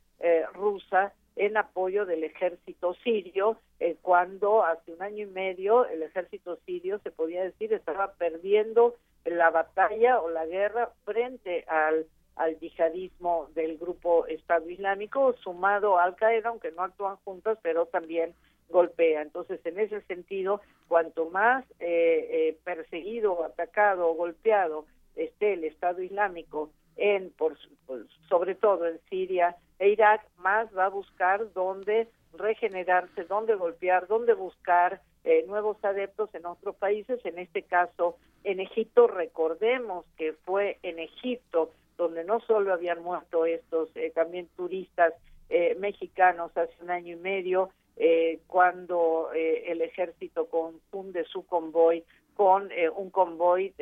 [0.53, 6.57] rusa en apoyo del ejército sirio, eh, cuando hace un año y medio el ejército
[6.65, 8.95] sirio, se podía decir, estaba perdiendo
[9.25, 12.05] la batalla o la guerra frente al,
[12.35, 17.85] al yihadismo del grupo Estado Islámico, sumado a Al Qaeda, aunque no actúan juntos, pero
[17.87, 18.33] también
[18.69, 19.21] golpea.
[19.21, 24.85] Entonces, en ese sentido, cuanto más eh, eh, perseguido, atacado o golpeado
[25.15, 27.57] esté el Estado Islámico en, por,
[28.29, 34.33] sobre todo en Siria e Irak, más va a buscar dónde regenerarse, dónde golpear, dónde
[34.33, 39.07] buscar eh, nuevos adeptos en otros países, en este caso en Egipto.
[39.07, 45.13] Recordemos que fue en Egipto donde no solo habían muerto estos eh, también turistas
[45.47, 52.03] eh, mexicanos hace un año y medio eh, cuando eh, el ejército confunde su convoy
[52.35, 53.73] con un convoy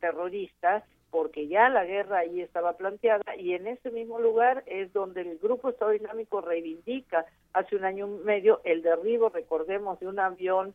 [0.00, 5.22] terrorista porque ya la guerra ahí estaba planteada y en ese mismo lugar es donde
[5.22, 10.18] el grupo Estado Islámico reivindica hace un año y medio el derribo, recordemos, de un
[10.18, 10.74] avión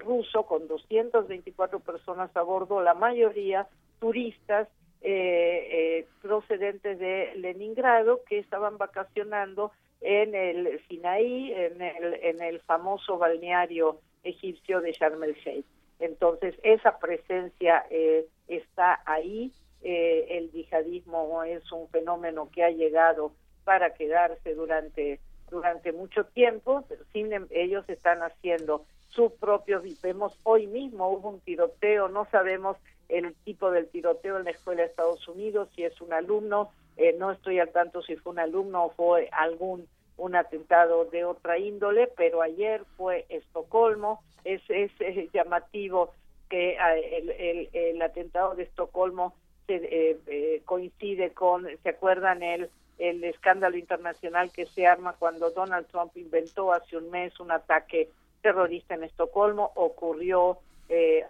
[0.00, 3.68] ruso con 224 personas a bordo, la mayoría
[4.00, 4.66] turistas
[5.02, 13.18] eh, procedentes de Leningrado que estaban vacacionando en el Sinaí, en el, en el famoso
[13.18, 15.66] balneario egipcio de Sharm el Sheikh.
[15.98, 19.52] Entonces, esa presencia eh, está ahí.
[19.82, 23.32] Eh, el yihadismo es un fenómeno que ha llegado
[23.64, 26.84] para quedarse durante durante mucho tiempo.
[27.12, 29.82] Sin, em, ellos están haciendo sus propios.
[30.02, 32.08] Vemos hoy mismo hubo un tiroteo.
[32.08, 32.76] No sabemos
[33.08, 37.14] el tipo del tiroteo en la escuela de Estados Unidos, si es un alumno, eh,
[37.18, 39.88] no estoy al tanto si fue un alumno o fue algún
[40.18, 44.90] un atentado de otra índole, pero ayer fue Estocolmo, es, es,
[45.32, 46.12] llamativo
[46.50, 49.34] que eh, el, atentado de Estocolmo
[49.68, 55.86] eh, eh, coincide con, ¿se acuerdan el, el escándalo internacional que se arma cuando Donald
[55.88, 58.10] Trump inventó hace un mes un ataque
[58.42, 59.72] terrorista en Estocolmo?
[59.74, 60.58] Ocurrió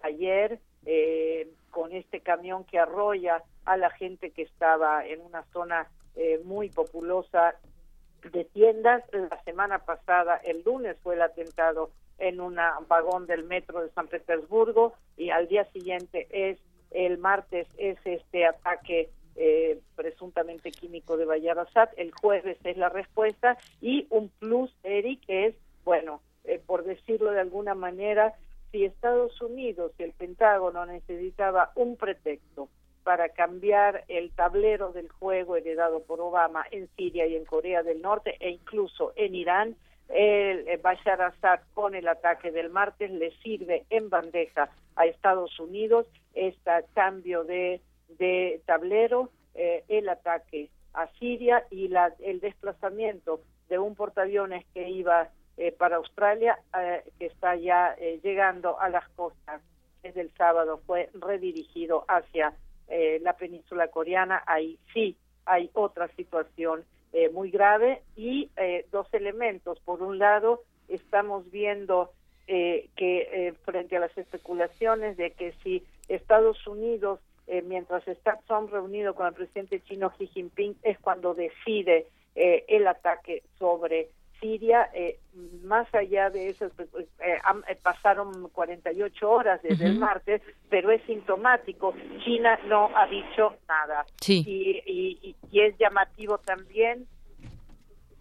[0.02, 0.60] ayer
[1.70, 5.90] con este camión que arrolla a la gente que estaba en una zona
[6.44, 7.56] muy populosa
[8.23, 9.02] de tiendas.
[9.12, 12.56] La semana pasada, el lunes, fue el atentado en un
[12.89, 16.59] vagón del metro de San Petersburgo y al día siguiente es
[16.90, 23.56] el martes es este ataque eh, presuntamente químico de Assad, el jueves es la respuesta
[23.81, 25.55] y un plus, Eric, es,
[25.85, 28.35] bueno, eh, por decirlo de alguna manera,
[28.73, 32.69] si Estados Unidos y el Pentágono necesitaba un pretexto
[33.05, 38.02] para cambiar el tablero del juego heredado por Obama en Siria y en Corea del
[38.02, 39.77] Norte e incluso en Irán,
[40.09, 45.59] el eh, Bashar Assad con el ataque del martes le sirve en bandeja a Estados
[45.60, 46.06] Unidos
[46.47, 47.81] este cambio de,
[48.19, 54.89] de tablero, eh, el ataque a Siria y la, el desplazamiento de un portaaviones que
[54.89, 56.59] iba eh, para Australia,
[57.19, 59.60] que está ya llegando a las costas
[60.02, 62.55] desde el sábado, fue redirigido hacia
[62.89, 69.06] eh, la península coreana, ahí sí hay otra situación eh, muy grave y eh, dos
[69.12, 69.78] elementos.
[69.81, 72.12] Por un lado, estamos viendo
[72.48, 77.20] que frente a las especulaciones de que si Estados Unidos,
[77.64, 83.42] mientras está Trump reunido con el presidente chino Xi Jinping, es cuando decide el ataque
[83.58, 84.08] sobre
[84.40, 85.18] Siria, eh,
[85.64, 91.94] más allá de eso, eh, eh, pasaron 48 horas desde el martes, pero es sintomático.
[92.24, 94.06] China no ha dicho nada.
[94.20, 94.44] Sí.
[94.46, 97.06] Y, y, es llamativo también.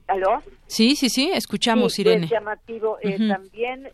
[0.08, 0.42] ¿Aló?
[0.66, 2.26] Sí, sí, sí, escuchamos, sí, Irene.
[2.26, 2.98] Es llamativo
[3.28, 3.90] también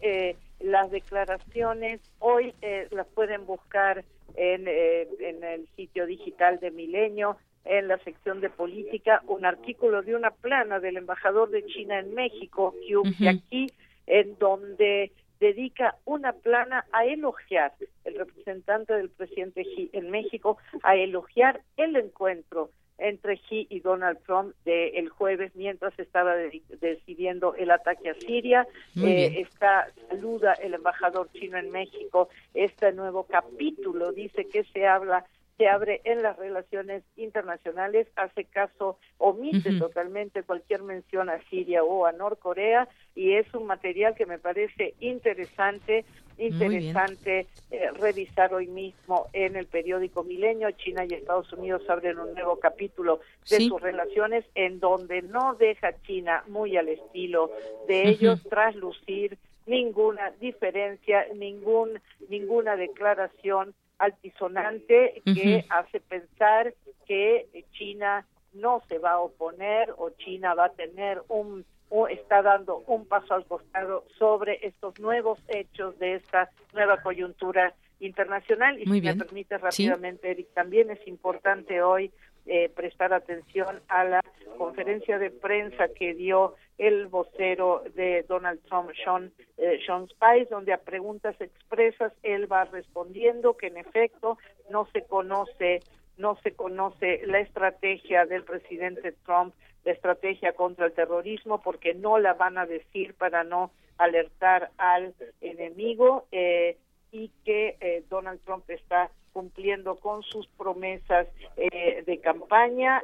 [0.59, 2.53] las declaraciones, hoy
[2.91, 4.03] las pueden buscar
[4.35, 10.15] en, en el sitio digital de Milenio, en la sección de política un artículo de
[10.15, 13.67] una plana del embajador de China en México, Qiu aquí,
[14.05, 17.73] en donde dedica una plana a elogiar,
[18.05, 22.69] el representante del presidente Xi en México, a elogiar el encuentro
[23.03, 28.65] entre Xi y Donald Trump de el jueves mientras estaba decidiendo el ataque a Siria.
[28.95, 32.29] Eh, está, saluda el embajador chino en México.
[32.53, 35.25] Este nuevo capítulo, dice que se habla
[35.57, 42.05] se abre en las relaciones internacionales, hace caso, omite totalmente cualquier mención a Siria o
[42.05, 46.05] a Norcorea y es un material que me parece interesante,
[46.37, 50.71] interesante eh, revisar hoy mismo en el periódico Milenio.
[50.71, 53.19] China y Estados Unidos abren un nuevo capítulo
[53.49, 57.51] de sus relaciones en donde no deja China muy al estilo
[57.87, 61.99] de ellos traslucir ninguna diferencia, ningún
[62.29, 66.73] ninguna declaración altisonante que hace pensar
[67.07, 71.65] que China no se va a oponer o China va a tener un
[71.95, 77.75] o está dando un paso al costado sobre estos nuevos hechos de esta nueva coyuntura
[77.99, 78.81] internacional.
[78.81, 82.11] Y si me permite rápidamente, Eric, también es importante hoy
[82.47, 84.21] eh, prestar atención a la
[84.57, 90.73] conferencia de prensa que dio el vocero de Donald Trump, Sean, eh, Sean Spice, donde
[90.73, 94.39] a preguntas expresas él va respondiendo que en efecto
[94.71, 95.81] no se conoce
[96.17, 99.53] no se conoce la estrategia del presidente Trump,
[99.83, 105.13] la estrategia contra el terrorismo, porque no la van a decir para no alertar al
[105.41, 106.77] enemigo eh,
[107.13, 111.27] y que eh, Donald Trump está cumpliendo con sus promesas
[111.57, 113.01] eh, de campaña,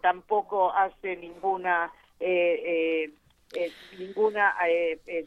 [0.00, 3.12] tampoco hace ninguna eh,
[3.98, 4.54] ninguna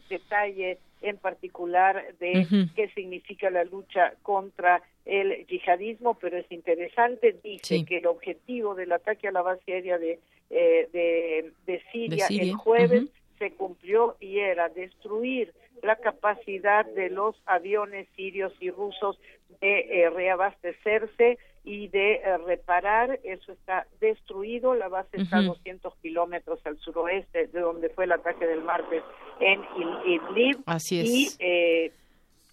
[0.09, 7.85] detalle en particular de qué significa la lucha contra el yihadismo, pero es interesante, dice
[7.85, 10.19] que el objetivo del ataque a la base aérea de,
[10.49, 13.05] de, de, Siria el jueves
[13.37, 15.53] se cumplió y era destruir
[15.85, 19.19] la capacidad de los aviones sirios y rusos
[19.61, 23.19] de eh, reabastecerse y de eh, reparar.
[23.23, 24.75] Eso está destruido.
[24.75, 29.03] La base está a 200 kilómetros al suroeste de donde fue el ataque del martes
[29.39, 29.61] en
[30.05, 30.61] Idlib.
[30.65, 31.09] Así es.
[31.09, 31.91] Y eh,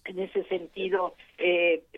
[0.05, 1.15] en ese sentido,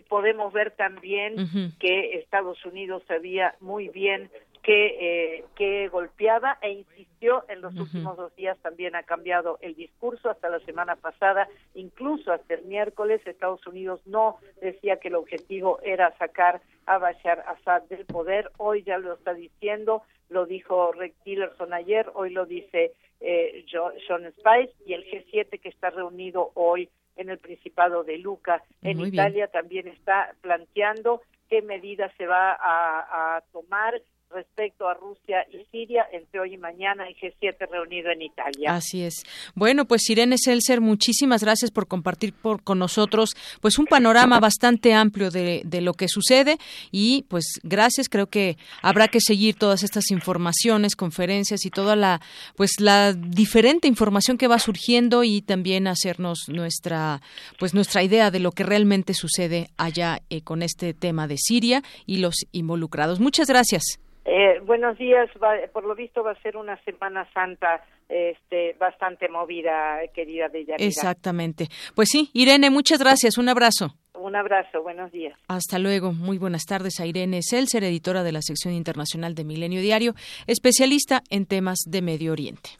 [0.08, 4.30] podemos ver también que Estados Unidos sabía muy bien
[4.66, 4.96] que,
[5.36, 10.28] eh, que golpeaba e insistió en los últimos dos días también ha cambiado el discurso
[10.28, 15.78] hasta la semana pasada incluso hasta el miércoles Estados Unidos no decía que el objetivo
[15.84, 21.14] era sacar a Bashar Assad del poder hoy ya lo está diciendo lo dijo Rick
[21.22, 22.90] Tillerson ayer hoy lo dice
[23.20, 28.64] eh, John Spice y el G7 que está reunido hoy en el Principado de Luca
[28.82, 34.02] en Italia también está planteando qué medidas se va a, a tomar
[34.36, 38.74] respecto a Rusia y Siria entre hoy y mañana en G7 reunido en Italia.
[38.74, 39.24] Así es.
[39.54, 43.30] Bueno, pues Irene Seltzer, muchísimas gracias por compartir por, con nosotros
[43.62, 46.58] pues un panorama bastante amplio de, de, lo que sucede
[46.92, 52.20] y pues gracias, creo que habrá que seguir todas estas informaciones, conferencias y toda la
[52.56, 57.22] pues la diferente información que va surgiendo y también hacernos nuestra
[57.58, 61.82] pues nuestra idea de lo que realmente sucede allá eh, con este tema de Siria
[62.04, 63.18] y los involucrados.
[63.18, 63.98] Muchas gracias.
[64.26, 65.30] Eh, buenos días.
[65.72, 70.84] por lo visto va a ser una Semana Santa este, bastante movida, querida Deyanira.
[70.84, 71.68] Exactamente.
[71.94, 73.38] Pues sí, Irene, muchas gracias.
[73.38, 73.94] Un abrazo.
[74.14, 75.38] Un abrazo, buenos días.
[75.46, 76.12] Hasta luego.
[76.12, 80.14] Muy buenas tardes a Irene Seltzer, editora de la sección internacional de Milenio Diario,
[80.48, 82.70] especialista en temas de Medio Oriente.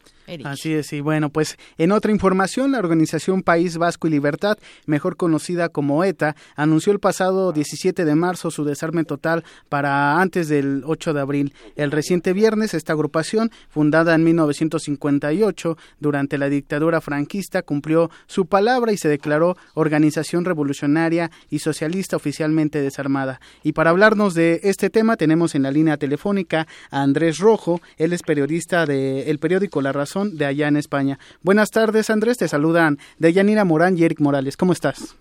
[0.43, 5.15] Así es, y bueno, pues en otra información, la organización País Vasco y Libertad, mejor
[5.15, 10.83] conocida como ETA, anunció el pasado 17 de marzo su desarme total para antes del
[10.85, 11.53] 8 de abril.
[11.77, 18.91] El reciente viernes, esta agrupación, fundada en 1958 durante la dictadura franquista, cumplió su palabra
[18.91, 23.39] y se declaró organización revolucionaria y socialista oficialmente desarmada.
[23.63, 28.11] Y para hablarnos de este tema tenemos en la línea telefónica a Andrés Rojo, él
[28.11, 31.19] es periodista del periódico La Razón de allá en España.
[31.41, 32.37] Buenas tardes, Andrés.
[32.37, 34.57] Te saludan de Yanira Morán y Eric Morales.
[34.57, 35.15] ¿Cómo estás?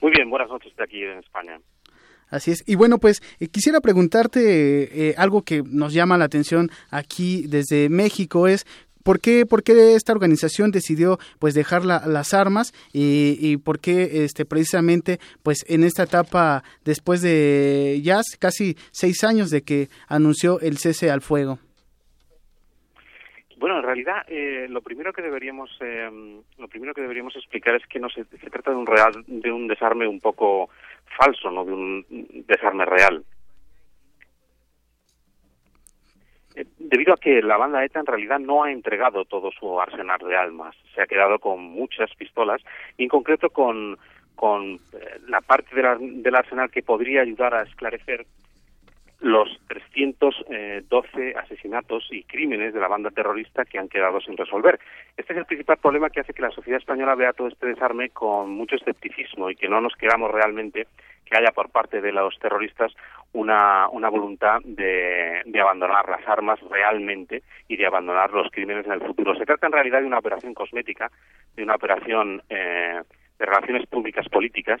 [0.00, 1.58] Muy bien, buenas noches de aquí en España.
[2.28, 2.64] Así es.
[2.66, 7.88] Y bueno, pues eh, quisiera preguntarte eh, algo que nos llama la atención aquí desde
[7.88, 8.66] México es
[9.06, 14.24] ¿Por qué, por qué esta organización decidió pues dejar las armas y, y, por qué
[14.24, 20.58] este precisamente pues en esta etapa después de ya casi seis años de que anunció
[20.58, 21.60] el cese al fuego?
[23.56, 26.10] Bueno, en realidad eh, lo primero que deberíamos eh,
[26.58, 29.66] lo primero que deberíamos explicar es que no se, trata de un real de un
[29.66, 30.68] desarme un poco
[31.18, 32.06] falso, no de un
[32.46, 33.24] desarme real.
[36.54, 40.18] Eh, debido a que la banda ETA en realidad no ha entregado todo su arsenal
[40.18, 42.60] de armas, se ha quedado con muchas pistolas
[42.98, 43.98] y en concreto con
[44.34, 44.78] con
[45.28, 48.26] la parte del arsenal que podría ayudar a esclarecer
[49.20, 54.78] los 312 asesinatos y crímenes de la banda terrorista que han quedado sin resolver.
[55.16, 58.10] Este es el principal problema que hace que la sociedad española vea todo este desarme
[58.10, 60.86] con mucho escepticismo y que no nos queramos realmente
[61.24, 62.92] que haya por parte de los terroristas
[63.32, 68.92] una, una voluntad de, de abandonar las armas realmente y de abandonar los crímenes en
[68.92, 69.34] el futuro.
[69.34, 71.10] Se trata en realidad de una operación cosmética,
[71.56, 73.02] de una operación eh,
[73.38, 74.80] de relaciones públicas políticas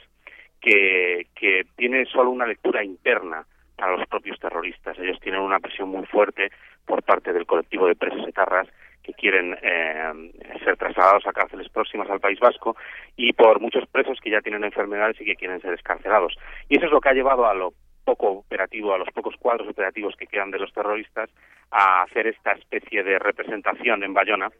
[0.60, 3.44] que, que tiene solo una lectura interna
[3.78, 4.98] a los propios terroristas.
[4.98, 6.50] Ellos tienen una presión muy fuerte
[6.84, 8.68] por parte del colectivo de presos etarras
[9.02, 10.32] que quieren eh,
[10.64, 12.76] ser trasladados a cárceles próximas al País Vasco
[13.16, 16.36] y por muchos presos que ya tienen enfermedades y que quieren ser escarcelados.
[16.68, 17.72] Y eso es lo que ha llevado a lo
[18.04, 21.30] poco operativo, a los pocos cuadros operativos que quedan de los terroristas,
[21.70, 24.50] a hacer esta especie de representación en Bayona,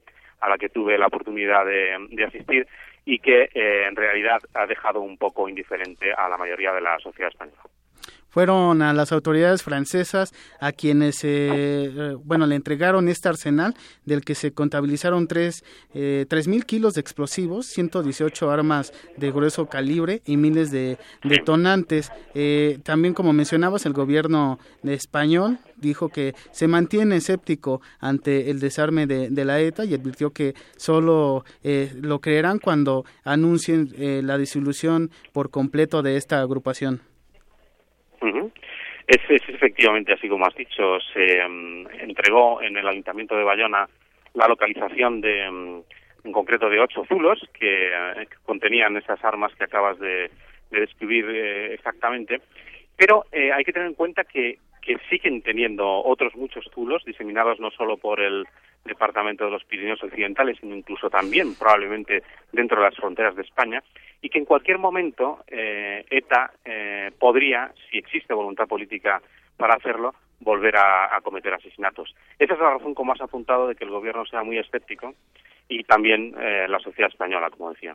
[0.40, 2.66] a la que tuve la oportunidad de, asistir
[3.04, 6.98] y que eh, en realidad ha dejado un poco indiferente a la mayoría de la
[6.98, 7.62] sociedad española
[8.36, 14.34] fueron a las autoridades francesas a quienes, eh, bueno, le entregaron este arsenal del que
[14.34, 15.64] se contabilizaron tres,
[15.94, 22.12] eh, mil kilos de explosivos, 118 armas de grueso calibre y miles de detonantes.
[22.34, 29.06] Eh, también, como mencionabas, el gobierno español dijo que se mantiene escéptico ante el desarme
[29.06, 33.94] de, la ETA y advirtió que solo eh, lo creerán cuando anuncien
[34.26, 37.00] la disolución por completo de esta agrupación.
[39.06, 40.98] Es, efectivamente así como has dicho.
[41.12, 43.88] Se mm, entregó en el Ayuntamiento de Bayona
[44.34, 45.82] la localización de, mm,
[46.24, 50.30] en concreto, de ocho zulos que, eh, que contenían esas armas que acabas de,
[50.70, 52.40] de describir eh, exactamente.
[52.96, 57.60] Pero eh, hay que tener en cuenta que, que siguen teniendo otros muchos zulos diseminados
[57.60, 58.46] no solo por el
[58.86, 62.22] departamento de los Pirineos Occidentales, sino incluso también probablemente
[62.52, 63.82] dentro de las fronteras de España,
[64.22, 69.20] y que en cualquier momento eh, ETA eh, podría, si existe voluntad política
[69.56, 72.14] para hacerlo, volver a, a, cometer asesinatos.
[72.38, 75.14] Esa es la razón, como has apuntado, de que el gobierno sea muy escéptico
[75.68, 77.94] y también eh, la sociedad española, como decía.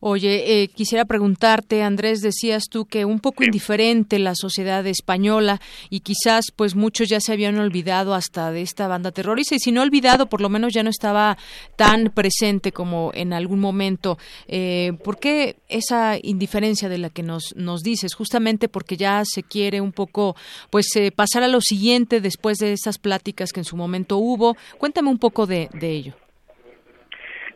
[0.00, 3.46] Oye, eh, quisiera preguntarte, Andrés, decías tú que un poco sí.
[3.46, 5.60] indiferente la sociedad española
[5.90, 9.72] y quizás pues muchos ya se habían olvidado hasta de esta banda terrorista y si
[9.72, 11.36] no olvidado, por lo menos ya no estaba
[11.74, 14.18] tan presente como en algún momento.
[14.46, 18.14] Eh, ¿Por qué esa indiferencia de la que nos, nos dices?
[18.14, 20.36] Justamente porque ya se quiere un poco
[20.70, 24.56] pues eh, pasar a lo siguiente después de esas pláticas que en su momento hubo.
[24.78, 26.27] Cuéntame un poco de, de ello.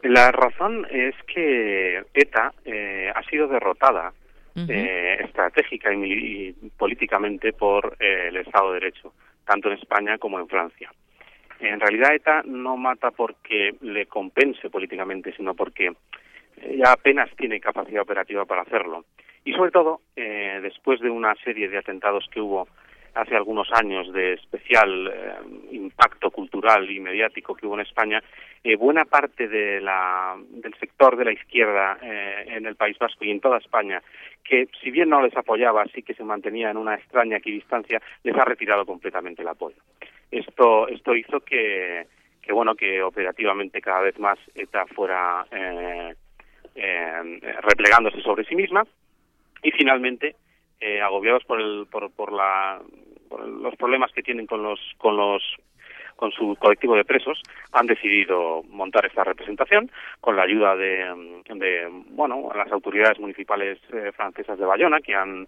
[0.03, 4.13] La razón es que ETA eh, ha sido derrotada
[4.55, 4.71] uh -huh.
[4.71, 9.13] eh, estratégica y, y, políticamente por eh, el Estado de Derecho,
[9.45, 10.93] tanto en España como en Francia.
[11.61, 15.93] En realidad ETA no mata porque le compense políticamente, sino porque
[16.77, 19.05] ya apenas tiene capacidad operativa para hacerlo.
[19.45, 22.69] Y sobre todo, eh, después de una serie de atentados que hubo
[23.15, 25.35] hace algunos años de especial eh,
[25.73, 28.23] impacto cultural y mediático que hubo en España,
[28.65, 33.25] eh, buena parte de la, del sector de la izquierda eh, en el País Vasco
[33.25, 34.03] y en toda España,
[34.45, 38.37] que si bien no les apoyaba, sí que se mantenía en una extraña equidistancia, les
[38.37, 39.77] ha retirado completamente el apoyo.
[40.31, 42.07] Esto, esto hizo que,
[42.41, 45.45] que, bueno, que operativamente cada vez más ETA fuera
[46.75, 48.87] eh, replegándose sobre sí misma
[49.63, 50.37] y finalmente
[50.83, 52.81] eh, agobiados por el por, por la
[53.29, 55.43] por los problemas que tienen con los con los
[56.17, 57.41] con su colectivo de presos
[57.73, 59.91] han decidido montar esta representación
[60.21, 65.47] con la ayuda de, de bueno las autoridades municipales eh, francesas de Bayona que han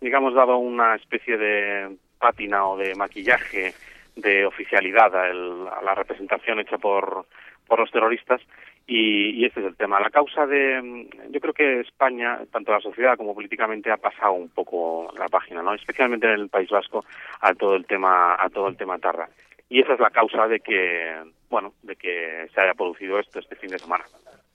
[0.00, 3.72] digamos dado una especie de pátina o de maquillaje
[4.14, 7.26] de oficialidad a, el, a la representación hecha por
[7.66, 8.40] por los terroristas
[8.86, 10.00] y, y, este es el tema.
[10.00, 14.48] La causa de, yo creo que España, tanto la sociedad como políticamente, ha pasado un
[14.48, 15.74] poco la página, ¿no?
[15.74, 17.04] Especialmente en el País Vasco
[17.40, 19.28] a todo el tema, a todo el tema Tarra.
[19.68, 21.16] Y esa es la causa de que,
[21.50, 24.04] bueno, de que se haya producido esto este fin de semana.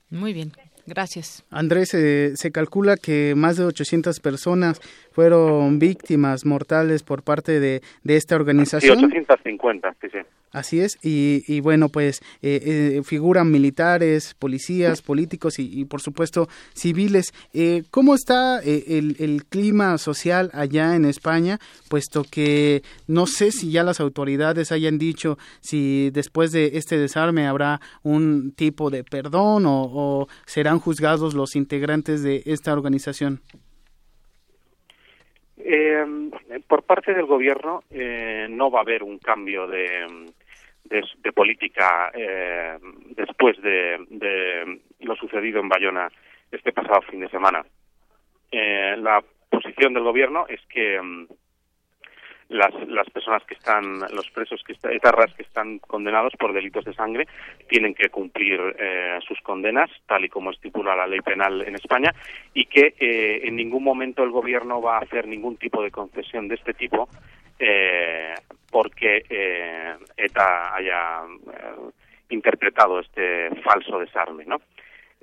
[0.08, 0.52] Muy bien,
[0.86, 1.44] gracias.
[1.50, 4.80] Andrés, eh, se calcula que más de 800 personas
[5.12, 8.98] fueron víctimas mortales por parte de, de esta organización.
[8.98, 10.18] Sí, 850, sí, sí.
[10.52, 16.02] Así es, y, y bueno, pues eh, eh, figuran militares, policías, políticos y, y por
[16.02, 17.32] supuesto civiles.
[17.54, 21.58] Eh, ¿Cómo está eh, el, el, clima social allá en España?
[21.88, 27.46] Puesto que no sé si ya las autoridades hayan dicho si después de este desarme
[27.46, 33.40] habrá un tipo de perdón o, o serán juzgados los integrantes de esta organización.
[35.64, 36.04] Eh,
[36.66, 40.32] por parte del gobierno eh, no va a haber un cambio de,
[40.84, 42.78] de, política eh,
[43.16, 46.10] después de, de, lo sucedido en Bayona
[46.50, 47.64] este pasado fin de semana.
[48.50, 51.26] Eh, la posición del gobierno es que um,
[52.52, 56.84] las, las personas que están, los presos que están, etarras que están condenados por delitos
[56.84, 57.26] de sangre
[57.68, 62.14] tienen que cumplir eh, sus condenas, tal y como estipula la ley penal en España,
[62.54, 66.48] y que eh, en ningún momento el gobierno va a hacer ningún tipo de concesión
[66.48, 67.08] de este tipo
[67.58, 68.34] eh,
[68.70, 71.90] porque eh, ETA haya eh,
[72.30, 74.60] interpretado este falso desarme, ¿no?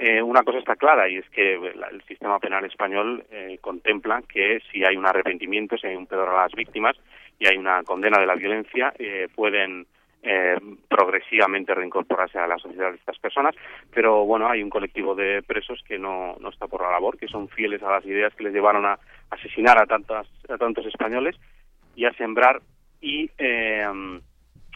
[0.01, 4.61] Eh, una cosa está clara y es que el sistema penal español eh, contempla que
[4.71, 6.95] si hay un arrepentimiento, si hay un perdón a las víctimas
[7.37, 9.85] y hay una condena de la violencia, eh, pueden
[10.23, 10.57] eh,
[10.87, 13.53] progresivamente reincorporarse a la sociedad de estas personas,
[13.93, 17.27] pero bueno, hay un colectivo de presos que no, no está por la labor, que
[17.27, 18.97] son fieles a las ideas que les llevaron a
[19.29, 21.35] asesinar a, tantas, a tantos españoles
[21.97, 22.61] y a sembrar
[23.01, 23.85] y eh,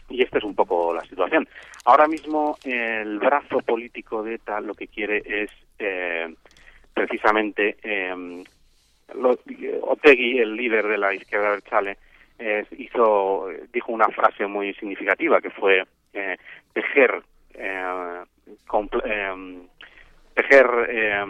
[0.08, 1.48] y esta es un poco la situación.
[1.84, 6.34] Ahora mismo el brazo político de ETA lo que quiere es eh,
[6.92, 8.44] precisamente eh,
[9.82, 11.98] Otegui, el líder de la izquierda del Chale,
[12.78, 16.36] hizo dijo una frase muy significativa que fue eh,
[16.72, 17.22] tejer
[17.54, 18.22] eh,
[20.34, 21.24] tejer, eh,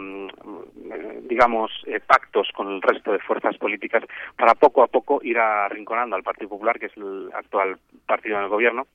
[1.21, 4.03] digamos, eh, pactos con el resto de fuerzas políticas
[4.35, 8.43] para poco a poco ir arrinconando al Partido Popular, que es el actual partido en
[8.43, 8.87] el gobierno,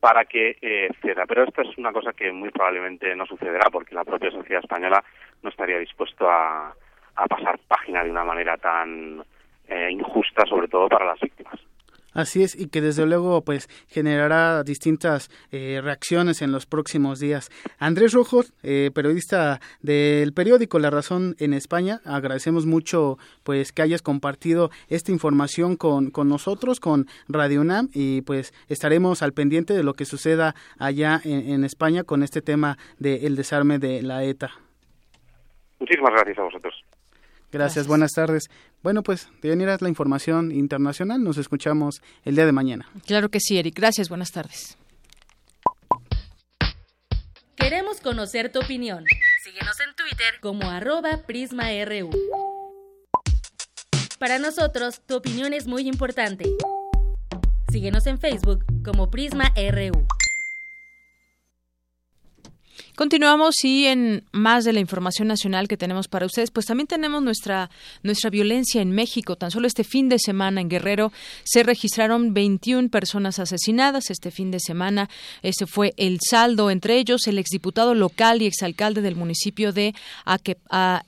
[0.00, 1.24] para que eh, ceda.
[1.26, 5.04] Pero esto es una cosa que muy probablemente no sucederá porque la propia sociedad española
[5.42, 6.74] no estaría dispuesto a,
[7.16, 9.22] a pasar página de una manera tan
[9.90, 11.60] injusta, sobre todo para las víctimas.
[12.18, 17.48] Así es, y que desde luego pues generará distintas eh, reacciones en los próximos días.
[17.78, 24.02] Andrés Rojo, eh, periodista del periódico La Razón en España, agradecemos mucho pues que hayas
[24.02, 29.84] compartido esta información con, con nosotros, con Radio UNAM, y pues estaremos al pendiente de
[29.84, 34.50] lo que suceda allá en, España con este tema del desarme de la ETA.
[35.78, 36.84] Muchísimas gracias a vosotros.
[37.50, 38.50] Gracias, buenas tardes.
[38.82, 41.22] Bueno, pues, es la información internacional.
[41.22, 42.88] Nos escuchamos el día de mañana.
[43.06, 43.74] Claro que sí, Eric.
[43.74, 44.76] Gracias, buenas tardes.
[47.56, 49.04] Queremos conocer tu opinión.
[49.42, 52.10] Síguenos en Twitter como arroba PrismaRU.
[54.18, 56.44] Para nosotros, tu opinión es muy importante.
[57.70, 60.06] Síguenos en Facebook como PrismaRU.
[62.98, 67.22] Continuamos y en más de la información nacional que tenemos para ustedes, pues también tenemos
[67.22, 67.70] nuestra
[68.02, 69.36] nuestra violencia en México.
[69.36, 71.12] Tan solo este fin de semana en Guerrero
[71.44, 74.10] se registraron 21 personas asesinadas.
[74.10, 75.08] Este fin de semana
[75.42, 79.94] ese fue el saldo entre ellos el exdiputado local y exalcalde del municipio de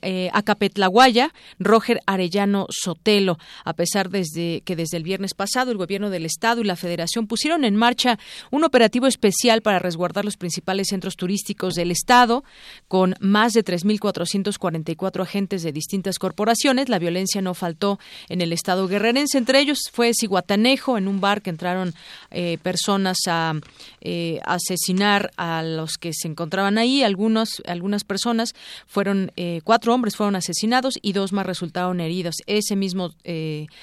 [0.01, 3.37] eh, Acapetlaguaya, Roger Arellano Sotelo.
[3.65, 7.27] A pesar desde que desde el viernes pasado el gobierno del estado y la Federación
[7.27, 8.17] pusieron en marcha
[8.49, 12.43] un operativo especial para resguardar los principales centros turísticos de del Estado,
[12.87, 16.89] con más de 3.444 agentes de distintas corporaciones.
[16.89, 17.99] La violencia no faltó
[18.29, 19.37] en el Estado guerrerense.
[19.37, 21.93] Entre ellos fue Ciguatanejo, en un bar que entraron
[22.29, 23.53] eh, personas a
[24.01, 27.03] eh, asesinar a los que se encontraban ahí.
[27.03, 28.53] Algunos, algunas personas
[28.85, 32.35] fueron, eh, cuatro hombres fueron asesinados y dos más resultaron heridos.
[32.45, 33.11] Ese mismo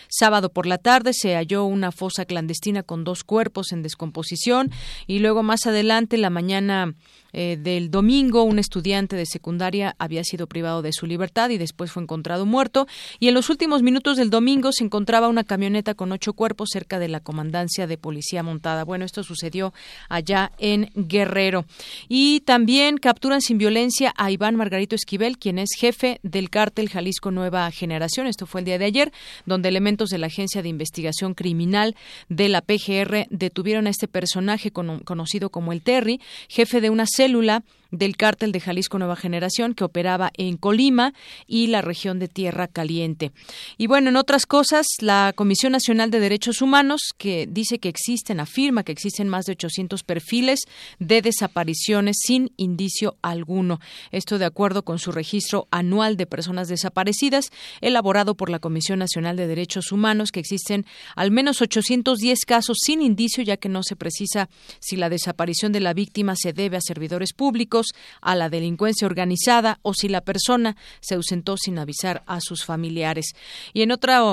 [0.09, 4.70] sábado por la tarde se halló una fosa clandestina con dos cuerpos en descomposición
[5.07, 6.95] y luego más adelante, la mañana
[7.32, 11.92] eh, del domingo, un estudiante de secundaria había sido privado de su libertad y después
[11.92, 12.86] fue encontrado muerto.
[13.20, 16.98] Y en los últimos minutos del domingo se encontraba una camioneta con ocho cuerpos cerca
[16.98, 18.84] de la comandancia de policía montada.
[18.84, 19.72] Bueno, esto sucedió
[20.09, 21.64] allá en Guerrero.
[22.09, 27.30] Y también capturan sin violencia a Iván Margarito Esquivel, quien es jefe del cártel Jalisco
[27.30, 28.26] Nueva Generación.
[28.26, 29.12] Esto fue el día de ayer,
[29.46, 31.96] donde elementos de la Agencia de Investigación Criminal
[32.28, 37.62] de la PGR detuvieron a este personaje conocido como el Terry, jefe de una célula
[37.90, 41.15] del cártel de Jalisco Nueva Generación que operaba en Colima
[41.47, 43.32] y la región de Tierra Caliente.
[43.78, 48.40] Y bueno, en otras cosas, la Comisión Nacional de Derechos Humanos, que dice que existen,
[48.40, 50.60] afirma que existen más de 800 perfiles
[50.98, 53.81] de desapariciones sin indicio alguno.
[54.10, 57.51] Esto de acuerdo con su registro anual de personas desaparecidas,
[57.81, 60.85] elaborado por la Comisión Nacional de Derechos Humanos, que existen
[61.16, 64.48] al menos 810 casos sin indicio, ya que no se precisa
[64.81, 67.77] si la desaparición de la víctima se debe a servidores públicos
[68.20, 73.34] a la delincuencia organizada o si la persona se ausentó sin avisar a sus familiares.
[73.72, 74.24] Y en otra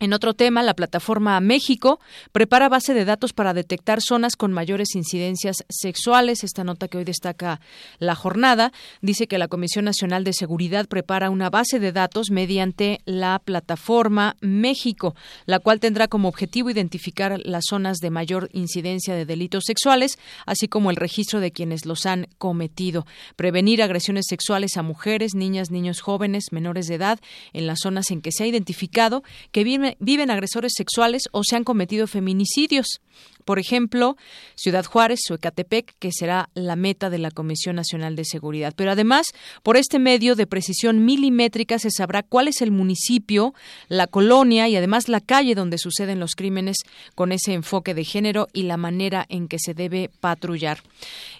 [0.00, 2.00] en otro tema, la plataforma México
[2.32, 6.42] prepara base de datos para detectar zonas con mayores incidencias sexuales.
[6.42, 7.60] Esta nota que hoy destaca
[7.98, 8.72] la jornada
[9.02, 14.36] dice que la Comisión Nacional de Seguridad prepara una base de datos mediante la plataforma
[14.40, 15.14] México,
[15.44, 20.66] la cual tendrá como objetivo identificar las zonas de mayor incidencia de delitos sexuales, así
[20.66, 23.06] como el registro de quienes los han cometido,
[23.36, 27.20] prevenir agresiones sexuales a mujeres, niñas, niños jóvenes, menores de edad
[27.52, 29.22] en las zonas en que se ha identificado
[29.52, 33.00] que viven viven agresores sexuales o se han cometido feminicidios.
[33.44, 34.16] Por ejemplo,
[34.54, 38.74] Ciudad Juárez o Ecatepec, que será la meta de la Comisión Nacional de Seguridad.
[38.76, 39.26] Pero además,
[39.62, 43.52] por este medio de precisión milimétrica se sabrá cuál es el municipio,
[43.88, 46.76] la colonia y además la calle donde suceden los crímenes
[47.16, 50.82] con ese enfoque de género y la manera en que se debe patrullar.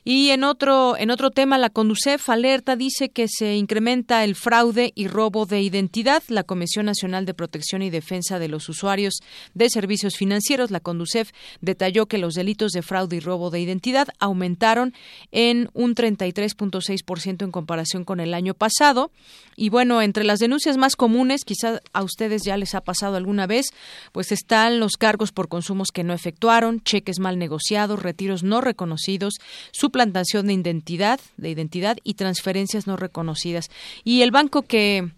[0.03, 4.91] Y en otro, en otro tema, la Conducef alerta dice que se incrementa el fraude
[4.97, 6.25] y robo de identidad.
[6.27, 9.21] La Comisión Nacional de Protección y Defensa de los Usuarios
[9.55, 11.31] de Servicios Financieros, la Conducef,
[11.61, 14.93] detalló que los delitos de fraude y robo de identidad aumentaron
[15.31, 19.13] en un 33.6% en comparación con el año pasado.
[19.57, 23.47] Y bueno, entre las denuncias más comunes, quizás a ustedes ya les ha pasado alguna
[23.47, 23.67] vez,
[24.13, 29.35] pues están los cargos por consumos que no efectuaron, cheques mal negociados, retiros no reconocidos,
[29.73, 33.69] suplantación de identidad, de identidad y transferencias no reconocidas.
[34.05, 35.11] Y el banco que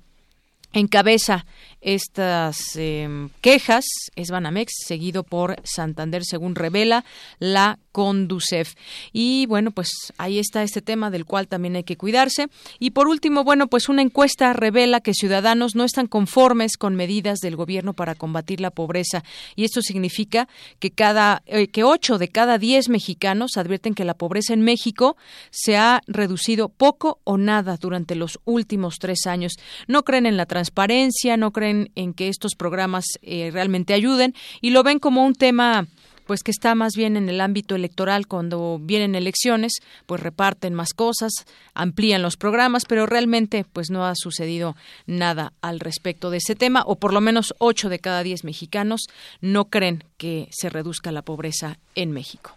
[0.73, 1.47] encabeza
[1.83, 3.85] estas em, quejas
[4.17, 7.05] es Banamex, seguido por Santander, según revela
[7.39, 8.75] la Conducef.
[9.13, 12.49] Y bueno, pues ahí está este tema del cual también hay que cuidarse.
[12.79, 17.41] Y por último, bueno, pues una encuesta revela que ciudadanos no están conformes con medidas
[17.41, 19.25] del gobierno para combatir la pobreza.
[19.57, 20.49] Y esto significa
[20.79, 25.17] que cada eh, que ocho de cada diez mexicanos advierten que la pobreza en México
[25.51, 29.55] se ha reducido poco o nada durante los últimos tres años.
[29.87, 34.71] No creen en la transparencia, no creen en que estos programas eh, realmente ayuden y
[34.71, 35.87] lo ven como un tema
[36.27, 39.73] pues que está más bien en el ámbito electoral cuando vienen elecciones,
[40.07, 41.33] pues reparten más cosas,
[41.75, 44.77] amplían los programas, pero realmente pues no ha sucedido
[45.07, 49.03] nada al respecto de ese tema, o por lo menos ocho de cada diez mexicanos
[49.41, 52.57] no creen que se reduzca la pobreza en México.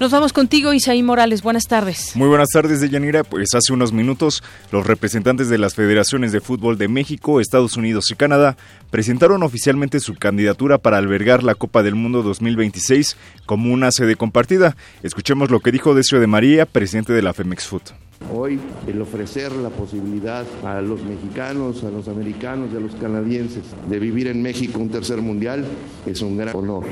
[0.00, 1.40] Nos vamos contigo, Isaí Morales.
[1.42, 2.16] Buenas tardes.
[2.16, 3.22] Muy buenas tardes, Deyanira.
[3.22, 4.42] Pues hace unos minutos,
[4.72, 8.56] los representantes de las federaciones de fútbol de México, Estados Unidos y Canadá
[8.90, 13.16] presentaron oficialmente su candidatura para albergar la Copa del Mundo 2026
[13.46, 14.76] como una sede compartida.
[15.04, 17.90] Escuchemos lo que dijo Decio de María, presidente de la Femex Foot.
[18.32, 18.58] Hoy
[18.88, 23.98] el ofrecer la posibilidad a los mexicanos, a los americanos y a los canadienses de
[24.00, 25.64] vivir en México un tercer mundial
[26.04, 26.84] es un gran honor.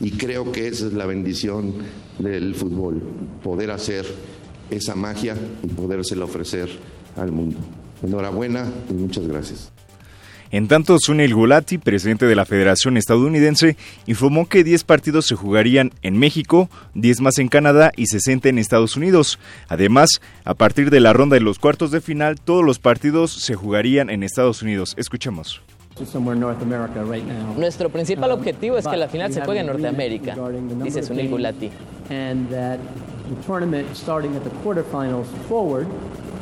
[0.00, 1.74] Y creo que esa es la bendición
[2.18, 3.02] del fútbol,
[3.42, 4.06] poder hacer
[4.70, 6.70] esa magia y podérsela ofrecer
[7.16, 7.58] al mundo.
[8.02, 9.70] Enhorabuena y muchas gracias.
[10.52, 15.92] En tanto, Sunil Gulati, presidente de la Federación Estadounidense, informó que 10 partidos se jugarían
[16.02, 19.38] en México, 10 más en Canadá y 60 en Estados Unidos.
[19.68, 23.54] Además, a partir de la ronda de los cuartos de final, todos los partidos se
[23.54, 24.94] jugarían en Estados Unidos.
[24.96, 25.62] Escuchemos.
[27.56, 30.34] Nuestro principal objetivo es que la final se juegue en Norteamérica,
[30.84, 31.70] dice Sunil Gulati.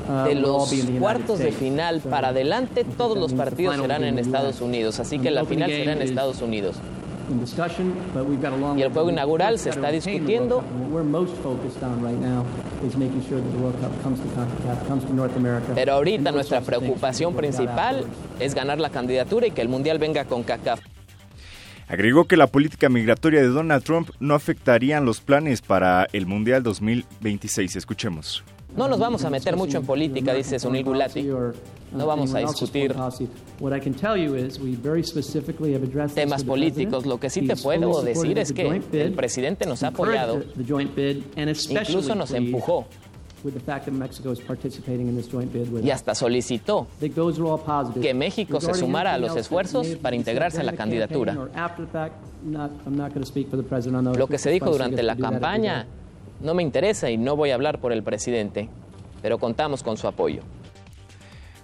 [0.09, 4.99] Uh, de los cuartos de final para adelante, todos los partidos serán en Estados Unidos,
[5.01, 6.77] así que la final será en Estados Unidos.
[8.79, 10.63] Y el juego inaugural se está discutiendo.
[15.75, 18.05] Pero ahorita nuestra preocupación principal
[18.41, 20.81] es ganar la candidatura y que el Mundial venga con CACAF.
[21.89, 26.63] Agregó que la política migratoria de Donald Trump no afectaría los planes para el Mundial
[26.63, 27.77] 2026.
[27.77, 28.45] Escuchemos.
[28.77, 31.23] No nos vamos a meter mucho en política, dice Sunil Gulati.
[31.93, 32.95] No vamos a discutir
[36.15, 37.07] temas políticos.
[37.07, 40.43] Lo que sí te puedo decir es que el presidente nos ha apoyado,
[41.71, 42.87] incluso nos empujó
[45.83, 46.89] y hasta solicitó
[48.01, 51.37] que México se sumara a los esfuerzos para integrarse a la candidatura.
[54.17, 55.87] Lo que se dijo durante la campaña
[56.41, 58.69] no me interesa y no voy a hablar por el presidente,
[59.23, 60.43] pero contamos con su apoyo.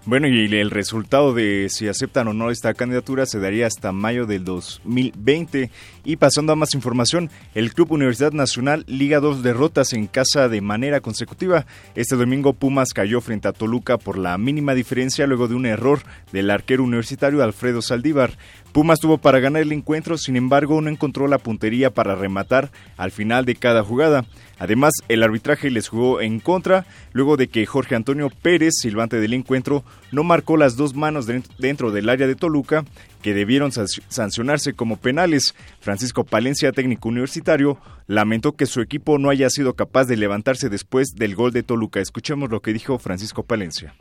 [0.07, 4.27] Bueno, y el resultado de si aceptan o no esta candidatura se daría hasta mayo
[4.27, 5.71] del 2020.
[6.05, 10.61] Y pasando a más información, el Club Universidad Nacional liga dos derrotas en casa de
[10.61, 11.65] manera consecutiva.
[11.95, 16.01] Este domingo Pumas cayó frente a Toluca por la mínima diferencia luego de un error
[16.33, 18.37] del arquero universitario Alfredo Saldívar.
[18.73, 23.11] Pumas tuvo para ganar el encuentro, sin embargo no encontró la puntería para rematar al
[23.11, 24.27] final de cada jugada.
[24.59, 29.35] Además, el arbitraje les jugó en contra luego de que Jorge Antonio Pérez, silbante del
[29.35, 31.27] encuentro, no marcó las dos manos
[31.59, 32.85] dentro del área de Toluca
[33.23, 35.55] que debieron sancionarse como penales.
[35.81, 41.15] Francisco Palencia, técnico universitario, lamentó que su equipo no haya sido capaz de levantarse después
[41.15, 42.01] del gol de Toluca.
[42.01, 43.95] Escuchemos lo que dijo Francisco Palencia.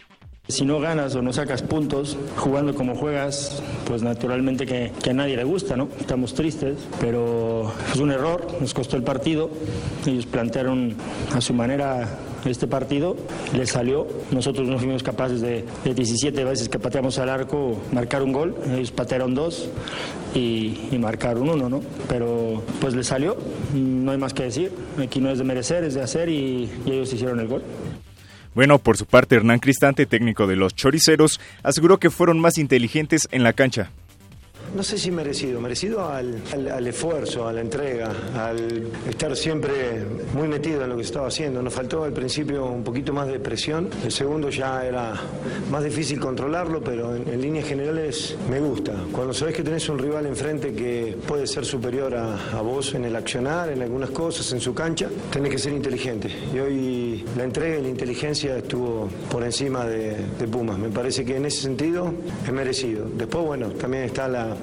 [0.50, 5.38] Si no ganas o no sacas puntos jugando como juegas, pues naturalmente que, a nadie
[5.38, 5.88] le gusta, ¿no?
[5.98, 9.50] Estamos tristes, pero es un error, nos costó el partido.
[10.06, 10.96] Ellos plantearon
[11.34, 13.16] a su manera este partido,
[13.56, 14.06] les salió.
[14.32, 18.58] Nosotros no fuimos capaces de, de 17 veces que pateamos al arco marcar un gol.
[18.70, 19.70] Ellos patearon dos
[20.36, 21.80] y, marcaron uno, ¿no?
[22.10, 23.38] Pero pues les salió,
[23.74, 24.74] no hay más que decir.
[25.02, 27.64] Aquí no es de merecer, es de hacer y ellos hicieron el gol.
[28.56, 33.28] Bueno, por su parte, Hernán Cristante, técnico de los Choriceros, aseguró que fueron más inteligentes
[33.32, 33.92] en la cancha
[34.76, 40.84] no sé si merecido, merecido al, esfuerzo, a la entrega, al estar siempre muy metido
[40.84, 41.62] en lo que estaba haciendo.
[41.62, 45.14] Nos faltó al principio un poquito más de presión, el segundo ya era
[45.70, 48.94] más difícil controlarlo, pero en, líneas generales me gusta.
[49.12, 53.16] Cuando sabes que tenés un rival enfrente que puede ser superior a, vos en el
[53.16, 56.30] accionar, en algunas cosas, en su cancha, tenés que ser inteligente.
[56.54, 60.80] Y hoy la entrega y la inteligencia estuvo por encima de, de Pumas.
[60.80, 62.14] Me parece que en ese sentido
[62.46, 63.06] es merecido.
[63.14, 64.56] Después, bueno, también está la,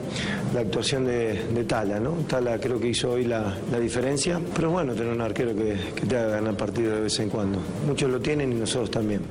[0.55, 2.13] la actuación de, Tala, ¿no?
[2.29, 6.17] Tala creo que hizo hoy la, diferencia, pero bueno tener un arquero que, que te
[6.17, 7.59] haga ganar partido de vez en cuando.
[7.87, 9.23] Muchos lo tienen y nosotros también.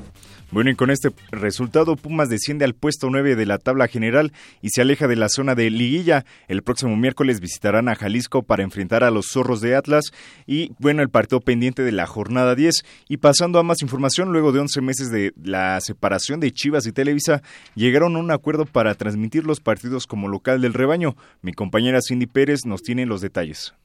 [0.51, 4.69] Bueno, y con este resultado, Pumas desciende al puesto 9 de la tabla general y
[4.69, 6.25] se aleja de la zona de liguilla.
[6.47, 10.05] El próximo miércoles visitarán a Jalisco para enfrentar a los zorros de Atlas
[10.47, 12.83] y, bueno, el partido pendiente de la jornada 10.
[13.07, 16.93] Y pasando a más información, luego de 11 meses de la separación de Chivas y
[16.93, 17.43] Televisa,
[17.75, 21.15] llegaron a un acuerdo para transmitir los partidos como local del rebaño.
[21.43, 23.75] Mi compañera Cindy Pérez nos tiene los detalles.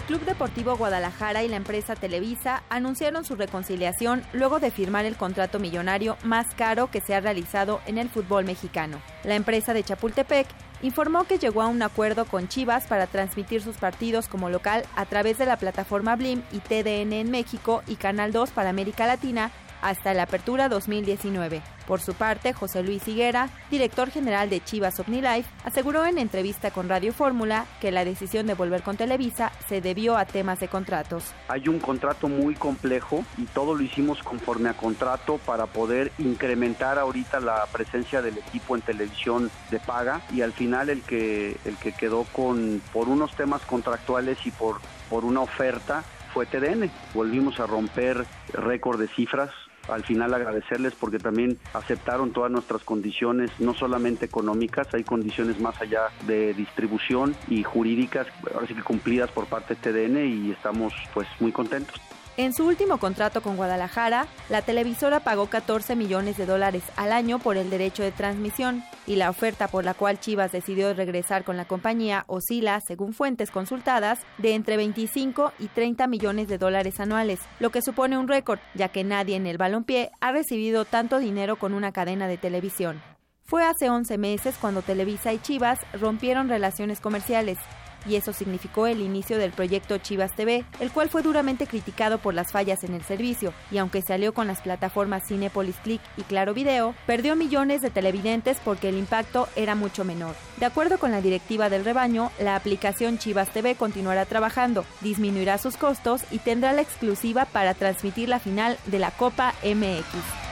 [0.00, 5.14] El Club Deportivo Guadalajara y la empresa Televisa anunciaron su reconciliación luego de firmar el
[5.14, 9.02] contrato millonario más caro que se ha realizado en el fútbol mexicano.
[9.24, 10.46] La empresa de Chapultepec
[10.80, 15.04] informó que llegó a un acuerdo con Chivas para transmitir sus partidos como local a
[15.04, 19.50] través de la plataforma Blim y TDN en México y Canal 2 para América Latina
[19.82, 21.62] hasta la apertura 2019.
[21.86, 26.88] Por su parte, José Luis Higuera, director general de Chivas OmniLife, aseguró en entrevista con
[26.88, 31.34] Radio Fórmula que la decisión de volver con Televisa se debió a temas de contratos.
[31.48, 36.98] Hay un contrato muy complejo y todo lo hicimos conforme a contrato para poder incrementar
[36.98, 41.76] ahorita la presencia del equipo en televisión de paga y al final el que el
[41.76, 46.90] que quedó con por unos temas contractuales y por por una oferta fue TDN.
[47.14, 49.50] Volvimos a romper récord de cifras
[49.90, 55.80] al final agradecerles porque también aceptaron todas nuestras condiciones, no solamente económicas, hay condiciones más
[55.80, 60.94] allá de distribución y jurídicas, ahora sí que cumplidas por parte de TDN y estamos
[61.14, 62.00] pues muy contentos.
[62.40, 67.38] En su último contrato con Guadalajara, la televisora pagó 14 millones de dólares al año
[67.38, 71.58] por el derecho de transmisión y la oferta por la cual Chivas decidió regresar con
[71.58, 77.40] la compañía oscila, según fuentes consultadas, de entre 25 y 30 millones de dólares anuales,
[77.58, 81.56] lo que supone un récord, ya que nadie en el balompié ha recibido tanto dinero
[81.56, 83.02] con una cadena de televisión.
[83.44, 87.58] Fue hace 11 meses cuando Televisa y Chivas rompieron relaciones comerciales
[88.06, 92.34] y eso significó el inicio del proyecto Chivas TV, el cual fue duramente criticado por
[92.34, 96.54] las fallas en el servicio, y aunque salió con las plataformas Cinepolis Click y Claro
[96.54, 100.34] Video, perdió millones de televidentes porque el impacto era mucho menor.
[100.58, 105.76] De acuerdo con la directiva del rebaño, la aplicación Chivas TV continuará trabajando, disminuirá sus
[105.76, 110.50] costos y tendrá la exclusiva para transmitir la final de la Copa MX.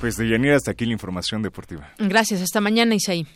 [0.00, 1.92] Pues de Yanira hasta aquí la información deportiva.
[1.98, 3.26] Gracias, hasta mañana Isaí.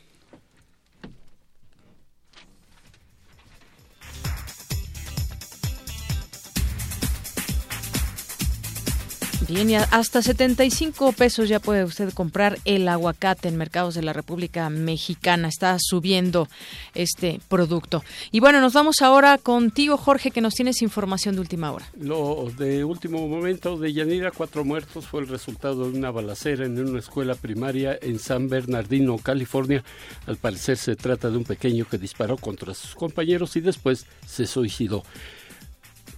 [9.55, 14.13] Bien, y hasta 75 pesos ya puede usted comprar el aguacate en mercados de la
[14.13, 15.47] República Mexicana.
[15.47, 16.49] Está subiendo
[16.97, 18.03] este producto.
[18.33, 21.87] Y bueno, nos vamos ahora contigo, Jorge, que nos tienes información de última hora.
[21.97, 26.77] Lo de último momento de Yanira, cuatro muertos, fue el resultado de una balacera en
[26.81, 29.85] una escuela primaria en San Bernardino, California.
[30.27, 34.49] Al parecer se trata de un pequeño que disparó contra sus compañeros y después se
[34.49, 35.05] suicidó.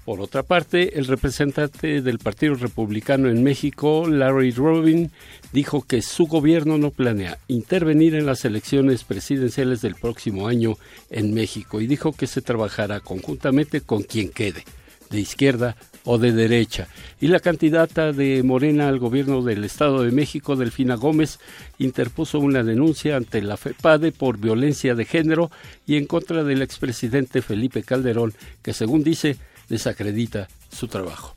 [0.06, 5.10] Por otra parte, el representante del Partido Republicano en México, Larry Robin,
[5.52, 10.74] dijo que su gobierno no planea intervenir en las elecciones presidenciales del próximo año
[11.10, 14.62] en México y dijo que se trabajará conjuntamente con quien quede,
[15.10, 15.74] de izquierda
[16.04, 16.86] o de derecha.
[17.20, 21.40] Y la candidata de Morena al gobierno del Estado de México, Delfina Gómez,
[21.78, 25.50] interpuso una denuncia ante la FEPADE por violencia de género
[25.84, 29.36] y en contra del expresidente Felipe Calderón, que según dice
[29.68, 31.34] desacredita su trabajo.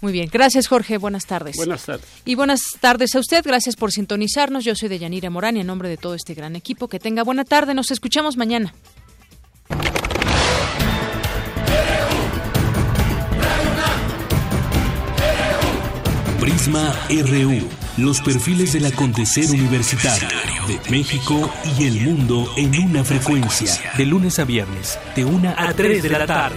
[0.00, 1.56] Muy bien, gracias Jorge, buenas tardes.
[1.56, 2.06] Buenas tardes.
[2.26, 4.64] Y buenas tardes a usted, gracias por sintonizarnos.
[4.64, 7.22] Yo soy de Yanira Morán y en nombre de todo este gran equipo, que tenga
[7.22, 8.74] buena tarde, nos escuchamos mañana.
[16.38, 20.28] Prisma RU, los perfiles del acontecer universitario
[20.68, 25.72] de México y el mundo en una frecuencia, de lunes a viernes, de una a
[25.72, 26.56] 3 de la tarde.